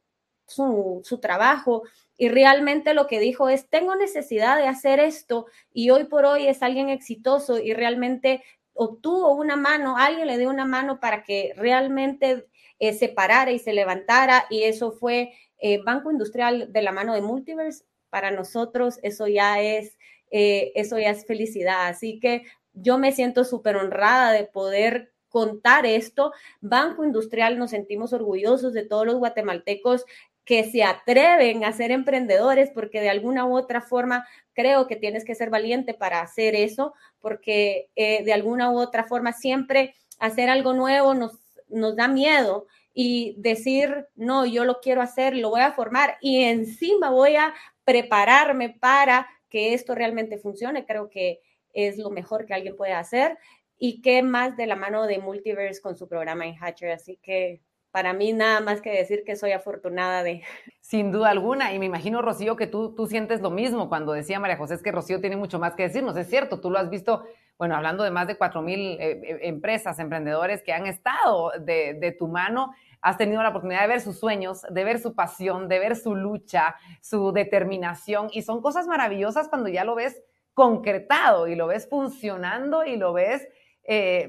su, 0.47 1.19
trabajo 1.21 1.83
y 2.17 2.29
realmente 2.29 2.93
lo 2.93 3.07
que 3.07 3.19
dijo 3.19 3.49
es, 3.49 3.67
tengo 3.69 3.95
necesidad 3.95 4.57
de 4.57 4.67
hacer 4.67 4.99
esto 4.99 5.47
y 5.73 5.89
hoy 5.89 6.05
por 6.05 6.25
hoy 6.25 6.47
es 6.47 6.61
alguien 6.61 6.89
exitoso 6.89 7.59
y 7.59 7.73
realmente 7.73 8.43
obtuvo 8.73 9.33
una 9.33 9.55
mano, 9.55 9.97
alguien 9.97 10.27
le 10.27 10.37
dio 10.37 10.49
una 10.49 10.65
mano 10.65 10.99
para 10.99 11.23
que 11.23 11.53
realmente 11.55 12.45
eh, 12.79 12.93
se 12.93 13.09
parara 13.09 13.51
y 13.51 13.59
se 13.59 13.73
levantara 13.73 14.45
y 14.49 14.63
eso 14.63 14.91
fue 14.91 15.33
eh, 15.67 15.81
Banco 15.83 16.11
Industrial 16.11 16.71
de 16.71 16.81
la 16.83 16.91
mano 16.91 17.15
de 17.15 17.23
Multiverse. 17.23 17.85
Para 18.11 18.29
nosotros 18.29 18.99
eso 19.01 19.27
ya 19.27 19.59
es 19.59 19.97
eh, 20.29 20.71
eso 20.75 20.99
ya 20.99 21.09
es 21.09 21.25
felicidad. 21.25 21.87
Así 21.87 22.19
que 22.19 22.43
yo 22.73 22.99
me 22.99 23.11
siento 23.11 23.43
súper 23.43 23.75
honrada 23.75 24.31
de 24.31 24.43
poder 24.43 25.11
contar 25.27 25.87
esto. 25.87 26.33
Banco 26.61 27.03
Industrial 27.03 27.57
nos 27.57 27.71
sentimos 27.71 28.13
orgullosos 28.13 28.73
de 28.73 28.85
todos 28.85 29.07
los 29.07 29.15
guatemaltecos 29.15 30.05
que 30.43 30.65
se 30.65 30.83
atreven 30.83 31.63
a 31.63 31.73
ser 31.73 31.89
emprendedores, 31.89 32.69
porque 32.69 33.01
de 33.01 33.09
alguna 33.09 33.47
u 33.47 33.57
otra 33.57 33.81
forma 33.81 34.27
creo 34.53 34.85
que 34.85 34.95
tienes 34.95 35.25
que 35.25 35.33
ser 35.33 35.49
valiente 35.49 35.95
para 35.95 36.21
hacer 36.21 36.53
eso, 36.53 36.93
porque 37.19 37.89
eh, 37.95 38.23
de 38.23 38.33
alguna 38.33 38.69
u 38.69 38.77
otra 38.77 39.05
forma 39.05 39.33
siempre 39.33 39.95
hacer 40.19 40.51
algo 40.51 40.73
nuevo 40.73 41.15
nos, 41.15 41.39
nos 41.69 41.95
da 41.95 42.07
miedo 42.07 42.67
y 42.97 43.35
decir, 43.37 44.07
no, 44.15 44.45
yo 44.45 44.63
lo 44.63 44.79
quiero 44.79 45.01
hacer, 45.01 45.35
lo 45.35 45.49
voy 45.49 45.59
a 45.59 45.73
formar 45.73 46.17
y 46.21 46.43
encima 46.43 47.09
voy 47.09 47.35
a 47.35 47.53
prepararme 47.83 48.69
para 48.69 49.27
que 49.49 49.73
esto 49.73 49.93
realmente 49.93 50.37
funcione, 50.37 50.85
creo 50.85 51.09
que 51.09 51.41
es 51.73 51.97
lo 51.97 52.09
mejor 52.09 52.45
que 52.45 52.53
alguien 52.53 52.77
puede 52.77 52.93
hacer. 52.93 53.37
Y 53.77 54.01
qué 54.01 54.23
más 54.23 54.55
de 54.55 54.65
la 54.65 54.77
mano 54.77 55.05
de 55.05 55.19
Multiverse 55.19 55.81
con 55.81 55.97
su 55.97 56.07
programa 56.07 56.45
en 56.45 56.55
Hatcher. 56.55 56.91
Así 56.91 57.19
que 57.21 57.59
para 57.91 58.13
mí 58.13 58.31
nada 58.31 58.61
más 58.61 58.79
que 58.79 58.91
decir 58.91 59.25
que 59.25 59.35
soy 59.35 59.51
afortunada 59.51 60.23
de... 60.23 60.43
Sin 60.79 61.11
duda 61.11 61.31
alguna, 61.31 61.73
y 61.73 61.79
me 61.79 61.85
imagino, 61.87 62.21
Rocío, 62.21 62.55
que 62.55 62.67
tú, 62.67 62.95
tú 62.95 63.07
sientes 63.07 63.41
lo 63.41 63.49
mismo 63.49 63.89
cuando 63.89 64.13
decía 64.13 64.39
María 64.39 64.55
José, 64.55 64.75
es 64.75 64.81
que 64.81 64.93
Rocío 64.93 65.19
tiene 65.19 65.35
mucho 65.35 65.59
más 65.59 65.75
que 65.75 65.83
decirnos, 65.83 66.15
es 66.15 66.29
cierto, 66.29 66.61
tú 66.61 66.69
lo 66.69 66.77
has 66.77 66.89
visto, 66.89 67.25
bueno, 67.57 67.75
hablando 67.75 68.03
de 68.03 68.11
más 68.11 68.27
de 68.27 68.37
cuatro 68.37 68.61
mil 68.61 68.79
eh, 68.79 68.97
eh, 68.99 69.39
empresas, 69.43 69.99
emprendedores 69.99 70.61
que 70.63 70.73
han 70.73 70.87
estado 70.87 71.51
de, 71.59 71.93
de 71.93 72.11
tu 72.11 72.27
mano 72.27 72.73
has 73.05 73.17
tenido 73.17 73.43
la 73.43 73.49
oportunidad 73.49 73.81
de 73.81 73.87
ver 73.87 74.01
sus 74.01 74.19
sueños, 74.19 74.63
de 74.67 74.83
ver 74.83 74.99
su 74.99 75.13
pasión, 75.13 75.67
de 75.67 75.77
ver 75.77 75.95
su 75.95 76.15
lucha, 76.15 76.75
su 77.01 77.31
determinación. 77.31 78.29
Y 78.31 78.41
son 78.41 78.63
cosas 78.63 78.87
maravillosas 78.87 79.47
cuando 79.47 79.69
ya 79.69 79.83
lo 79.83 79.93
ves 79.93 80.23
concretado 80.55 81.47
y 81.47 81.53
lo 81.53 81.67
ves 81.67 81.87
funcionando 81.87 82.83
y 82.83 82.95
lo 82.95 83.13
ves 83.13 83.47
eh, 83.83 84.27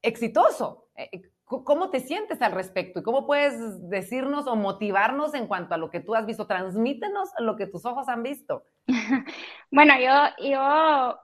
exitoso. 0.00 0.86
Eh, 0.96 1.10
¿Cómo 1.44 1.90
te 1.90 2.00
sientes 2.00 2.40
al 2.40 2.52
respecto 2.52 3.00
y 3.00 3.02
cómo 3.02 3.26
puedes 3.26 3.90
decirnos 3.90 4.46
o 4.46 4.56
motivarnos 4.56 5.34
en 5.34 5.46
cuanto 5.46 5.74
a 5.74 5.78
lo 5.78 5.90
que 5.90 6.00
tú 6.00 6.14
has 6.14 6.24
visto? 6.24 6.46
Transmítenos 6.46 7.30
lo 7.38 7.56
que 7.56 7.66
tus 7.66 7.84
ojos 7.84 8.08
han 8.08 8.22
visto. 8.22 8.64
Bueno, 9.72 9.94
yo, 10.00 10.48
yo 10.48 11.20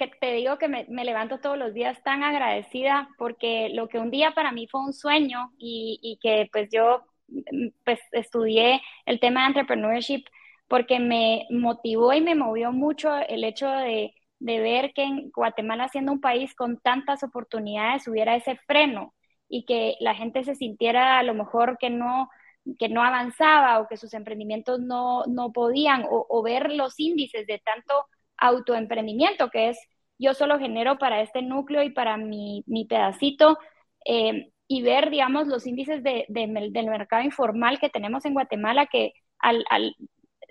que 0.00 0.08
te 0.20 0.32
digo 0.32 0.58
que 0.58 0.68
me, 0.68 0.86
levanto 1.04 1.40
todos 1.40 1.58
los 1.58 1.74
días 1.74 2.02
tan 2.02 2.22
agradecida 2.24 3.08
porque 3.18 3.68
lo 3.74 3.88
que 3.88 3.98
un 3.98 4.10
día 4.10 4.32
para 4.32 4.52
mí 4.52 4.66
fue 4.66 4.80
un 4.80 4.92
sueño 4.94 5.52
y, 5.58 5.98
y 6.02 6.18
que 6.22 6.48
pues 6.52 6.68
yo 6.72 7.04
mm, 7.28 7.68
pues 7.84 8.00
estudié 8.12 8.80
el 9.06 9.20
tema 9.20 9.42
de 9.42 9.48
entrepreneurship 9.48 10.24
porque 10.68 11.00
me 11.00 11.46
motivó 11.50 12.12
y 12.14 12.20
me 12.20 12.34
movió 12.34 12.72
mucho 12.72 13.14
el 13.28 13.44
hecho 13.44 13.68
de, 13.70 14.14
de 14.38 14.60
ver 14.60 14.92
que 14.94 15.02
en 15.04 15.30
Guatemala, 15.30 15.88
siendo 15.88 16.12
un 16.12 16.20
país 16.20 16.54
con 16.54 16.80
tantas 16.80 17.22
oportunidades, 17.22 18.08
hubiera 18.08 18.36
ese 18.36 18.56
freno 18.66 19.14
y 19.48 19.64
que 19.66 19.96
la 20.00 20.14
gente 20.14 20.44
se 20.44 20.54
sintiera 20.54 21.18
a 21.18 21.22
lo 21.22 21.34
mejor 21.34 21.76
que 21.78 21.90
no, 21.90 22.30
que 22.78 22.88
no 22.88 23.02
avanzaba 23.02 23.80
o 23.80 23.88
que 23.88 23.96
sus 23.96 24.14
emprendimientos 24.14 24.80
no, 24.80 25.24
no 25.26 25.52
podían 25.52 26.06
o, 26.08 26.42
ver 26.42 26.72
los 26.72 26.98
índices 26.98 27.46
de 27.46 27.58
tanto 27.58 28.06
autoemprendimiento 28.40 29.50
que 29.50 29.70
es 29.70 29.78
yo 30.18 30.34
solo 30.34 30.58
genero 30.58 30.98
para 30.98 31.22
este 31.22 31.42
núcleo 31.42 31.82
y 31.82 31.90
para 31.90 32.16
mi, 32.16 32.62
mi 32.66 32.84
pedacito 32.84 33.58
eh, 34.04 34.50
y 34.68 34.82
ver, 34.82 35.10
digamos, 35.10 35.48
los 35.48 35.66
índices 35.66 36.02
de, 36.02 36.26
del 36.28 36.86
mercado 36.86 37.22
informal 37.22 37.80
que 37.80 37.90
tenemos 37.90 38.24
en 38.24 38.34
Guatemala 38.34 38.86
que 38.86 39.14
al, 39.38 39.64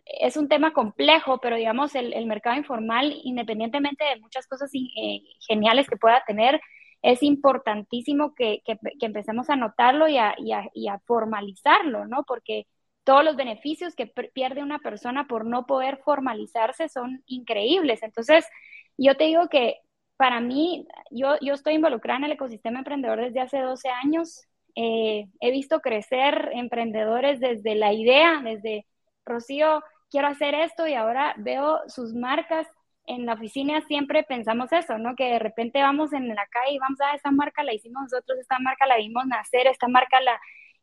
es 0.05 0.37
un 0.37 0.49
tema 0.49 0.73
complejo, 0.73 1.39
pero 1.39 1.55
digamos, 1.55 1.95
el, 1.95 2.13
el 2.13 2.25
mercado 2.25 2.57
informal, 2.57 3.15
independientemente 3.23 4.03
de 4.03 4.19
muchas 4.19 4.47
cosas 4.47 4.71
eh, 4.73 5.21
geniales 5.47 5.87
que 5.87 5.97
pueda 5.97 6.23
tener, 6.25 6.59
es 7.01 7.23
importantísimo 7.23 8.33
que, 8.35 8.61
que, 8.65 8.77
empecemos 8.99 9.49
a 9.49 9.55
notarlo 9.55 10.07
y 10.07 10.17
a, 10.17 10.35
y, 10.37 10.51
a, 10.51 10.69
y 10.73 10.87
a, 10.89 10.99
formalizarlo, 10.99 12.05
¿no? 12.07 12.23
Porque 12.27 12.67
todos 13.09 13.23
los 13.23 13.35
beneficios 13.35 13.95
que 13.95 14.05
pierde 14.05 14.61
una 14.61 14.77
persona 14.77 15.25
por 15.25 15.43
no 15.43 15.65
poder 15.65 15.97
formalizarse 15.97 16.89
son 16.89 17.23
increíbles. 17.25 18.03
Entonces, 18.03 18.45
yo 18.99 19.17
te 19.17 19.23
digo 19.23 19.47
que 19.49 19.77
para 20.15 20.41
mí, 20.41 20.85
yo, 21.09 21.33
yo 21.41 21.55
estoy 21.55 21.73
involucrada 21.73 22.19
en 22.19 22.25
el 22.25 22.33
ecosistema 22.33 22.77
emprendedor 22.77 23.19
desde 23.19 23.39
hace 23.39 23.61
12 23.61 23.89
años. 23.89 24.43
Eh, 24.75 25.25
he 25.39 25.49
visto 25.49 25.79
crecer 25.79 26.51
emprendedores 26.53 27.39
desde 27.39 27.73
la 27.73 27.93
idea, 27.93 28.41
desde 28.43 28.85
Rocío, 29.25 29.81
quiero 30.11 30.27
hacer 30.27 30.53
esto 30.53 30.85
y 30.85 30.93
ahora 30.93 31.33
veo 31.39 31.79
sus 31.87 32.13
marcas 32.13 32.67
en 33.07 33.25
la 33.25 33.33
oficina 33.33 33.81
siempre 33.87 34.21
pensamos 34.21 34.71
eso, 34.71 34.99
¿no? 34.99 35.15
Que 35.15 35.31
de 35.31 35.39
repente 35.39 35.81
vamos 35.81 36.13
en 36.13 36.27
la 36.27 36.45
calle 36.45 36.73
y 36.73 36.77
vamos 36.77 37.01
a 37.01 37.07
ah, 37.09 37.15
esta 37.15 37.31
marca 37.31 37.63
la 37.63 37.73
hicimos 37.73 38.03
nosotros, 38.03 38.37
esta 38.37 38.59
marca 38.59 38.85
la 38.85 38.97
vimos 38.97 39.25
nacer, 39.25 39.65
esta 39.65 39.87
marca 39.87 40.21
la 40.21 40.39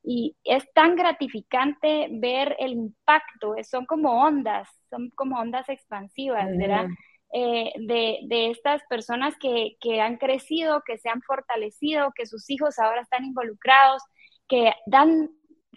y 0.06 0.36
es 0.44 0.64
tan 0.72 0.94
gratificante 0.94 2.08
ver 2.12 2.56
el 2.58 2.72
impacto, 2.72 3.54
son 3.68 3.84
como 3.86 4.22
ondas, 4.22 4.68
son 4.88 5.10
como 5.16 5.38
ondas 5.38 5.68
expansivas, 5.68 6.46
¿verdad? 6.56 6.86
Eh, 7.32 7.72
de, 7.76 8.20
de, 8.22 8.50
estas 8.50 8.82
personas 8.88 9.34
que, 9.38 9.76
que 9.80 10.00
han 10.00 10.16
crecido, 10.16 10.82
que 10.86 10.96
se 10.96 11.08
han 11.08 11.20
fortalecido, 11.22 12.12
que 12.14 12.24
sus 12.24 12.48
hijos 12.48 12.78
ahora 12.78 13.02
están 13.02 13.24
involucrados, 13.24 14.00
que 14.48 14.72
dan 14.86 15.28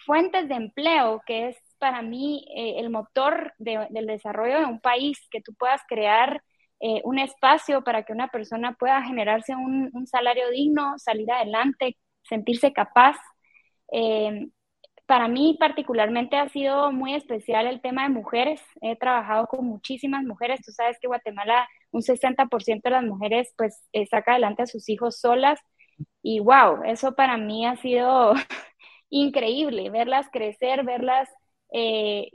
fuentes 0.06 0.48
de 0.48 0.56
empleo, 0.56 1.22
que 1.26 1.50
es 1.50 1.58
para 1.80 2.02
mí 2.02 2.46
eh, 2.56 2.76
el 2.78 2.90
motor 2.90 3.54
del 3.58 4.06
desarrollo 4.06 4.60
de 4.60 4.66
un 4.66 4.80
país, 4.80 5.28
que 5.32 5.42
tú 5.42 5.54
puedas 5.56 5.82
crear 5.88 6.44
eh, 6.82 7.02
un 7.04 7.20
espacio 7.20 7.84
para 7.84 8.04
que 8.04 8.14
una 8.14 8.28
persona 8.28 8.74
pueda 8.74 9.02
generarse 9.02 9.56
un, 9.56 9.92
salario 10.08 10.50
digno, 10.50 10.98
salir 10.98 11.32
adelante, 11.32 11.98
sentirse 12.24 12.72
capaz. 12.74 13.18
Eh, 13.92 14.48
para 15.06 15.28
mí 15.28 15.58
particularmente 15.60 16.38
ha 16.38 16.50
sido 16.50 16.92
muy 16.92 17.16
especial 17.16 17.68
el 17.68 17.82
tema 17.82 18.04
de 18.04 18.10
mujeres. 18.10 18.62
He 18.82 18.96
trabajado 18.96 19.48
con 19.48 19.66
muchísimas 19.66 20.24
mujeres. 20.24 20.62
Tú 20.64 20.72
sabes 20.72 20.98
que 21.02 21.08
Guatemala 21.08 21.68
un 21.92 22.04
60% 22.04 22.90
de 22.90 22.96
las 22.96 23.04
mujeres 23.04 23.54
pues 23.58 23.82
saca 24.10 24.34
adelante 24.34 24.64
a 24.64 24.68
sus 24.68 24.88
hijos 24.90 25.20
solas. 25.20 25.60
Y 26.22 26.40
wow, 26.40 26.84
eso 26.86 27.16
para 27.16 27.38
mí 27.38 27.66
ha 27.66 27.76
sido 27.78 28.34
increíble, 29.10 29.90
verlas 29.90 30.28
crecer, 30.32 30.86
verlas 30.86 31.30
eh, 31.74 32.30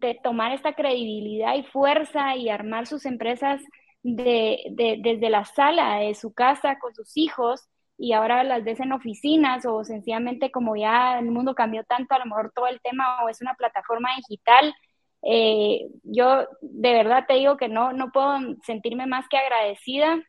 de 0.00 0.18
tomar 0.22 0.52
esta 0.52 0.74
credibilidad 0.74 1.54
y 1.54 1.62
fuerza 1.64 2.36
y 2.36 2.48
armar 2.48 2.86
sus 2.86 3.06
empresas 3.06 3.62
de, 4.02 4.64
desde 5.02 5.30
la 5.30 5.44
sala 5.44 5.98
de 6.00 6.14
su 6.14 6.34
casa 6.34 6.78
con 6.78 6.94
sus 6.94 7.16
hijos 7.16 7.68
y 7.96 8.12
ahora 8.12 8.44
las 8.44 8.64
ves 8.64 8.80
en 8.80 8.92
oficinas 8.92 9.64
o 9.66 9.84
sencillamente 9.84 10.50
como 10.50 10.76
ya 10.76 11.18
el 11.18 11.30
mundo 11.30 11.54
cambió 11.54 11.84
tanto, 11.84 12.14
a 12.14 12.18
lo 12.18 12.26
mejor 12.26 12.52
todo 12.54 12.66
el 12.66 12.80
tema 12.80 13.24
o 13.24 13.28
es 13.28 13.40
una 13.40 13.54
plataforma 13.54 14.10
digital. 14.16 14.74
Eh, 15.22 15.88
yo 16.02 16.46
de 16.60 16.92
verdad 16.92 17.24
te 17.26 17.34
digo 17.34 17.56
que 17.56 17.68
no, 17.68 17.92
no 17.92 18.10
puedo 18.12 18.38
sentirme 18.64 19.06
más 19.06 19.26
que 19.28 19.38
agradecida. 19.38 20.22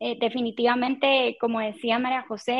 Eh, 0.00 0.18
definitivamente, 0.20 1.36
como 1.40 1.60
decía 1.60 1.98
María 1.98 2.22
José, 2.28 2.54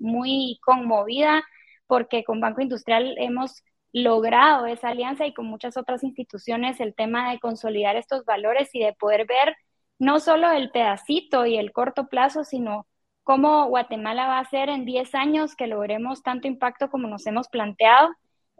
muy 0.00 0.58
conmovida 0.64 1.44
porque 1.86 2.24
con 2.24 2.40
Banco 2.40 2.60
Industrial 2.62 3.14
hemos 3.18 3.62
logrado 3.92 4.66
esa 4.66 4.88
alianza 4.88 5.26
y 5.26 5.34
con 5.34 5.46
muchas 5.46 5.76
otras 5.76 6.02
instituciones 6.04 6.80
el 6.80 6.94
tema 6.94 7.30
de 7.30 7.40
consolidar 7.40 7.96
estos 7.96 8.24
valores 8.24 8.68
y 8.74 8.80
de 8.80 8.92
poder 8.94 9.26
ver 9.26 9.56
no 9.98 10.20
solo 10.20 10.50
el 10.50 10.70
pedacito 10.70 11.46
y 11.46 11.56
el 11.56 11.72
corto 11.72 12.08
plazo, 12.08 12.44
sino 12.44 12.86
cómo 13.26 13.66
Guatemala 13.66 14.28
va 14.28 14.38
a 14.38 14.48
ser 14.48 14.68
en 14.68 14.84
10 14.84 15.16
años 15.16 15.56
que 15.56 15.66
logremos 15.66 16.22
tanto 16.22 16.46
impacto 16.46 16.88
como 16.90 17.08
nos 17.08 17.26
hemos 17.26 17.48
planteado. 17.48 18.10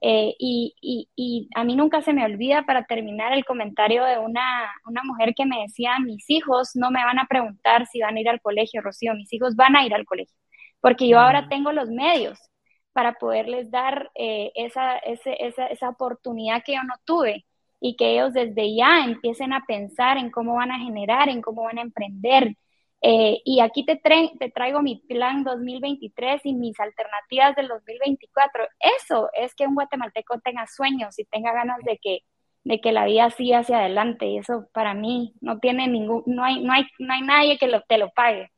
Eh, 0.03 0.35
y, 0.41 0.75
y, 1.17 1.49
a 1.55 1.63
mí 1.63 1.77
nunca 1.77 2.03
se 2.03 2.13
me 2.13 2.25
olvida 2.25 2.65
para 2.67 2.85
terminar 2.85 3.33
el 3.33 3.45
comentario 3.45 4.05
de 4.05 4.19
una, 4.19 4.43
una 4.85 5.03
mujer 5.05 5.35
que 5.37 5.47
me 5.47 5.63
decía, 5.63 6.01
mis 6.01 6.29
hijos 6.29 6.73
no 6.75 6.91
me 6.91 7.05
van 7.05 7.21
a 7.21 7.27
preguntar 7.27 7.87
si 7.87 8.01
van 8.01 8.17
a 8.17 8.21
ir 8.21 8.29
al 8.29 8.41
colegio, 8.41 8.83
Rocío, 8.83 9.15
mis 9.15 9.33
hijos 9.33 9.55
van 9.55 9.77
a 9.77 9.87
ir 9.87 9.95
al 9.95 10.05
colegio, 10.05 10.37
porque 10.81 11.09
yo 11.09 11.21
ahora 11.21 11.49
tengo 11.49 11.71
los 11.73 11.89
medios 11.89 12.39
para 12.93 13.15
poderles 13.15 13.71
dar 13.71 14.11
eh, 14.17 14.51
esa, 14.57 14.97
esa, 14.99 15.33
esa, 15.67 15.89
oportunidad 15.89 16.63
que 16.65 16.75
yo 16.75 16.83
no 16.83 16.95
tuve 17.05 17.47
y 17.81 17.95
que 17.97 18.15
ellos 18.15 18.33
desde 18.33 18.75
ya 18.75 19.05
empiecen 19.05 19.53
a 19.53 19.65
pensar 19.65 20.19
en 20.19 20.31
cómo 20.31 20.57
van 20.57 20.73
a 20.73 20.79
generar, 20.81 21.29
en 21.29 21.41
cómo 21.41 21.63
van 21.63 21.79
a 21.79 21.83
emprender. 21.83 22.57
Eh, 23.03 23.41
y 23.45 23.61
aquí 23.61 23.85
te, 23.85 24.01
traigo 24.51 24.83
mi 24.83 24.97
plan 25.09 25.45
2023 25.45 26.41
y 26.45 26.55
mis 26.55 26.79
alternativas 26.81 27.55
del 27.55 27.69
2024. 27.69 28.65
Eso 28.99 29.29
es 29.35 29.55
que 29.55 29.67
un 29.67 29.75
guatemalteco 29.75 30.41
tenga 30.41 30.67
sueños 30.67 31.19
y 31.19 31.25
tenga 31.25 31.53
ganas 31.53 31.79
de 31.85 31.99
que, 31.99 32.21
de 32.65 32.81
que 32.81 32.93
la 32.93 33.05
vida 33.05 33.31
siga 33.31 33.59
hacia 33.59 33.79
adelante. 33.79 34.27
Y 34.27 34.39
eso 34.39 34.69
para 34.73 34.95
mí 34.95 35.35
no 35.41 35.59
tiene 35.59 35.89
ningún, 35.89 36.23
no 36.27 36.45
hay, 36.45 36.63
no 36.63 36.73
hay, 36.73 36.87
no 36.99 37.13
hay 37.13 37.23
nadie 37.23 37.59
que 37.59 37.69
lo, 37.69 37.83
te 37.83 37.99
lo 37.99 38.11
pague. 38.11 38.51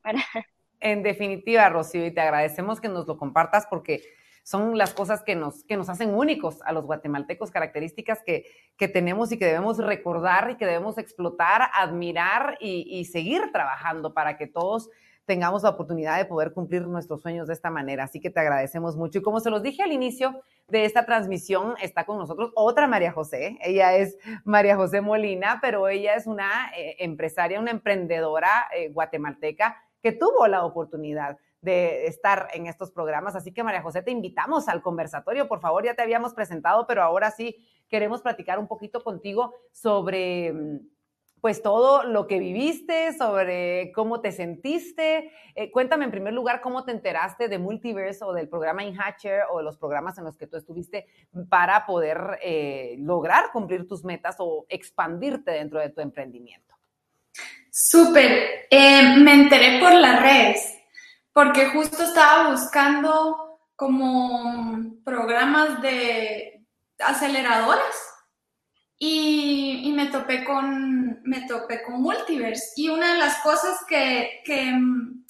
En 0.80 1.02
definitiva, 1.02 1.68
Rocío, 1.68 2.06
y 2.06 2.14
te 2.14 2.20
agradecemos 2.20 2.80
que 2.80 2.88
nos 2.88 3.04
lo 3.08 3.18
compartas 3.18 3.66
porque 3.68 4.00
son 4.48 4.78
las 4.78 4.94
cosas 4.94 5.22
que 5.22 5.34
nos, 5.34 5.62
que 5.64 5.76
nos 5.76 5.90
hacen 5.90 6.14
únicos 6.14 6.62
a 6.62 6.72
los 6.72 6.86
guatemaltecos, 6.86 7.50
características 7.50 8.22
que, 8.24 8.46
que 8.78 8.88
tenemos 8.88 9.30
y 9.30 9.38
que 9.38 9.44
debemos 9.44 9.76
recordar 9.76 10.48
y 10.50 10.56
que 10.56 10.64
debemos 10.64 10.96
explotar, 10.96 11.68
admirar 11.74 12.56
y, 12.58 13.04
seguir 13.04 13.52
trabajando 13.52 14.14
para 14.14 14.38
que 14.38 14.46
todos 14.46 14.88
tengamos 15.26 15.64
la 15.64 15.68
oportunidad 15.68 16.16
de 16.16 16.24
poder 16.24 16.54
cumplir 16.54 16.86
nuestros 16.86 17.20
sueños 17.20 17.46
de 17.46 17.52
esta 17.52 17.68
manera. 17.68 18.04
Así 18.04 18.20
que 18.20 18.30
te 18.30 18.40
agradecemos 18.40 18.96
mucho. 18.96 19.18
Y 19.18 19.22
como 19.22 19.40
se 19.40 19.50
los 19.50 19.62
dije 19.62 19.82
al 19.82 19.92
inicio 19.92 20.40
de 20.66 20.86
esta 20.86 21.04
transmisión, 21.04 21.74
está 21.82 22.06
con 22.06 22.16
nosotros 22.16 22.50
otra 22.54 22.86
María 22.86 23.12
José. 23.12 23.58
Ella 23.60 23.96
es 23.96 24.16
María 24.44 24.76
José 24.76 25.02
Molina, 25.02 25.58
pero 25.60 25.88
ella 25.88 26.14
es 26.14 26.26
una 26.26 26.70
eh, 26.74 26.96
empresaria, 27.00 27.60
una 27.60 27.72
emprendedora 27.72 28.66
eh, 28.74 28.88
guatemalteca 28.88 29.76
que 30.02 30.12
tuvo 30.12 30.46
la 30.46 30.64
oportunidad 30.64 31.36
de 31.60 32.06
estar 32.06 32.48
en 32.52 32.66
estos 32.66 32.90
programas. 32.90 33.34
Así 33.34 33.52
que 33.52 33.64
María 33.64 33.82
José, 33.82 34.02
te 34.02 34.10
invitamos 34.10 34.68
al 34.68 34.82
conversatorio. 34.82 35.48
Por 35.48 35.60
favor, 35.60 35.84
ya 35.84 35.94
te 35.94 36.02
habíamos 36.02 36.34
presentado, 36.34 36.86
pero 36.86 37.02
ahora 37.02 37.30
sí 37.30 37.56
queremos 37.88 38.22
platicar 38.22 38.58
un 38.58 38.68
poquito 38.68 39.02
contigo 39.02 39.54
sobre 39.72 40.52
mm, 40.52 40.78
pues 41.40 41.62
todo 41.62 42.02
lo 42.04 42.26
que 42.26 42.38
viviste, 42.38 43.12
sobre 43.16 43.92
cómo 43.92 44.20
te 44.20 44.32
sentiste. 44.32 45.30
Eh, 45.54 45.70
cuéntame 45.70 46.04
en 46.04 46.10
primer 46.10 46.32
lugar 46.32 46.60
cómo 46.60 46.84
te 46.84 46.92
enteraste 46.92 47.48
de 47.48 47.58
Multiverse 47.58 48.24
o 48.24 48.32
del 48.32 48.48
programa 48.48 48.84
InHatcher 48.84 49.42
o 49.50 49.58
de 49.58 49.64
los 49.64 49.76
programas 49.76 50.18
en 50.18 50.24
los 50.24 50.36
que 50.36 50.46
tú 50.46 50.56
estuviste 50.56 51.06
para 51.48 51.86
poder 51.86 52.38
eh, 52.42 52.96
lograr 52.98 53.52
cumplir 53.52 53.86
tus 53.86 54.04
metas 54.04 54.36
o 54.38 54.66
expandirte 54.68 55.52
dentro 55.52 55.80
de 55.80 55.90
tu 55.90 56.00
emprendimiento. 56.00 56.74
Súper, 57.70 58.66
eh, 58.70 59.16
me 59.18 59.34
enteré 59.34 59.78
por 59.80 59.92
las 59.92 60.20
redes 60.20 60.77
porque 61.38 61.66
justo 61.66 62.02
estaba 62.02 62.50
buscando 62.50 63.60
como 63.76 64.96
programas 65.04 65.80
de 65.80 66.66
aceleradoras 66.98 67.96
y, 68.98 69.92
me 69.94 70.06
topé 70.06 70.42
con 70.42 71.22
me 71.22 71.46
topé 71.46 71.84
con 71.84 72.02
Multiverse 72.02 72.72
y 72.74 72.88
una 72.88 73.12
de 73.12 73.18
las 73.20 73.36
cosas 73.42 73.84
que, 73.88 74.42
mm, 74.48 75.24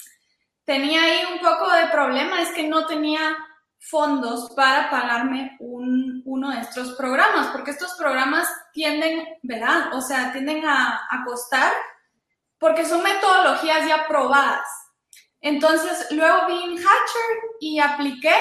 tenía 0.65 1.03
ahí 1.03 1.19
un 1.31 1.41
poco 1.41 1.71
de 1.71 1.89
problema 1.91 2.41
es 2.41 2.49
que 2.53 2.67
no 2.67 2.87
tenía 2.87 3.37
fondos 3.77 4.51
para 4.55 4.89
pagarme 4.89 5.57
uno 5.59 6.49
de 6.49 6.61
estos 6.61 6.93
programas, 6.93 7.49
porque 7.49 7.69
estos 7.69 7.93
programas 7.99 8.47
tienden, 8.73 9.27
¿verdad? 9.43 9.93
O 9.93 10.01
sea, 10.01 10.31
tienden 10.31 10.65
a, 10.65 11.07
a 11.07 11.23
costar 11.23 11.71
porque 12.57 12.83
son 12.83 13.03
metodologías 13.03 13.87
ya 13.87 14.07
probadas. 14.07 14.88
Entonces, 15.41 16.07
luego 16.11 16.47
vi 16.47 16.63
en 16.63 16.77
Hatcher 16.77 17.37
y 17.59 17.79
apliqué 17.79 18.33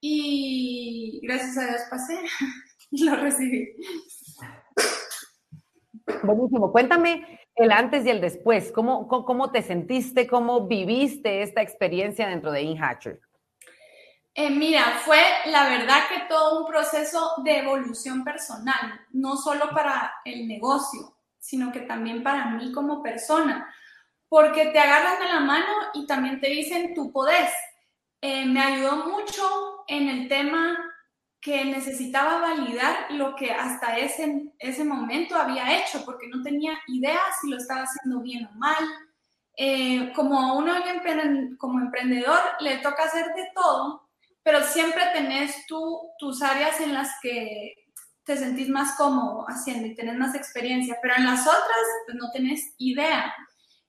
y 0.00 1.20
gracias 1.22 1.58
a 1.58 1.66
Dios 1.66 1.82
pasé 1.90 2.18
y 2.90 3.04
lo 3.04 3.16
recibí. 3.16 3.68
Buenísimo. 6.22 6.72
Cuéntame 6.72 7.40
el 7.54 7.70
antes 7.70 8.04
y 8.04 8.10
el 8.10 8.20
después. 8.20 8.72
¿Cómo, 8.72 9.06
cómo, 9.06 9.50
te 9.52 9.62
sentiste? 9.62 10.26
¿Cómo 10.26 10.66
viviste 10.66 11.42
esta 11.42 11.62
experiencia 11.62 12.26
dentro 12.26 12.50
de 12.50 12.62
InHatcher? 12.62 13.20
Eh, 14.34 14.50
mira, 14.50 15.00
fue 15.04 15.20
la 15.46 15.68
verdad 15.68 16.08
que 16.08 16.26
todo 16.28 16.60
un 16.60 16.66
proceso 16.66 17.34
de 17.44 17.58
evolución 17.58 18.24
personal, 18.24 19.00
no 19.10 19.36
solo 19.36 19.70
para 19.70 20.14
el 20.24 20.46
negocio, 20.46 21.16
sino 21.38 21.72
que 21.72 21.80
también 21.80 22.22
para 22.22 22.46
mí 22.50 22.72
como 22.72 23.02
persona, 23.02 23.72
porque 24.30 24.66
te 24.66 24.78
agarran 24.78 25.18
de 25.18 25.26
la 25.26 25.40
mano 25.40 25.72
y 25.92 26.06
también 26.06 26.40
te 26.40 26.48
dicen 26.48 26.94
tú 26.94 27.12
podés. 27.12 27.50
Eh, 28.22 28.46
me 28.46 28.60
ayudó 28.60 29.08
mucho 29.08 29.84
en 29.88 30.08
el 30.08 30.28
tema 30.28 30.78
que 31.40 31.64
necesitaba 31.64 32.38
validar 32.40 33.10
lo 33.10 33.34
que 33.34 33.50
hasta 33.50 33.98
ese, 33.98 34.52
ese 34.58 34.84
momento 34.84 35.34
había 35.34 35.80
hecho, 35.80 36.04
porque 36.04 36.28
no 36.28 36.42
tenía 36.42 36.78
idea 36.86 37.20
si 37.40 37.50
lo 37.50 37.56
estaba 37.56 37.82
haciendo 37.82 38.22
bien 38.22 38.46
o 38.46 38.52
mal. 38.52 38.84
Eh, 39.56 40.12
como 40.14 40.56
uno 40.56 40.74
como 41.58 41.80
emprendedor 41.80 42.40
le 42.60 42.78
toca 42.78 43.04
hacer 43.04 43.26
de 43.34 43.48
todo, 43.52 44.08
pero 44.44 44.62
siempre 44.62 45.02
tenés 45.12 45.66
tú 45.66 46.12
tus 46.18 46.40
áreas 46.40 46.80
en 46.80 46.94
las 46.94 47.10
que 47.20 47.74
te 48.22 48.36
sentís 48.36 48.68
más 48.68 48.96
cómodo 48.96 49.44
haciendo 49.48 49.88
y 49.88 49.94
tenés 49.96 50.16
más 50.16 50.36
experiencia, 50.36 50.96
pero 51.02 51.16
en 51.16 51.24
las 51.24 51.40
otras 51.40 51.86
pues, 52.06 52.16
no 52.16 52.30
tenés 52.30 52.74
idea. 52.78 53.34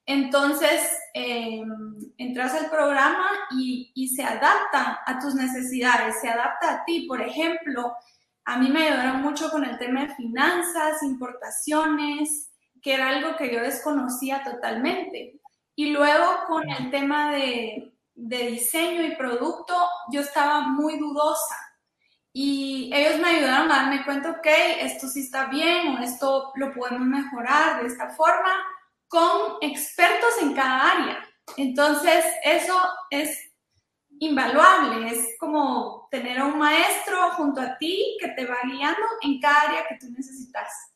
Entonces, 0.06 0.80
eh, 1.14 1.62
entras 2.18 2.54
al 2.54 2.70
programa 2.70 3.28
y, 3.52 3.92
y, 3.94 4.08
se 4.08 4.24
adapta 4.24 5.00
a 5.06 5.18
tus 5.20 5.34
necesidades, 5.34 6.20
se 6.20 6.28
adapta 6.28 6.72
a 6.72 6.84
ti. 6.84 7.06
Por 7.06 7.22
ejemplo, 7.22 7.94
a 8.44 8.58
mí 8.58 8.68
me 8.68 8.88
ayudaron 8.88 9.22
mucho 9.22 9.50
con 9.50 9.64
el 9.64 9.78
tema 9.78 10.02
de 10.02 10.14
finanzas, 10.14 11.02
importaciones, 11.02 12.50
que 12.82 12.94
era 12.94 13.10
algo 13.10 13.36
que 13.36 13.54
yo 13.54 13.60
desconocía 13.60 14.42
totalmente. 14.42 15.40
Y 15.76 15.90
luego 15.90 16.44
con 16.48 16.68
el 16.68 16.90
tema 16.90 17.30
de, 17.30 17.94
de 18.14 18.46
diseño 18.48 19.06
y 19.06 19.16
producto, 19.16 19.74
yo 20.10 20.20
estaba 20.20 20.62
muy 20.62 20.98
dudosa. 20.98 21.56
Y 22.32 22.90
ellos 22.92 23.20
me 23.20 23.28
ayudaron 23.28 23.70
a 23.70 23.76
darme 23.76 24.04
cuenta, 24.04 24.30
ok, 24.30 24.46
esto 24.80 25.06
sí 25.06 25.20
está 25.20 25.46
bien 25.46 25.88
o 25.88 25.98
esto 26.02 26.52
lo 26.56 26.72
podemos 26.72 27.06
mejorar 27.06 27.82
de 27.82 27.88
esta 27.88 28.08
forma 28.08 28.50
con 29.12 29.58
expertos 29.60 30.40
en 30.40 30.54
cada 30.54 30.90
área. 30.90 31.28
Entonces, 31.58 32.24
eso 32.44 32.74
es 33.10 33.52
invaluable, 34.20 35.10
es 35.10 35.36
como 35.38 36.08
tener 36.10 36.38
a 36.38 36.46
un 36.46 36.58
maestro 36.58 37.30
junto 37.32 37.60
a 37.60 37.76
ti 37.76 38.16
que 38.18 38.28
te 38.28 38.46
va 38.46 38.56
guiando 38.64 39.02
en 39.20 39.38
cada 39.38 39.68
área 39.68 39.86
que 39.86 39.98
tú 40.00 40.06
necesitas. 40.10 40.94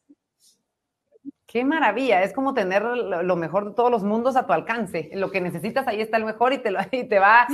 Qué 1.46 1.62
maravilla, 1.62 2.22
es 2.22 2.32
como 2.32 2.54
tener 2.54 2.82
lo 2.84 3.36
mejor 3.36 3.66
de 3.66 3.74
todos 3.74 3.90
los 3.90 4.02
mundos 4.02 4.34
a 4.36 4.46
tu 4.46 4.52
alcance. 4.54 5.10
Lo 5.12 5.30
que 5.30 5.42
necesitas, 5.42 5.86
ahí 5.86 6.00
está 6.00 6.16
el 6.16 6.24
mejor 6.24 6.54
y 6.54 6.58
te, 6.58 6.70
lo, 6.70 6.80
y 6.90 7.04
te 7.04 7.18
va 7.18 7.46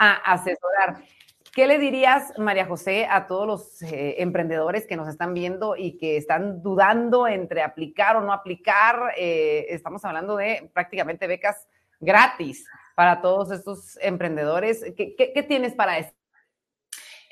a 0.00 0.14
asesorar. 0.32 1.04
¿Qué 1.52 1.66
le 1.66 1.78
dirías, 1.78 2.32
María 2.38 2.66
José, 2.66 3.06
a 3.10 3.26
todos 3.26 3.46
los 3.46 3.82
eh, 3.82 4.16
emprendedores 4.18 4.86
que 4.86 4.96
nos 4.96 5.08
están 5.08 5.34
viendo 5.34 5.76
y 5.76 5.96
que 5.96 6.16
están 6.16 6.62
dudando 6.62 7.26
entre 7.26 7.62
aplicar 7.62 8.16
o 8.16 8.20
no 8.20 8.32
aplicar? 8.32 9.14
Eh, 9.16 9.66
estamos 9.70 10.04
hablando 10.04 10.36
de 10.36 10.70
prácticamente 10.72 11.26
becas 11.26 11.66
gratis 12.00 12.66
para 12.94 13.20
todos 13.20 13.50
estos 13.50 13.98
emprendedores. 14.00 14.84
¿Qué, 14.96 15.46
tienes 15.48 15.74
para 15.74 15.98
eso? 15.98 16.12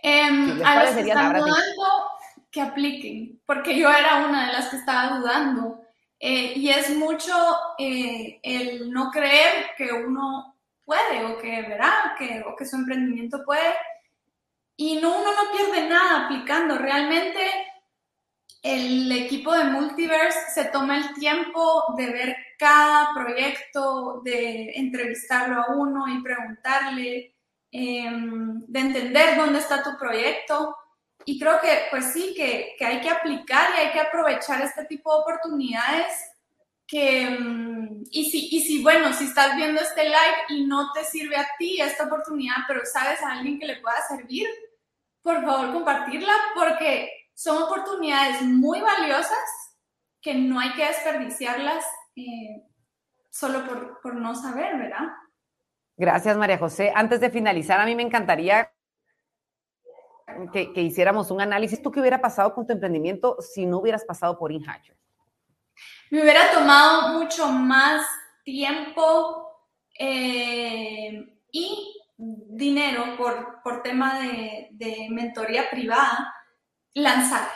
Eh, 0.02 0.28
a 0.64 0.84
los 0.84 0.94
que 0.94 1.00
están 1.02 1.32
dudando, 1.32 1.86
que 2.50 2.60
apliquen, 2.60 3.40
porque 3.46 3.78
yo 3.78 3.90
era 3.90 4.26
una 4.26 4.46
de 4.46 4.52
las 4.52 4.68
que 4.68 4.76
estaba 4.76 5.18
dudando. 5.18 5.82
Eh, 6.18 6.54
y 6.56 6.70
es 6.70 6.96
mucho 6.96 7.34
el 7.78 8.90
no 8.90 9.10
creer 9.10 9.66
que 9.76 9.92
uno 9.92 10.56
puede 10.86 11.24
o 11.26 11.36
que 11.36 11.62
verá 11.62 12.14
que, 12.18 12.42
o 12.46 12.56
que 12.56 12.64
su 12.64 12.76
emprendimiento 12.76 13.44
puede 13.44 13.74
y 14.76 14.96
no, 14.96 15.18
uno 15.18 15.30
no 15.32 15.56
pierde 15.56 15.88
nada 15.88 16.26
aplicando. 16.26 16.76
Realmente 16.78 17.40
el 18.62 19.10
equipo 19.12 19.52
de 19.54 19.64
Multiverse 19.64 20.50
se 20.52 20.64
toma 20.66 20.98
el 20.98 21.14
tiempo 21.14 21.94
de 21.96 22.10
ver 22.10 22.36
cada 22.58 23.14
proyecto, 23.14 24.20
de 24.24 24.72
entrevistarlo 24.74 25.60
a 25.62 25.74
uno 25.74 26.04
y 26.08 26.22
preguntarle, 26.22 27.34
em, 27.70 28.64
de 28.66 28.80
entender 28.80 29.36
dónde 29.36 29.60
está 29.60 29.82
tu 29.82 29.96
proyecto. 29.96 30.76
Y 31.24 31.38
creo 31.38 31.60
que, 31.60 31.86
pues 31.90 32.12
sí, 32.12 32.34
que, 32.36 32.74
que, 32.78 32.84
hay 32.84 33.00
que 33.00 33.10
aplicar 33.10 33.70
y 33.74 33.80
hay 33.80 33.92
que 33.92 34.00
aprovechar 34.00 34.60
este 34.62 34.84
tipo 34.84 35.12
de 35.12 35.20
oportunidades. 35.20 36.12
Que, 36.86 37.22
em, 37.22 38.04
y, 38.10 38.30
si, 38.30 38.48
y 38.50 38.60
si, 38.60 38.82
bueno, 38.82 39.12
si 39.12 39.24
estás 39.24 39.56
viendo 39.56 39.80
este 39.80 40.04
live 40.04 40.38
y 40.50 40.64
no 40.66 40.92
te 40.92 41.04
sirve 41.04 41.36
a 41.36 41.48
ti 41.58 41.80
esta 41.80 42.04
oportunidad, 42.04 42.56
pero 42.68 42.80
sabes 42.84 43.20
a 43.22 43.32
alguien 43.32 43.58
que 43.58 43.66
le 43.66 43.76
pueda 43.76 43.96
servir, 44.08 44.46
por 45.26 45.44
favor 45.44 45.72
compartirla 45.72 46.32
porque 46.54 47.10
son 47.34 47.60
oportunidades 47.60 48.42
muy 48.42 48.80
valiosas 48.80 49.74
que 50.22 50.34
no 50.34 50.60
hay 50.60 50.72
que 50.74 50.86
desperdiciarlas 50.86 51.84
eh, 52.14 52.62
solo 53.28 53.64
por, 54.00 54.14
no 54.14 54.36
saber, 54.36 54.78
¿verdad? 54.78 55.08
Gracias, 55.96 56.36
María 56.36 56.58
José. 56.58 56.92
Antes 56.94 57.20
de 57.20 57.30
finalizar, 57.30 57.80
a 57.80 57.86
mí 57.86 57.96
me 57.96 58.04
encantaría 58.04 58.72
que, 60.52 60.70
hiciéramos 60.76 61.32
un 61.32 61.40
análisis. 61.40 61.82
¿Tú 61.82 61.90
qué 61.90 62.00
hubiera 62.00 62.20
pasado 62.20 62.54
con 62.54 62.64
tu 62.64 62.72
emprendimiento 62.72 63.36
si 63.40 63.66
no 63.66 63.78
hubieras 63.78 64.04
pasado 64.04 64.38
por 64.38 64.52
InHatcher? 64.52 64.96
Me 66.10 66.22
hubiera 66.22 66.52
tomado 66.52 67.18
mucho 67.18 67.48
más 67.48 68.06
tiempo 68.44 69.50
eh, 69.98 71.36
y 71.50 72.05
dinero 72.18 73.16
por, 73.16 73.62
por 73.62 73.82
tema 73.82 74.20
de, 74.20 74.68
de, 74.72 75.08
mentoría 75.10 75.68
privada, 75.70 76.34
lanzar. 76.94 77.48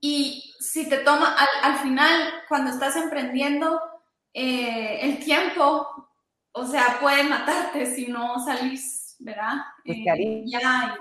Y 0.00 0.54
si 0.58 0.88
te 0.88 0.98
toma, 0.98 1.36
al, 1.62 1.76
final, 1.76 2.32
cuando 2.48 2.70
estás 2.70 2.96
emprendiendo, 2.96 3.80
eh, 4.32 4.98
el 5.02 5.18
tiempo, 5.24 6.10
o 6.52 6.64
sea, 6.66 6.98
puede 7.00 7.24
matarte 7.24 7.86
si 7.86 8.08
no 8.08 8.38
salís, 8.44 9.16
¿verdad? 9.20 9.54
Pues 9.84 9.98
eh, 9.98 10.42
ya, 10.46 10.96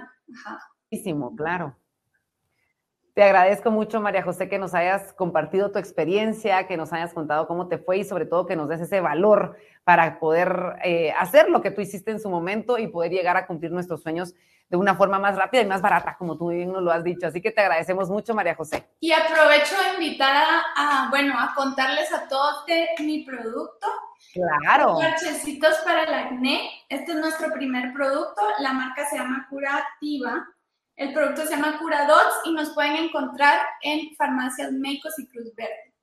claro. 0.89 1.84
Te 3.15 3.23
agradezco 3.23 3.71
mucho, 3.71 4.01
María 4.01 4.23
José, 4.23 4.49
que 4.49 4.59
nos 4.59 4.73
hayas 4.73 5.13
compartido 5.13 5.71
tu 5.71 5.79
experiencia, 5.79 6.67
que 6.67 6.75
nos 6.75 6.91
hayas 6.91 7.13
contado 7.13 7.47
cómo 7.47 7.69
te 7.69 7.77
fue 7.77 7.99
y 7.99 8.03
sobre 8.03 8.25
todo 8.25 8.45
que 8.45 8.57
nos 8.57 8.67
des 8.67 8.81
ese 8.81 8.99
valor 8.99 9.55
para 9.85 10.19
poder 10.19 10.75
eh, 10.83 11.13
hacer 11.17 11.49
lo 11.49 11.61
que 11.61 11.71
tú 11.71 11.79
hiciste 11.79 12.11
en 12.11 12.19
su 12.19 12.29
momento 12.29 12.77
y 12.77 12.89
poder 12.89 13.13
llegar 13.13 13.37
a 13.37 13.47
cumplir 13.47 13.71
nuestros 13.71 14.03
sueños 14.03 14.35
de 14.67 14.75
una 14.75 14.95
forma 14.95 15.17
más 15.17 15.37
rápida 15.37 15.61
y 15.61 15.65
más 15.65 15.81
barata, 15.81 16.17
como 16.19 16.37
tú 16.37 16.49
bien 16.49 16.73
nos 16.73 16.83
lo 16.83 16.91
has 16.91 17.05
dicho. 17.05 17.25
Así 17.25 17.41
que 17.41 17.51
te 17.51 17.61
agradecemos 17.61 18.09
mucho, 18.09 18.35
María 18.35 18.53
José. 18.53 18.85
Y 18.99 19.13
aprovecho 19.13 19.75
de 19.77 19.93
invitar 19.93 20.43
a, 20.75 21.07
bueno, 21.09 21.39
a 21.39 21.53
contarles 21.55 22.11
a 22.11 22.27
todos 22.27 22.65
de 22.65 22.85
mi 22.99 23.23
producto. 23.23 23.87
Claro. 24.33 24.97
Parchecitos 24.99 25.77
para 25.85 26.03
el 26.03 26.13
acné. 26.13 26.69
Este 26.89 27.13
es 27.13 27.17
nuestro 27.17 27.53
primer 27.53 27.93
producto. 27.93 28.41
La 28.59 28.73
marca 28.73 29.05
se 29.05 29.15
llama 29.15 29.47
Curativa 29.49 30.45
el 30.95 31.13
producto 31.13 31.45
se 31.45 31.55
llama 31.55 31.77
Curadots 31.79 32.41
y 32.45 32.53
nos 32.53 32.69
pueden 32.71 32.95
encontrar 32.95 33.59
en 33.81 34.15
farmacias 34.15 34.71
Médicos 34.71 35.17
y 35.19 35.27
Cruz 35.27 35.53
Verde. 35.55 35.93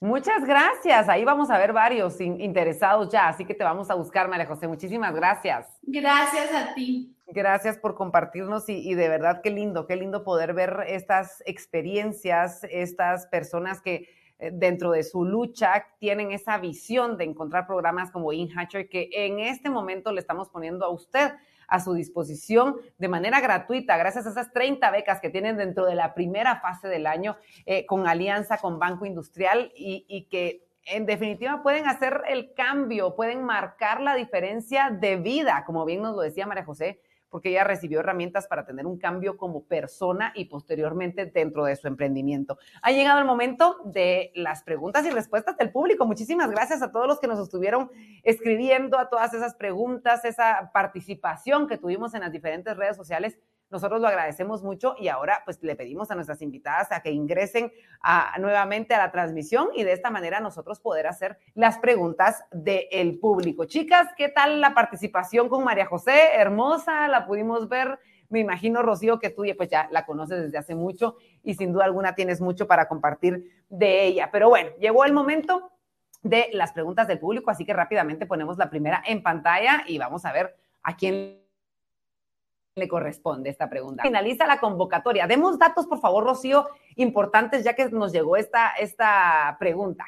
Muchas 0.00 0.44
gracias. 0.44 1.08
Ahí 1.08 1.24
vamos 1.24 1.50
a 1.50 1.58
ver 1.58 1.72
varios 1.72 2.20
interesados 2.20 3.08
ya, 3.10 3.28
así 3.28 3.44
que 3.44 3.54
te 3.54 3.64
vamos 3.64 3.90
a 3.90 3.94
buscar, 3.94 4.28
María 4.28 4.46
José. 4.46 4.68
Muchísimas 4.68 5.14
gracias. 5.14 5.66
Gracias 5.82 6.54
a 6.54 6.74
ti. 6.74 7.16
Gracias 7.28 7.78
por 7.78 7.94
compartirnos 7.96 8.68
y, 8.68 8.94
de 8.94 9.08
verdad 9.08 9.40
qué 9.42 9.50
lindo, 9.50 9.86
qué 9.86 9.96
lindo 9.96 10.22
poder 10.22 10.54
ver 10.54 10.84
estas 10.86 11.42
experiencias, 11.44 12.62
estas 12.70 13.26
personas 13.26 13.80
que 13.80 14.08
eh, 14.38 14.50
dentro 14.52 14.92
de 14.92 15.02
su 15.02 15.24
lucha 15.24 15.86
tienen 15.98 16.30
esa 16.30 16.58
visión 16.58 17.16
de 17.16 17.24
encontrar 17.24 17.66
programas 17.66 18.10
como 18.12 18.32
InHatcher 18.32 18.88
que 18.88 19.08
en 19.12 19.40
este 19.40 19.70
momento 19.70 20.12
le 20.12 20.20
estamos 20.20 20.50
poniendo 20.50 20.84
a 20.84 20.90
usted 20.90 21.32
a 21.68 21.80
su 21.80 21.94
disposición 21.94 22.76
de 22.98 23.08
manera 23.08 23.40
gratuita, 23.40 23.96
gracias 23.96 24.26
a 24.26 24.30
esas 24.30 24.52
30 24.52 24.90
becas 24.90 25.20
que 25.20 25.30
tienen 25.30 25.56
dentro 25.56 25.86
de 25.86 25.94
la 25.94 26.14
primera 26.14 26.60
fase 26.60 26.88
del 26.88 27.06
año 27.06 27.36
eh, 27.64 27.86
con 27.86 28.06
alianza 28.06 28.58
con 28.58 28.78
Banco 28.78 29.06
Industrial 29.06 29.72
y, 29.76 30.04
y 30.08 30.24
que 30.24 30.66
en 30.86 31.04
definitiva 31.04 31.62
pueden 31.62 31.86
hacer 31.86 32.22
el 32.28 32.54
cambio, 32.54 33.16
pueden 33.16 33.42
marcar 33.42 34.00
la 34.00 34.14
diferencia 34.14 34.90
de 34.90 35.16
vida, 35.16 35.64
como 35.66 35.84
bien 35.84 36.02
nos 36.02 36.14
lo 36.14 36.22
decía 36.22 36.46
María 36.46 36.64
José, 36.64 37.00
porque 37.36 37.50
ella 37.50 37.64
recibió 37.64 38.00
herramientas 38.00 38.46
para 38.46 38.64
tener 38.64 38.86
un 38.86 38.96
cambio 38.96 39.36
como 39.36 39.64
persona 39.64 40.32
y 40.34 40.46
posteriormente 40.46 41.26
dentro 41.26 41.66
de 41.66 41.76
su 41.76 41.86
emprendimiento. 41.86 42.56
Ha 42.80 42.92
llegado 42.92 43.18
el 43.18 43.26
momento 43.26 43.76
de 43.84 44.32
las 44.34 44.62
preguntas 44.62 45.04
y 45.04 45.10
respuestas 45.10 45.54
del 45.58 45.70
público. 45.70 46.06
Muchísimas 46.06 46.50
gracias 46.50 46.80
a 46.80 46.90
todos 46.90 47.06
los 47.06 47.20
que 47.20 47.26
nos 47.26 47.38
estuvieron 47.38 47.90
escribiendo, 48.22 48.98
a 48.98 49.10
todas 49.10 49.34
esas 49.34 49.54
preguntas, 49.54 50.24
esa 50.24 50.70
participación 50.72 51.68
que 51.68 51.76
tuvimos 51.76 52.14
en 52.14 52.22
las 52.22 52.32
diferentes 52.32 52.74
redes 52.74 52.96
sociales 52.96 53.36
nosotros 53.70 54.00
lo 54.00 54.08
agradecemos 54.08 54.62
mucho 54.62 54.94
y 54.98 55.08
ahora 55.08 55.42
pues 55.44 55.62
le 55.62 55.74
pedimos 55.74 56.10
a 56.10 56.14
nuestras 56.14 56.40
invitadas 56.40 56.92
a 56.92 57.00
que 57.00 57.10
ingresen 57.10 57.72
nuevamente 58.38 58.94
a 58.94 58.98
la 58.98 59.10
transmisión 59.10 59.68
y 59.74 59.82
de 59.82 59.92
esta 59.92 60.10
manera 60.10 60.40
nosotros 60.40 60.80
poder 60.80 61.06
hacer 61.06 61.38
las 61.54 61.78
preguntas 61.78 62.44
del 62.52 63.18
público. 63.18 63.64
Chicas, 63.64 64.08
¿qué 64.16 64.28
tal 64.28 64.60
la 64.60 64.74
participación 64.74 65.48
con 65.48 65.64
María 65.64 65.86
José? 65.86 66.34
Hermosa, 66.34 67.08
la 67.08 67.26
pudimos 67.26 67.68
ver. 67.68 67.98
Me 68.28 68.40
imagino, 68.40 68.82
Rocío, 68.82 69.18
que 69.18 69.30
tú 69.30 69.44
pues 69.56 69.68
ya 69.68 69.88
la 69.90 70.04
conoces 70.04 70.42
desde 70.42 70.58
hace 70.58 70.74
mucho 70.74 71.16
y 71.42 71.54
sin 71.54 71.72
duda 71.72 71.84
alguna 71.84 72.14
tienes 72.14 72.40
mucho 72.40 72.66
para 72.66 72.88
compartir 72.88 73.64
de 73.68 74.04
ella. 74.04 74.30
Pero 74.32 74.48
bueno, 74.48 74.70
llegó 74.78 75.04
el 75.04 75.12
momento 75.12 75.72
de 76.22 76.48
las 76.52 76.72
preguntas 76.72 77.06
del 77.06 77.20
público, 77.20 77.50
así 77.50 77.64
que 77.64 77.72
rápidamente 77.72 78.26
ponemos 78.26 78.58
la 78.58 78.68
primera 78.68 79.02
en 79.06 79.22
pantalla 79.22 79.84
y 79.86 79.98
vamos 79.98 80.24
a 80.24 80.32
ver 80.32 80.56
a 80.82 80.96
quién 80.96 81.45
le 82.76 82.88
corresponde 82.88 83.48
esta 83.48 83.70
pregunta. 83.70 84.02
Finaliza 84.02 84.46
la 84.46 84.60
convocatoria. 84.60 85.26
Demos 85.26 85.58
datos, 85.58 85.86
por 85.86 85.98
favor, 85.98 86.24
Rocío, 86.24 86.68
importantes 86.96 87.64
ya 87.64 87.74
que 87.74 87.86
nos 87.86 88.12
llegó 88.12 88.36
esta, 88.36 88.72
esta 88.78 89.56
pregunta. 89.58 90.04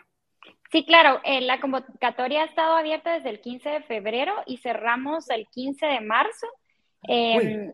Sí, 0.71 0.85
claro, 0.85 1.19
eh, 1.25 1.41
la 1.41 1.61
convocatoria 1.61 2.43
ha 2.43 2.45
estado 2.45 2.77
abierta 2.77 3.15
desde 3.15 3.31
el 3.31 3.41
15 3.41 3.71
de 3.71 3.83
febrero 3.85 4.35
y 4.45 4.59
cerramos 4.59 5.31
el 5.31 5.49
15 5.49 5.87
de 5.87 6.01
marzo. 6.03 6.47
Em, 7.05 7.73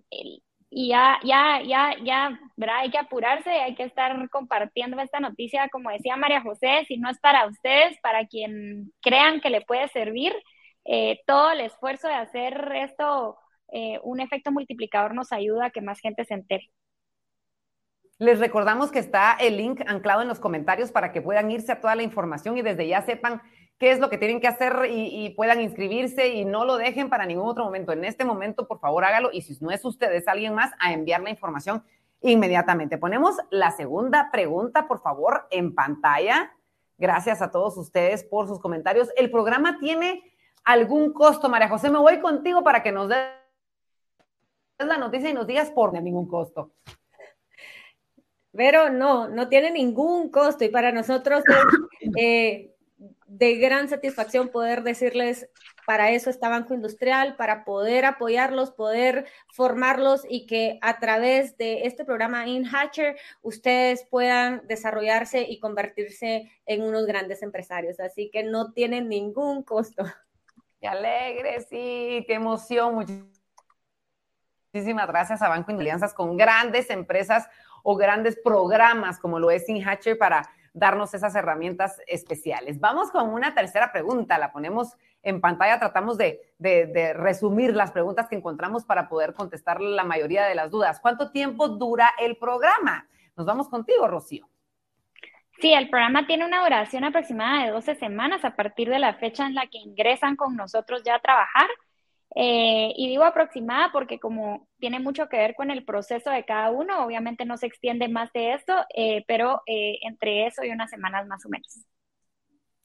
y 0.70 0.88
ya, 0.88 1.18
ya, 1.24 1.60
ya, 1.62 1.96
ya, 2.04 2.38
¿verdad? 2.54 2.78
Hay 2.78 2.90
que 2.92 2.98
apurarse, 2.98 3.50
hay 3.50 3.74
que 3.74 3.82
estar 3.82 4.30
compartiendo 4.30 5.00
esta 5.00 5.18
noticia, 5.18 5.68
como 5.70 5.90
decía 5.90 6.16
María 6.16 6.40
José, 6.40 6.84
si 6.86 6.98
no 6.98 7.10
es 7.10 7.18
para 7.18 7.46
ustedes, 7.46 7.98
para 8.00 8.26
quien 8.26 8.92
crean 9.02 9.40
que 9.40 9.50
le 9.50 9.62
puede 9.62 9.88
servir, 9.88 10.32
eh, 10.84 11.20
todo 11.26 11.50
el 11.50 11.62
esfuerzo 11.62 12.06
de 12.06 12.14
hacer 12.14 12.70
esto 12.76 13.38
eh, 13.72 13.98
un 14.02 14.20
efecto 14.20 14.52
multiplicador 14.52 15.14
nos 15.14 15.32
ayuda 15.32 15.66
a 15.66 15.70
que 15.70 15.80
más 15.80 16.00
gente 16.00 16.24
se 16.24 16.34
entere. 16.34 16.70
Les 18.18 18.38
recordamos 18.38 18.92
que 18.92 19.00
está 19.00 19.32
el 19.40 19.56
link 19.56 19.80
anclado 19.86 20.22
en 20.22 20.28
los 20.28 20.38
comentarios 20.38 20.92
para 20.92 21.10
que 21.10 21.20
puedan 21.20 21.50
irse 21.50 21.72
a 21.72 21.80
toda 21.80 21.96
la 21.96 22.04
información 22.04 22.56
y 22.56 22.62
desde 22.62 22.86
ya 22.86 23.02
sepan 23.02 23.42
qué 23.78 23.90
es 23.90 23.98
lo 23.98 24.08
que 24.08 24.18
tienen 24.18 24.40
que 24.40 24.46
hacer 24.46 24.86
y, 24.88 25.30
puedan 25.30 25.60
inscribirse 25.60 26.28
y 26.28 26.44
no 26.44 26.64
lo 26.64 26.76
dejen 26.76 27.10
para 27.10 27.26
ningún 27.26 27.48
otro 27.48 27.64
momento. 27.64 27.92
En 27.92 28.04
este 28.04 28.24
momento, 28.24 28.68
por 28.68 28.78
favor, 28.78 29.04
hágalo 29.04 29.30
y 29.32 29.42
si 29.42 29.56
no 29.60 29.70
es 29.72 29.84
usted, 29.84 30.12
es 30.12 30.28
alguien 30.28 30.54
más, 30.54 30.70
a 30.78 30.92
enviar 30.92 31.22
la 31.22 31.30
información 31.30 31.82
inmediatamente. 32.20 32.98
Ponemos 32.98 33.36
la 33.50 33.72
segunda 33.72 34.30
pregunta, 34.30 34.86
por 34.86 35.02
favor, 35.02 35.48
en 35.50 35.74
pantalla. 35.74 36.52
Gracias 36.96 37.42
a 37.42 37.50
todos 37.50 37.76
ustedes 37.76 38.22
por 38.22 38.46
sus 38.46 38.60
comentarios. 38.60 39.10
¿El 39.16 39.30
programa 39.30 39.78
tiene 39.80 40.22
algún 40.64 41.12
costo, 41.12 41.48
María 41.48 41.68
José? 41.68 41.90
Me 41.90 41.98
voy 41.98 42.20
contigo 42.20 42.62
para 42.62 42.82
que 42.82 42.92
nos 42.92 43.08
dé 43.08 43.16
la 44.78 44.98
noticia 44.98 45.30
y 45.30 45.34
nos 45.34 45.46
digas 45.46 45.70
por 45.70 45.92
ningún 45.92 46.28
costo. 46.28 46.72
Pero 48.52 48.90
no, 48.90 49.28
no 49.28 49.48
tiene 49.48 49.70
ningún 49.70 50.30
costo 50.30 50.64
y 50.64 50.68
para 50.68 50.92
nosotros 50.92 51.42
es 51.48 52.12
eh, 52.16 52.74
de 53.26 53.56
gran 53.56 53.88
satisfacción 53.88 54.48
poder 54.48 54.82
decirles, 54.84 55.48
para 55.86 56.12
eso 56.12 56.30
está 56.30 56.48
Banco 56.48 56.72
Industrial, 56.72 57.36
para 57.36 57.64
poder 57.64 58.04
apoyarlos, 58.04 58.70
poder 58.70 59.26
formarlos 59.52 60.24
y 60.28 60.46
que 60.46 60.78
a 60.82 61.00
través 61.00 61.56
de 61.58 61.86
este 61.86 62.04
programa 62.04 62.46
InHatcher 62.46 63.16
ustedes 63.42 64.06
puedan 64.08 64.66
desarrollarse 64.68 65.42
y 65.42 65.58
convertirse 65.58 66.50
en 66.64 66.82
unos 66.82 67.06
grandes 67.06 67.42
empresarios. 67.42 67.98
Así 67.98 68.30
que 68.30 68.44
no 68.44 68.72
tienen 68.72 69.08
ningún 69.08 69.64
costo. 69.64 70.04
Qué 70.80 70.86
alegre, 70.86 71.60
sí, 71.60 72.24
qué 72.26 72.34
emoción. 72.34 72.94
Muchísimas 72.94 73.33
gracias 74.82 75.42
a 75.42 75.48
Banco 75.48 75.70
Alianzas 75.72 76.14
con 76.14 76.36
grandes 76.36 76.90
empresas 76.90 77.48
o 77.82 77.96
grandes 77.96 78.38
programas 78.42 79.18
como 79.18 79.38
lo 79.38 79.50
es 79.50 79.68
InHatcher 79.68 80.18
para 80.18 80.50
darnos 80.72 81.14
esas 81.14 81.34
herramientas 81.36 82.00
especiales. 82.06 82.80
Vamos 82.80 83.10
con 83.10 83.28
una 83.30 83.54
tercera 83.54 83.92
pregunta, 83.92 84.38
la 84.38 84.50
ponemos 84.50 84.96
en 85.22 85.40
pantalla, 85.40 85.78
tratamos 85.78 86.18
de, 86.18 86.40
resumir 87.14 87.74
las 87.74 87.92
preguntas 87.92 88.28
que 88.28 88.36
encontramos 88.36 88.84
para 88.84 89.08
poder 89.08 89.34
contestar 89.34 89.80
la 89.80 90.04
mayoría 90.04 90.44
de 90.44 90.54
las 90.54 90.70
dudas. 90.70 91.00
¿Cuánto 91.00 91.30
tiempo 91.30 91.68
dura 91.68 92.10
el 92.18 92.36
programa? 92.36 93.06
Nos 93.36 93.46
vamos 93.46 93.68
contigo, 93.68 94.08
Rocío. 94.08 94.48
Sí, 95.60 95.72
el 95.72 95.88
programa 95.88 96.26
tiene 96.26 96.44
una 96.44 96.62
duración 96.62 97.04
aproximada 97.04 97.64
de 97.64 97.70
12 97.70 97.94
semanas 97.94 98.44
a 98.44 98.56
partir 98.56 98.90
de 98.90 98.98
la 98.98 99.14
fecha 99.14 99.46
en 99.46 99.54
la 99.54 99.66
que 99.68 99.78
ingresan 99.78 100.34
con 100.34 100.56
nosotros 100.56 101.02
ya 101.04 101.14
a 101.14 101.20
trabajar. 101.20 101.68
Eh, 102.36 102.92
y 102.96 103.08
digo 103.08 103.24
aproximada 103.24 103.90
porque 103.92 104.18
como 104.18 104.66
tiene 104.78 104.98
mucho 104.98 105.28
que 105.28 105.36
ver 105.36 105.54
con 105.54 105.70
el 105.70 105.84
proceso 105.84 106.30
de 106.30 106.44
cada 106.44 106.70
uno, 106.70 107.04
obviamente 107.04 107.44
no 107.44 107.56
se 107.56 107.66
extiende 107.66 108.08
más 108.08 108.32
de 108.32 108.54
esto, 108.54 108.74
eh, 108.94 109.24
pero 109.28 109.62
eh, 109.66 109.98
entre 110.02 110.46
eso 110.46 110.64
y 110.64 110.70
unas 110.70 110.90
semanas 110.90 111.26
más 111.26 111.46
o 111.46 111.48
menos. 111.48 111.84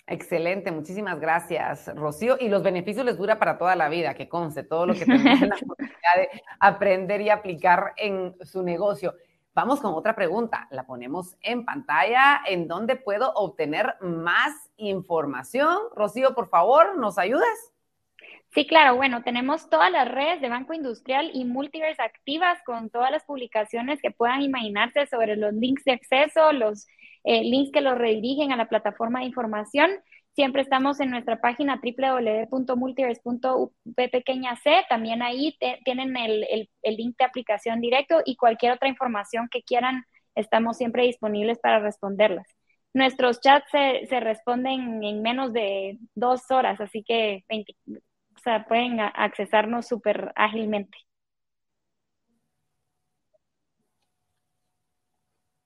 Excelente, 0.05 0.71
muchísimas 0.71 1.19
gracias, 1.19 1.87
Rocío. 1.95 2.37
Y 2.39 2.49
los 2.49 2.63
beneficios 2.63 3.05
les 3.05 3.17
dura 3.17 3.37
para 3.37 3.59
toda 3.59 3.75
la 3.75 3.89
vida, 3.89 4.15
que 4.15 4.27
conste 4.27 4.63
todo 4.63 4.87
lo 4.87 4.93
que 4.93 5.05
tenemos 5.05 5.41
la 5.41 5.55
oportunidad 5.63 6.15
de 6.15 6.29
aprender 6.59 7.21
y 7.21 7.29
aplicar 7.29 7.93
en 7.95 8.35
su 8.43 8.63
negocio. 8.63 9.13
Vamos 9.53 9.81
con 9.81 9.93
otra 9.93 10.15
pregunta, 10.15 10.67
la 10.71 10.85
ponemos 10.85 11.35
en 11.41 11.63
pantalla. 11.63 12.41
¿En 12.47 12.67
dónde 12.67 12.95
puedo 12.95 13.33
obtener 13.33 13.95
más 14.01 14.53
información? 14.77 15.77
Rocío, 15.95 16.33
por 16.33 16.49
favor, 16.49 16.97
¿nos 16.97 17.19
ayudas? 17.19 17.73
Sí, 18.53 18.65
claro, 18.65 18.95
bueno, 18.95 19.21
tenemos 19.21 19.69
todas 19.69 19.91
las 19.91 20.09
redes 20.09 20.41
de 20.41 20.49
Banco 20.49 20.73
Industrial 20.73 21.29
y 21.33 21.45
Multiverse 21.45 22.01
activas 22.01 22.57
con 22.65 22.89
todas 22.89 23.11
las 23.11 23.23
publicaciones 23.23 24.01
que 24.01 24.09
puedan 24.09 24.41
imaginarse 24.41 25.05
sobre 25.05 25.35
los 25.35 25.53
links 25.53 25.83
de 25.83 25.91
acceso, 25.91 26.51
los 26.51 26.87
eh, 27.25 27.43
links 27.43 27.71
que 27.71 27.81
los 27.81 27.95
redirigen 27.97 28.51
a 28.51 28.55
la 28.55 28.67
plataforma 28.67 29.19
de 29.19 29.25
información. 29.25 29.91
Siempre 30.33 30.63
estamos 30.63 30.99
en 30.99 31.11
nuestra 31.11 31.39
página 31.41 31.79
www.multiverse.p 31.83 34.23
También 34.89 35.21
ahí 35.21 35.55
tienen 35.83 36.17
el, 36.17 36.69
link 36.83 37.17
de 37.17 37.25
aplicación 37.25 37.81
directo 37.81 38.21
y 38.25 38.35
cualquier 38.35 38.71
otra 38.71 38.89
información 38.89 39.47
que 39.51 39.61
quieran, 39.61 40.05
estamos 40.33 40.77
siempre 40.77 41.03
disponibles 41.03 41.59
para 41.59 41.79
responderlas. 41.79 42.47
Nuestros 42.93 43.41
chats 43.41 43.69
se, 43.69 44.07
se 44.07 44.19
responden 44.19 45.03
en 45.03 45.21
menos 45.21 45.53
de 45.53 45.99
dos 46.15 46.49
horas, 46.49 46.81
así 46.81 47.03
que 47.03 47.43
20, 47.47 47.75
o 47.85 48.08
pueden 48.67 48.99
accesarnos 48.99 49.87
súper 49.87 50.31
ágilmente. 50.35 50.97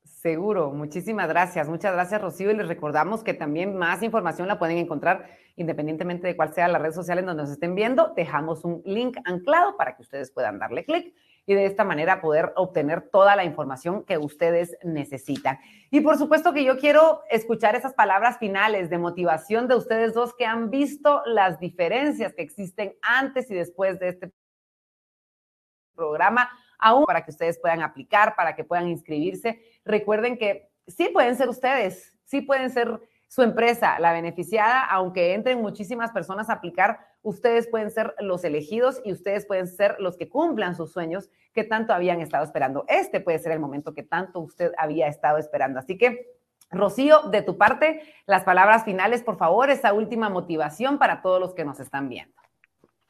Seguro, 0.03 0.71
muchísimas 0.71 1.27
gracias. 1.27 1.67
Muchas 1.67 1.93
gracias, 1.93 2.21
Rocío. 2.21 2.49
Y 2.49 2.55
les 2.55 2.69
recordamos 2.69 3.25
que 3.25 3.33
también 3.33 3.75
más 3.75 4.01
información 4.03 4.47
la 4.47 4.57
pueden 4.57 4.77
encontrar 4.77 5.27
independientemente 5.57 6.25
de 6.27 6.37
cuál 6.37 6.53
sea 6.53 6.69
la 6.69 6.79
red 6.79 6.93
social 6.93 7.19
en 7.19 7.25
donde 7.25 7.43
nos 7.43 7.51
estén 7.51 7.75
viendo. 7.75 8.13
Dejamos 8.15 8.63
un 8.63 8.81
link 8.85 9.17
anclado 9.25 9.75
para 9.75 9.97
que 9.97 10.01
ustedes 10.01 10.31
puedan 10.31 10.59
darle 10.59 10.85
clic 10.85 11.13
y 11.45 11.53
de 11.53 11.65
esta 11.65 11.83
manera 11.83 12.21
poder 12.21 12.53
obtener 12.55 13.09
toda 13.09 13.35
la 13.35 13.43
información 13.43 14.03
que 14.03 14.17
ustedes 14.17 14.77
necesitan. 14.83 15.59
Y 15.91 16.01
por 16.01 16.17
supuesto 16.17 16.53
que 16.53 16.63
yo 16.63 16.77
quiero 16.77 17.21
escuchar 17.29 17.75
esas 17.75 17.93
palabras 17.93 18.37
finales 18.37 18.89
de 18.89 18.97
motivación 18.97 19.67
de 19.67 19.75
ustedes 19.75 20.13
dos 20.13 20.33
que 20.35 20.45
han 20.45 20.69
visto 20.69 21.21
las 21.25 21.59
diferencias 21.59 22.33
que 22.33 22.43
existen 22.43 22.95
antes 23.01 23.51
y 23.51 23.55
después 23.55 23.99
de 23.99 24.09
este 24.09 24.31
programa, 25.93 26.49
aún 26.79 27.05
para 27.05 27.23
que 27.23 27.31
ustedes 27.31 27.59
puedan 27.59 27.81
aplicar, 27.81 28.35
para 28.35 28.55
que 28.55 28.63
puedan 28.63 28.87
inscribirse. 28.87 29.61
Recuerden 29.85 30.37
que 30.37 30.69
sí 30.87 31.09
pueden 31.09 31.35
ser 31.35 31.49
ustedes, 31.49 32.13
sí 32.23 32.41
pueden 32.41 32.69
ser 32.69 32.99
su 33.27 33.41
empresa 33.41 33.99
la 33.99 34.13
beneficiada, 34.13 34.85
aunque 34.85 35.33
entren 35.33 35.61
muchísimas 35.61 36.11
personas 36.11 36.49
a 36.49 36.53
aplicar, 36.53 36.99
ustedes 37.23 37.67
pueden 37.67 37.89
ser 37.89 38.13
los 38.19 38.43
elegidos 38.43 39.01
y 39.03 39.11
ustedes 39.11 39.45
pueden 39.45 39.67
ser 39.67 39.95
los 39.99 40.17
que 40.17 40.29
cumplan 40.29 40.75
sus 40.75 40.91
sueños 40.91 41.29
que 41.53 41.63
tanto 41.63 41.93
habían 41.93 42.21
estado 42.21 42.43
esperando. 42.43 42.85
Este 42.87 43.19
puede 43.21 43.39
ser 43.39 43.53
el 43.53 43.59
momento 43.59 43.93
que 43.93 44.03
tanto 44.03 44.39
usted 44.39 44.71
había 44.77 45.07
estado 45.07 45.37
esperando. 45.37 45.79
Así 45.79 45.97
que, 45.97 46.27
Rocío, 46.69 47.21
de 47.23 47.41
tu 47.41 47.57
parte, 47.57 48.01
las 48.25 48.43
palabras 48.43 48.83
finales, 48.83 49.23
por 49.23 49.37
favor, 49.37 49.69
esa 49.69 49.93
última 49.93 50.29
motivación 50.29 50.99
para 50.99 51.21
todos 51.21 51.39
los 51.39 51.53
que 51.53 51.65
nos 51.65 51.79
están 51.79 52.09
viendo. 52.09 52.35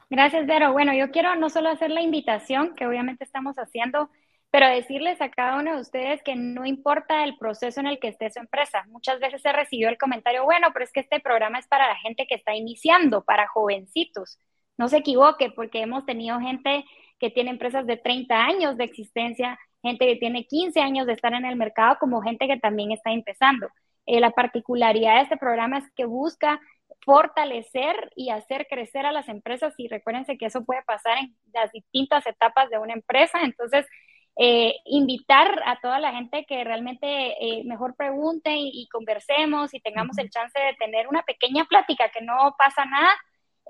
Gracias, 0.10 0.46
Vero. 0.46 0.74
Bueno, 0.74 0.94
yo 0.94 1.10
quiero 1.10 1.36
no 1.36 1.50
solo 1.50 1.70
hacer 1.70 1.90
la 1.90 2.02
invitación, 2.02 2.76
que 2.76 2.86
obviamente 2.86 3.24
estamos 3.24 3.58
haciendo, 3.58 4.12
pero 4.54 4.70
decirles 4.70 5.20
a 5.20 5.32
cada 5.32 5.60
uno 5.60 5.74
de 5.74 5.82
ustedes 5.82 6.22
que 6.22 6.36
no 6.36 6.64
importa 6.64 7.24
el 7.24 7.36
proceso 7.40 7.80
en 7.80 7.88
el 7.88 7.98
que 7.98 8.10
esté 8.10 8.30
su 8.30 8.38
empresa. 8.38 8.84
Muchas 8.90 9.20
veces 9.20 9.42
se 9.42 9.52
recibió 9.52 9.90
el 9.90 9.98
comentario, 9.98 10.44
bueno, 10.44 10.68
pero 10.72 10.86
es 10.86 10.92
que 10.92 11.00
este 11.00 11.20
programa 11.20 11.58
es 11.58 11.66
para 11.66 11.88
la 11.88 11.96
gente 11.96 12.28
que 12.28 12.36
está 12.36 12.54
iniciando, 12.54 13.24
para 13.24 13.48
jovencitos. 13.48 14.38
No 14.78 14.90
se 14.90 14.98
equivoque, 14.98 15.50
porque 15.50 15.82
hemos 15.82 16.06
tenido 16.06 16.40
gente 16.40 16.86
que 17.18 17.32
tiene 17.32 17.50
empresas 17.50 17.88
de 17.88 17.98
30 17.98 18.46
años 18.46 18.78
de 18.78 18.84
existencia, 18.84 19.58
gente 19.82 20.06
que 20.06 20.18
tiene 20.18 20.46
15 20.46 20.82
años 20.82 21.08
de 21.08 21.14
estar 21.14 21.34
en 21.34 21.46
el 21.46 21.56
mercado, 21.56 21.98
como 22.00 22.22
gente 22.22 22.46
que 22.46 22.60
también 22.60 22.92
está 22.92 23.12
empezando. 23.12 23.70
Eh, 24.06 24.20
la 24.20 24.30
particularidad 24.30 25.16
de 25.16 25.22
este 25.24 25.38
programa 25.38 25.80
es 25.80 25.92
que 25.96 26.06
busca 26.06 26.62
fortalecer 27.04 28.12
y 28.16 28.30
hacer 28.30 28.68
crecer 28.70 29.08
a 29.08 29.12
las 29.12 29.30
empresas 29.30 29.74
y 29.78 29.88
recuérdense 29.88 30.38
que 30.38 30.46
eso 30.46 30.64
puede 30.64 30.84
pasar 30.84 31.18
en 31.18 31.36
las 31.52 31.72
distintas 31.72 32.28
etapas 32.28 32.70
de 32.70 32.78
una 32.78 32.94
empresa. 32.94 33.40
Entonces, 33.42 33.88
eh, 34.36 34.78
invitar 34.86 35.62
a 35.66 35.80
toda 35.80 36.00
la 36.00 36.12
gente 36.12 36.44
que 36.48 36.64
realmente 36.64 37.08
eh, 37.08 37.64
mejor 37.66 37.96
pregunte 37.96 38.52
y, 38.56 38.88
conversemos 38.90 39.74
y 39.76 39.80
tengamos 39.80 40.18
el 40.18 40.32
chance 40.32 40.60
de 40.60 40.74
tener 40.74 41.08
una 41.08 41.22
pequeña 41.22 41.66
plática 41.66 42.10
que 42.10 42.22
no 42.22 42.56
pasa 42.58 42.84
nada 42.86 43.14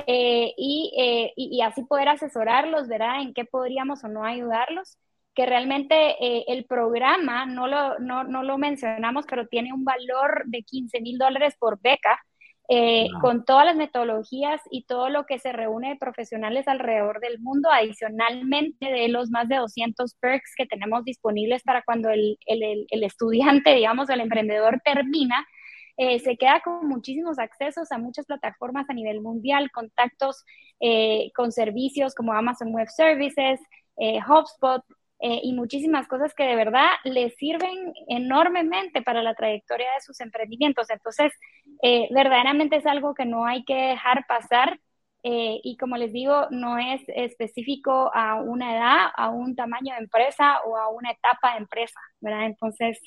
eh, 0.08 0.54
y, 0.58 1.34
y, 1.36 1.62
así 1.62 1.84
poder 1.84 2.08
asesorarlos, 2.10 2.88
¿verdad? 2.88 3.22
En 3.22 3.34
qué 3.34 3.44
podríamos 3.46 4.04
o 4.04 4.08
no 4.08 4.24
ayudarlos. 4.24 4.98
Que 5.36 5.48
realmente 5.48 6.52
el 6.52 6.66
programa, 6.66 7.48
no 7.48 7.66
lo, 7.66 7.98
no, 7.98 8.24
no 8.24 8.44
lo 8.44 8.60
mencionamos, 8.60 9.26
pero 9.28 9.48
tiene 9.48 9.74
un 9.74 9.84
valor 9.84 10.44
de 10.46 10.62
15 10.62 11.02
mil 11.02 11.18
dólares 11.18 11.56
por 11.60 11.82
beca 11.82 12.24
eh, 12.70 13.08
con 13.20 13.44
todas 13.44 13.66
las 13.66 13.76
metodologías 13.76 14.62
y 14.72 14.86
todo 14.86 15.10
lo 15.10 15.26
que 15.26 15.38
se 15.38 15.52
reúne 15.52 15.90
de 15.90 15.96
profesionales 15.98 16.68
alrededor 16.68 17.20
del 17.20 17.40
mundo, 17.40 17.70
adicionalmente 17.70 18.86
de 18.86 19.10
los 19.10 19.30
más 19.30 19.50
de 19.50 19.58
200 19.58 20.16
perks 20.16 20.54
que 20.56 20.66
tenemos 20.66 21.04
disponibles 21.04 21.62
para 21.64 21.84
cuando 21.84 22.10
el, 22.10 22.38
el, 22.46 22.88
el 22.90 23.04
estudiante, 23.04 23.76
digamos, 23.76 24.10
el 24.10 24.22
emprendedor 24.22 24.82
termina, 24.84 25.46
eh, 25.98 26.20
se 26.20 26.38
queda 26.38 26.62
con 26.62 26.88
muchísimos 26.88 27.38
accesos 27.38 27.92
a 27.92 27.98
muchas 27.98 28.26
plataformas 28.26 28.90
a 28.90 28.94
nivel 28.94 29.20
mundial, 29.20 29.70
contactos 29.72 30.46
eh, 30.80 31.32
con 31.36 31.52
servicios 31.52 32.16
como 32.16 32.34
Amazon 32.34 32.74
Web 32.74 32.88
Services, 32.90 33.60
HubSpot, 33.96 34.84
eh, 35.26 35.40
y 35.42 35.54
muchísimas 35.54 36.06
cosas 36.10 36.34
que 36.36 36.44
de 36.44 36.58
verdad 36.58 36.90
les 37.06 37.34
sirven 37.36 37.94
enormemente 38.10 39.02
para 39.02 39.24
la 39.24 39.34
trayectoria 39.34 39.88
de 39.96 40.02
sus 40.02 40.20
emprendimientos. 40.20 40.90
Entonces, 40.90 41.32
eh, 41.82 42.10
verdaderamente 42.12 42.76
es 42.76 42.86
algo 42.86 43.14
que 43.14 43.26
no 43.26 43.46
hay 43.46 43.64
que 43.64 43.74
dejar 43.74 44.26
pasar. 44.28 44.78
Eh, 45.24 45.62
y 45.64 45.78
como 45.78 45.96
les 45.96 46.12
digo, 46.12 46.48
no 46.52 46.78
es 46.78 47.02
específico 47.08 48.12
a 48.14 48.36
una 48.42 48.76
edad, 48.76 49.12
a 49.16 49.30
un 49.30 49.56
tamaño 49.56 49.94
de 49.94 50.02
empresa 50.02 50.60
o 50.66 50.76
a 50.76 50.90
una 50.90 51.12
etapa 51.12 51.54
de 51.54 51.60
empresa, 51.60 52.02
¿verdad? 52.20 52.48
Entonces, 52.48 53.00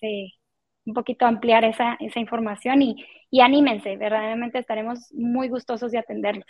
un 0.87 0.95
poquito 0.95 1.27
ampliar 1.27 1.65
esa, 1.65 1.99
esa 2.01 2.19
información 2.21 2.81
y, 2.81 2.97
y 3.31 3.41
anímense, 3.43 3.97
verdaderamente 3.99 4.59
estaremos 4.59 5.13
muy 5.13 5.51
gustosos 5.51 5.93
de 5.93 5.99
atenderlos. 5.99 6.47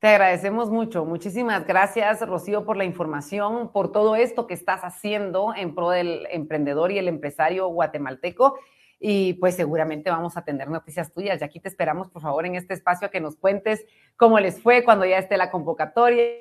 Te 0.00 0.06
agradecemos 0.06 0.70
mucho. 0.70 1.04
Muchísimas 1.04 1.66
gracias, 1.66 2.24
Rocío, 2.24 2.64
por 2.64 2.76
la 2.76 2.84
información, 2.84 3.72
por 3.72 3.90
todo 3.90 4.14
esto 4.14 4.46
que 4.46 4.54
estás 4.54 4.82
haciendo 4.82 5.52
en 5.56 5.74
pro 5.74 5.90
del 5.90 6.24
emprendedor 6.30 6.92
y 6.92 6.98
el 6.98 7.08
empresario 7.08 7.66
guatemalteco. 7.66 8.56
Y 9.00 9.34
pues 9.34 9.56
seguramente 9.56 10.08
vamos 10.08 10.36
a 10.36 10.44
tener 10.44 10.70
noticias 10.70 11.12
tuyas. 11.12 11.40
Y 11.40 11.44
aquí 11.44 11.58
te 11.58 11.68
esperamos, 11.68 12.08
por 12.10 12.22
favor, 12.22 12.46
en 12.46 12.54
este 12.54 12.74
espacio 12.74 13.08
a 13.08 13.10
que 13.10 13.20
nos 13.20 13.34
cuentes 13.34 13.84
cómo 14.16 14.38
les 14.38 14.62
fue 14.62 14.84
cuando 14.84 15.04
ya 15.04 15.18
esté 15.18 15.36
la 15.36 15.50
convocatoria, 15.50 16.32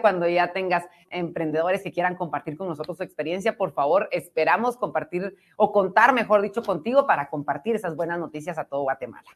cuando 0.00 0.28
ya 0.28 0.52
tengas 0.52 0.84
emprendedores 1.08 1.84
que 1.84 1.92
quieran 1.92 2.16
compartir 2.16 2.56
con 2.56 2.66
nosotros 2.66 2.96
su 2.96 3.04
experiencia, 3.04 3.56
por 3.56 3.72
favor, 3.74 4.08
esperamos 4.10 4.76
compartir 4.76 5.36
o 5.56 5.70
contar, 5.70 6.12
mejor 6.14 6.42
dicho, 6.42 6.64
contigo 6.64 7.06
para 7.06 7.30
compartir 7.30 7.76
esas 7.76 7.94
buenas 7.94 8.18
noticias 8.18 8.58
a 8.58 8.64
todo 8.64 8.82
Guatemala. 8.82 9.30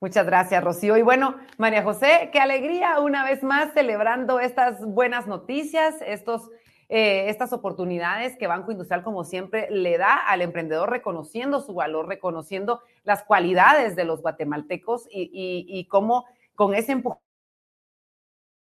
Muchas 0.00 0.26
gracias, 0.26 0.62
Rocío. 0.62 0.96
Y 0.96 1.02
bueno, 1.02 1.34
María 1.56 1.82
José, 1.82 2.30
qué 2.32 2.38
alegría 2.38 3.00
una 3.00 3.24
vez 3.24 3.42
más 3.42 3.72
celebrando 3.72 4.38
estas 4.38 4.84
buenas 4.84 5.26
noticias, 5.26 5.96
estos, 6.06 6.50
eh, 6.88 7.28
estas 7.28 7.52
oportunidades 7.52 8.36
que 8.38 8.46
Banco 8.46 8.70
Industrial, 8.70 9.02
como 9.02 9.24
siempre, 9.24 9.68
le 9.72 9.98
da 9.98 10.14
al 10.14 10.40
emprendedor, 10.40 10.88
reconociendo 10.88 11.60
su 11.60 11.74
valor, 11.74 12.06
reconociendo 12.06 12.80
las 13.02 13.24
cualidades 13.24 13.96
de 13.96 14.04
los 14.04 14.22
guatemaltecos 14.22 15.08
y, 15.10 15.22
y, 15.32 15.66
y 15.66 15.88
cómo 15.88 16.26
con 16.54 16.76
ese 16.76 16.92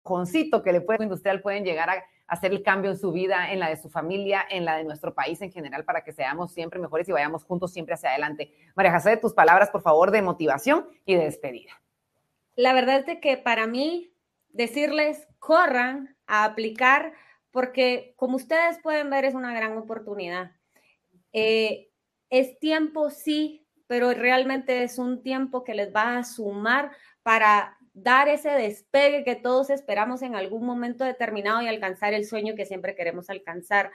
empujoncito 0.03 0.63
que 0.63 0.73
le 0.73 0.81
puede 0.81 1.03
Industrial 1.03 1.43
pueden 1.43 1.63
llegar 1.63 1.91
a 1.91 2.03
hacer 2.29 2.51
el 2.51 2.63
cambio 2.63 2.91
en 2.91 2.97
su 2.97 3.11
vida, 3.11 3.51
en 3.51 3.59
la 3.59 3.69
de 3.69 3.77
su 3.77 3.89
familia, 3.89 4.45
en 4.49 4.65
la 4.65 4.77
de 4.77 4.83
nuestro 4.83 5.13
país 5.13 5.41
en 5.41 5.51
general, 5.51 5.83
para 5.83 6.03
que 6.03 6.13
seamos 6.13 6.53
siempre 6.53 6.79
mejores 6.79 7.09
y 7.09 7.11
vayamos 7.11 7.43
juntos 7.43 7.73
siempre 7.73 7.95
hacia 7.95 8.09
adelante. 8.09 8.53
María 8.75 8.93
José, 8.93 9.17
tus 9.17 9.33
palabras, 9.33 9.69
por 9.69 9.81
favor, 9.81 10.11
de 10.11 10.21
motivación 10.21 10.87
y 11.05 11.15
de 11.15 11.25
despedida. 11.25 11.81
La 12.55 12.73
verdad 12.73 13.03
es 13.07 13.19
que 13.19 13.37
para 13.37 13.67
mí, 13.67 14.13
decirles, 14.49 15.27
corran 15.39 16.15
a 16.27 16.45
aplicar, 16.45 17.13
porque 17.51 18.13
como 18.15 18.35
ustedes 18.35 18.77
pueden 18.79 19.09
ver, 19.09 19.25
es 19.25 19.33
una 19.33 19.53
gran 19.53 19.77
oportunidad. 19.77 20.51
Eh, 21.33 21.89
es 22.29 22.59
tiempo, 22.59 23.09
sí, 23.09 23.65
pero 23.87 24.13
realmente 24.13 24.83
es 24.83 24.99
un 24.99 25.23
tiempo 25.23 25.63
que 25.63 25.73
les 25.73 25.93
va 25.95 26.17
a 26.17 26.23
sumar 26.23 26.91
para 27.23 27.78
dar 28.03 28.27
ese 28.27 28.49
despegue 28.49 29.23
que 29.23 29.35
todos 29.35 29.69
esperamos 29.69 30.21
en 30.21 30.35
algún 30.35 30.65
momento 30.65 31.03
determinado 31.03 31.61
y 31.61 31.67
alcanzar 31.67 32.13
el 32.13 32.25
sueño 32.25 32.55
que 32.55 32.65
siempre 32.65 32.95
queremos 32.95 33.29
alcanzar. 33.29 33.91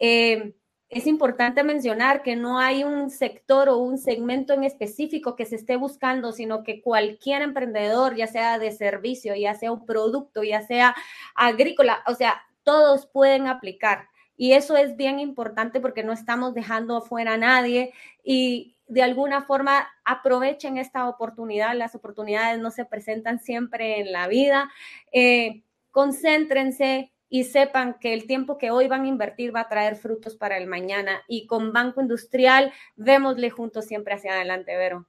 Eh, 0.00 0.54
es 0.88 1.06
importante 1.06 1.64
mencionar 1.64 2.22
que 2.22 2.34
no 2.34 2.58
hay 2.58 2.82
un 2.82 3.10
sector 3.10 3.68
o 3.68 3.76
un 3.76 3.98
segmento 3.98 4.54
en 4.54 4.64
específico 4.64 5.36
que 5.36 5.44
se 5.44 5.56
esté 5.56 5.76
buscando, 5.76 6.32
sino 6.32 6.62
que 6.62 6.80
cualquier 6.80 7.42
emprendedor, 7.42 8.16
ya 8.16 8.26
sea 8.26 8.58
de 8.58 8.72
servicio, 8.72 9.34
ya 9.34 9.54
sea 9.54 9.70
un 9.70 9.84
producto, 9.84 10.42
ya 10.42 10.62
sea 10.62 10.94
agrícola, 11.34 12.02
o 12.06 12.14
sea, 12.14 12.40
todos 12.62 13.06
pueden 13.06 13.48
aplicar. 13.48 14.08
Y 14.34 14.52
eso 14.52 14.76
es 14.76 14.96
bien 14.96 15.20
importante 15.20 15.80
porque 15.80 16.04
no 16.04 16.12
estamos 16.12 16.54
dejando 16.54 16.96
afuera 16.96 17.34
a 17.34 17.38
nadie 17.38 17.92
y, 18.24 18.77
de 18.88 19.02
alguna 19.02 19.42
forma 19.42 19.88
aprovechen 20.04 20.78
esta 20.78 21.08
oportunidad. 21.08 21.74
Las 21.74 21.94
oportunidades 21.94 22.58
no 22.58 22.70
se 22.70 22.84
presentan 22.84 23.38
siempre 23.40 24.00
en 24.00 24.12
la 24.12 24.26
vida. 24.28 24.70
Eh, 25.12 25.62
concéntrense 25.90 27.12
y 27.28 27.44
sepan 27.44 27.98
que 28.00 28.14
el 28.14 28.26
tiempo 28.26 28.56
que 28.56 28.70
hoy 28.70 28.88
van 28.88 29.04
a 29.04 29.08
invertir 29.08 29.54
va 29.54 29.60
a 29.60 29.68
traer 29.68 29.96
frutos 29.96 30.36
para 30.36 30.56
el 30.56 30.66
mañana. 30.66 31.22
Y 31.28 31.46
con 31.46 31.72
Banco 31.72 32.00
Industrial, 32.00 32.72
démosle 32.96 33.50
juntos 33.50 33.84
siempre 33.84 34.14
hacia 34.14 34.32
adelante, 34.32 34.76
Vero. 34.76 35.06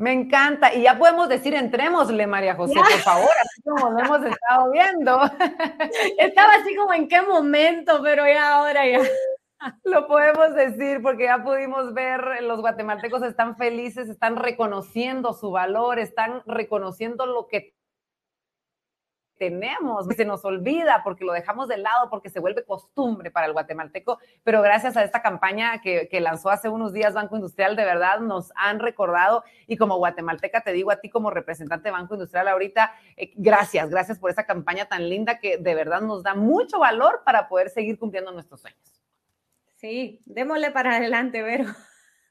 Me 0.00 0.12
encanta. 0.12 0.72
Y 0.74 0.82
ya 0.82 0.98
podemos 0.98 1.28
decir, 1.28 1.54
entrémosle, 1.54 2.26
María 2.26 2.54
José, 2.54 2.74
por 2.74 3.00
favor, 3.00 3.30
así 3.44 3.62
como 3.62 3.90
lo 3.90 3.98
hemos 3.98 4.24
estado 4.24 4.70
viendo. 4.70 5.20
Estaba 6.18 6.54
así 6.54 6.74
como 6.74 6.94
en 6.94 7.06
qué 7.06 7.20
momento, 7.20 8.00
pero 8.02 8.26
ya 8.26 8.54
ahora 8.54 8.86
ya. 8.86 9.00
Lo 9.84 10.06
podemos 10.06 10.54
decir 10.54 11.02
porque 11.02 11.24
ya 11.24 11.42
pudimos 11.42 11.92
ver, 11.92 12.42
los 12.42 12.60
guatemaltecos 12.60 13.22
están 13.22 13.56
felices, 13.56 14.08
están 14.08 14.36
reconociendo 14.36 15.34
su 15.34 15.50
valor, 15.50 15.98
están 15.98 16.42
reconociendo 16.46 17.26
lo 17.26 17.46
que 17.46 17.74
tenemos, 19.36 20.06
se 20.14 20.26
nos 20.26 20.44
olvida 20.44 21.00
porque 21.02 21.24
lo 21.24 21.32
dejamos 21.32 21.66
de 21.66 21.78
lado, 21.78 22.10
porque 22.10 22.28
se 22.28 22.40
vuelve 22.40 22.62
costumbre 22.62 23.30
para 23.30 23.46
el 23.46 23.54
guatemalteco, 23.54 24.18
pero 24.44 24.60
gracias 24.60 24.98
a 24.98 25.02
esta 25.02 25.22
campaña 25.22 25.80
que, 25.80 26.08
lanzó 26.20 26.50
hace 26.50 26.68
unos 26.68 26.92
días 26.92 27.14
Banco 27.14 27.36
Industrial, 27.36 27.74
de 27.74 27.86
verdad 27.86 28.20
nos 28.20 28.52
han 28.54 28.80
recordado 28.80 29.42
y 29.66 29.78
como 29.78 29.96
guatemalteca 29.96 30.60
te 30.60 30.74
digo 30.74 30.90
a 30.90 31.00
ti 31.00 31.08
como 31.08 31.30
representante 31.30 31.88
de 31.88 31.92
Banco 31.92 32.14
Industrial 32.14 32.48
ahorita, 32.48 32.92
eh, 33.16 33.32
gracias, 33.34 33.88
gracias 33.88 34.18
por 34.18 34.30
esa 34.30 34.44
campaña 34.44 34.84
tan 34.84 35.08
linda 35.08 35.38
que 35.38 35.56
de 35.56 35.74
verdad 35.74 36.02
nos 36.02 36.22
da 36.22 36.34
mucho 36.34 36.78
valor 36.78 37.22
para 37.24 37.48
poder 37.48 37.70
seguir 37.70 37.98
cumpliendo 37.98 38.32
nuestros 38.32 38.60
sueños. 38.60 38.99
Sí, 39.80 40.20
démosle 40.26 40.72
para 40.72 40.96
adelante, 40.96 41.42
Vero. 41.42 41.64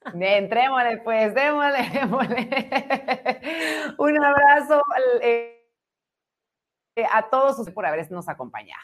Entrémosle, 0.13 0.97
pues, 0.99 1.33
démosle, 1.33 1.89
démosle. 1.91 2.47
Un 3.97 4.23
abrazo 4.23 4.83
eh, 5.23 5.65
a 7.11 7.27
todos 7.31 7.67
por 7.71 7.87
habernos 7.87 8.29
acompañado. 8.29 8.83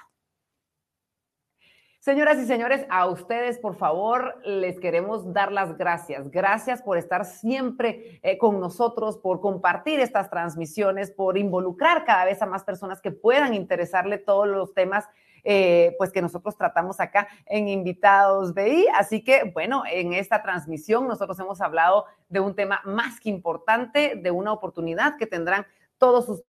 Señoras 2.00 2.40
y 2.40 2.46
señores, 2.46 2.88
a 2.90 3.08
ustedes, 3.08 3.60
por 3.60 3.76
favor, 3.76 4.42
les 4.44 4.80
queremos 4.80 5.32
dar 5.32 5.52
las 5.52 5.78
gracias. 5.78 6.32
Gracias 6.32 6.82
por 6.82 6.98
estar 6.98 7.24
siempre 7.26 8.20
eh, 8.24 8.40
con 8.40 8.60
nosotros, 8.60 9.20
por 9.20 9.42
compartir 9.42 10.00
estas 10.00 10.32
transmisiones, 10.32 11.12
por 11.12 11.38
involucrar 11.38 12.04
cada 12.04 12.26
vez 12.26 12.42
a 12.42 12.48
más 12.48 12.64
personas 12.64 13.00
que 13.00 13.12
puedan 13.12 13.54
interesarle 13.54 14.18
todos 14.18 14.48
los 14.48 14.74
temas 14.74 15.08
eh, 15.46 15.96
pues 15.98 16.12
que 16.12 16.22
nosotros 16.22 16.58
tratamos 16.58 17.00
acá 17.00 17.28
en 17.46 17.70
Invitados 17.70 18.54
BI. 18.54 18.88
Así 18.96 19.24
que, 19.24 19.52
bueno, 19.54 19.84
en 19.90 20.14
esta 20.14 20.42
transmisión 20.42 21.08
nosotros 21.08 21.40
hemos 21.40 21.62
hablado 21.62 22.06
de 22.28 22.40
un 22.42 22.56
tema 22.56 22.82
más 22.84 23.20
que 23.20 23.30
importante, 23.30 24.16
de 24.22 24.32
una 24.32 24.52
oportunidad 24.52 25.18
que 25.18 25.28
tendrán 25.28 25.66
todos 25.98 26.44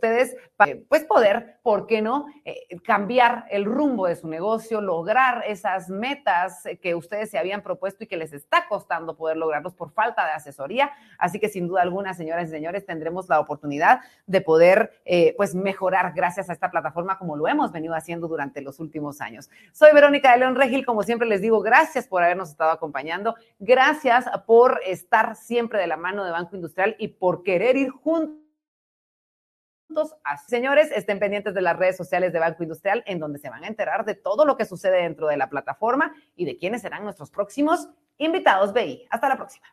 ustedes 0.00 0.34
pues 0.88 1.04
poder, 1.04 1.58
¿por 1.62 1.86
qué 1.86 2.02
no?, 2.02 2.26
eh, 2.44 2.66
cambiar 2.84 3.44
el 3.50 3.64
rumbo 3.64 4.06
de 4.06 4.16
su 4.16 4.28
negocio, 4.28 4.80
lograr 4.80 5.44
esas 5.46 5.88
metas 5.88 6.64
que 6.82 6.94
ustedes 6.94 7.30
se 7.30 7.38
habían 7.38 7.62
propuesto 7.62 8.04
y 8.04 8.06
que 8.06 8.16
les 8.16 8.32
está 8.32 8.66
costando 8.68 9.16
poder 9.16 9.36
lograrlos 9.36 9.74
por 9.74 9.90
falta 9.92 10.26
de 10.26 10.32
asesoría. 10.32 10.90
Así 11.18 11.38
que 11.38 11.48
sin 11.48 11.66
duda 11.66 11.82
alguna, 11.82 12.14
señoras 12.14 12.48
y 12.48 12.50
señores, 12.50 12.84
tendremos 12.84 13.28
la 13.28 13.40
oportunidad 13.40 14.00
de 14.26 14.40
poder 14.40 15.00
eh, 15.04 15.34
pues 15.36 15.54
mejorar 15.54 16.12
gracias 16.14 16.50
a 16.50 16.52
esta 16.52 16.70
plataforma 16.70 17.18
como 17.18 17.36
lo 17.36 17.48
hemos 17.48 17.72
venido 17.72 17.94
haciendo 17.94 18.28
durante 18.28 18.60
los 18.60 18.80
últimos 18.80 19.20
años. 19.20 19.50
Soy 19.72 19.92
Verónica 19.92 20.32
de 20.32 20.38
León 20.38 20.56
Regil, 20.56 20.84
como 20.84 21.02
siempre 21.02 21.28
les 21.28 21.40
digo, 21.40 21.60
gracias 21.60 22.06
por 22.06 22.22
habernos 22.22 22.50
estado 22.50 22.70
acompañando, 22.70 23.34
gracias 23.58 24.26
por 24.46 24.80
estar 24.86 25.36
siempre 25.36 25.78
de 25.78 25.86
la 25.86 25.96
mano 25.96 26.24
de 26.24 26.32
Banco 26.32 26.56
Industrial 26.56 26.96
y 26.98 27.08
por 27.08 27.42
querer 27.42 27.76
ir 27.76 27.90
juntos 27.90 28.39
Así, 30.24 30.46
señores, 30.48 30.90
estén 30.94 31.18
pendientes 31.18 31.54
de 31.54 31.60
las 31.60 31.76
redes 31.76 31.96
sociales 31.96 32.32
de 32.32 32.38
Banco 32.38 32.62
Industrial, 32.62 33.02
en 33.06 33.18
donde 33.18 33.38
se 33.38 33.50
van 33.50 33.64
a 33.64 33.68
enterar 33.68 34.04
de 34.04 34.14
todo 34.14 34.44
lo 34.44 34.56
que 34.56 34.64
sucede 34.64 35.02
dentro 35.02 35.26
de 35.28 35.36
la 35.36 35.48
plataforma 35.48 36.14
y 36.36 36.44
de 36.44 36.56
quiénes 36.56 36.82
serán 36.82 37.04
nuestros 37.04 37.30
próximos 37.30 37.88
invitados 38.18 38.72
BI. 38.72 39.06
Hasta 39.10 39.28
la 39.28 39.36
próxima. 39.36 39.66